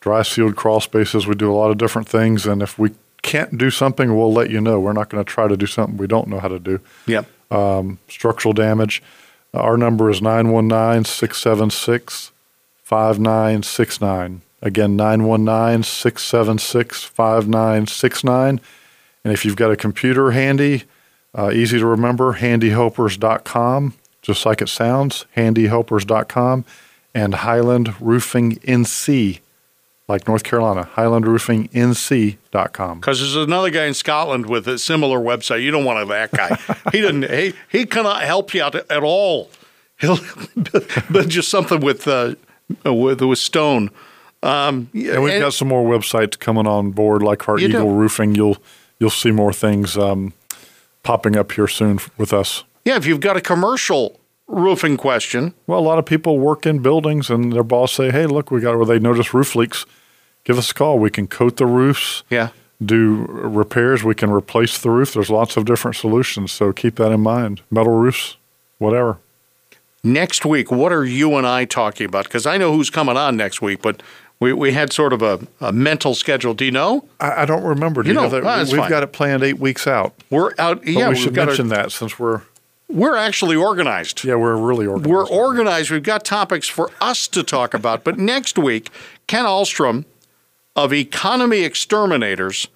[0.00, 1.26] dry sealed crawl spaces.
[1.26, 4.48] We do a lot of different things, and if we can't do something, we'll let
[4.48, 4.80] you know.
[4.80, 6.80] We're not going to try to do something we don't know how to do.
[7.06, 7.26] Yep.
[7.50, 9.02] Um, structural damage.
[9.52, 12.32] Our number is 919 676
[12.84, 14.40] 5969.
[14.62, 18.60] Again, 919 676 5969.
[19.24, 20.84] And if you've got a computer handy,
[21.34, 26.64] uh, easy to remember, handyhelpers.com, just like it sounds, handyhelpers.com,
[27.14, 29.40] and Highland Roofing NC,
[30.08, 33.00] like North Carolina, highlandroofingnc.com.
[33.00, 35.62] Because there's another guy in Scotland with a similar website.
[35.62, 36.58] You don't want that guy.
[36.92, 37.30] he doesn't.
[37.30, 39.50] He he cannot help you out at all.
[39.98, 40.18] He'll,
[41.10, 42.34] but just something with uh,
[42.84, 43.90] with with stone.
[44.42, 47.66] Um, and we've and- got some more websites coming on board, like our do.
[47.66, 48.34] Eagle Roofing.
[48.34, 48.58] You'll
[48.98, 50.32] you'll see more things um,
[51.02, 52.64] popping up here soon with us.
[52.84, 56.80] Yeah, if you've got a commercial roofing question, Well, a lot of people work in
[56.80, 59.86] buildings, and their boss say, "Hey, look, we got where they notice roof leaks.
[60.44, 60.98] Give us a call.
[60.98, 62.48] We can coat the roofs, yeah,
[62.84, 64.02] do repairs.
[64.02, 65.14] We can replace the roof.
[65.14, 66.50] There's lots of different solutions.
[66.50, 67.62] So keep that in mind.
[67.70, 68.36] Metal roofs,
[68.78, 69.18] whatever.
[70.04, 72.24] next week, what are you and I talking about?
[72.24, 74.02] Because I know who's coming on next week, but
[74.42, 76.52] we, we had sort of a, a mental schedule.
[76.54, 77.04] Do you know?
[77.20, 78.02] I, I don't remember.
[78.02, 78.42] Do You you know don't?
[78.44, 78.90] that we've fine.
[78.90, 80.14] got it planned eight weeks out.
[80.30, 80.80] We're out.
[80.80, 82.42] But yeah, we should mention a, that since we're
[82.88, 84.24] We're actually organized.
[84.24, 85.10] yeah we're really organized.
[85.10, 85.90] We're organized.
[85.90, 88.04] We've got topics for us to talk about.
[88.04, 88.90] But next week,
[89.26, 90.04] Ken Alstrom
[90.74, 92.68] of Economy Exterminators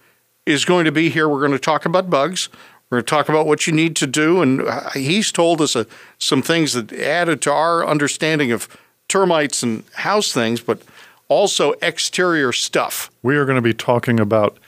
[0.45, 1.29] is going to be here.
[1.29, 2.49] We're going to talk about bugs.
[2.89, 4.41] We're going to talk about what you need to do.
[4.43, 5.85] And uh, he's told us uh,
[6.19, 8.69] some things that added to our understanding of
[9.09, 10.81] termites and house things, but
[11.29, 13.11] also exterior stuff.
[13.23, 14.59] We are going to be talking about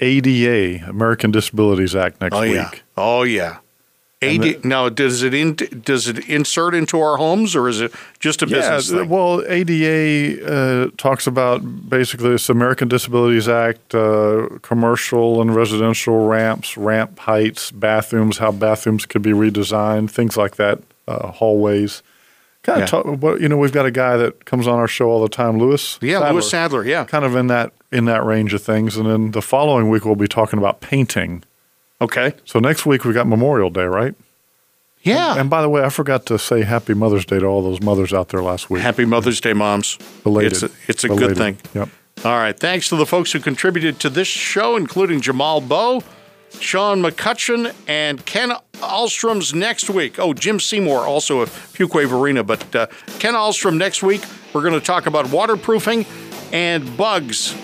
[0.00, 2.52] ADA, American Disabilities Act, next Oh, week.
[2.54, 2.70] yeah.
[2.96, 3.58] Oh, yeah.
[4.22, 8.40] AD, now, does it in, does it insert into our homes or is it just
[8.40, 9.08] a business yeah, thing?
[9.10, 16.78] well, ADA uh, talks about basically this American Disabilities Act, uh, commercial and residential ramps,
[16.78, 22.02] ramp heights, bathrooms, how bathrooms could be redesigned, things like that, uh, hallways.
[22.66, 22.84] Kind Yeah.
[22.84, 25.22] of talk, but you know, we've got a guy that comes on our show all
[25.22, 25.98] the time, Lewis.
[26.02, 26.84] Yeah, Lewis Sadler.
[26.84, 27.04] Yeah.
[27.04, 30.16] Kind of in that in that range of things, and then the following week we'll
[30.16, 31.44] be talking about painting.
[32.00, 32.34] Okay.
[32.44, 34.14] So next week we got Memorial Day, right?
[35.02, 35.38] Yeah.
[35.38, 38.12] And by the way, I forgot to say Happy Mother's Day to all those mothers
[38.12, 38.82] out there last week.
[38.82, 39.96] Happy Mother's Day, moms.
[40.24, 40.52] Belated.
[40.54, 41.58] It's a, it's a good thing.
[41.74, 41.88] Yep.
[42.24, 42.58] All right.
[42.58, 46.02] Thanks to the folks who contributed to this show, including Jamal Bowe,
[46.60, 50.18] Sean McCutcheon, and Ken Alstrom's next week.
[50.18, 52.44] Oh, Jim Seymour, also of Fuquay Varina.
[52.44, 52.86] But uh,
[53.18, 54.22] Ken Alstrom next week,
[54.52, 56.06] we're going to talk about waterproofing
[56.52, 57.54] and bugs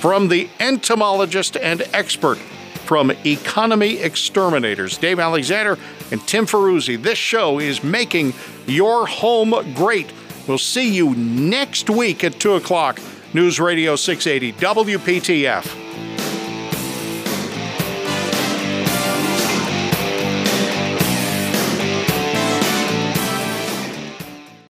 [0.00, 2.38] from the entomologist and expert
[2.84, 5.78] from Economy Exterminators, Dave Alexander
[6.10, 7.00] and Tim Ferruzzi.
[7.00, 8.34] This show is making
[8.66, 10.12] your home great.
[10.46, 12.98] We'll see you next week at 2 o'clock.
[13.32, 15.91] News Radio 680 WPTF.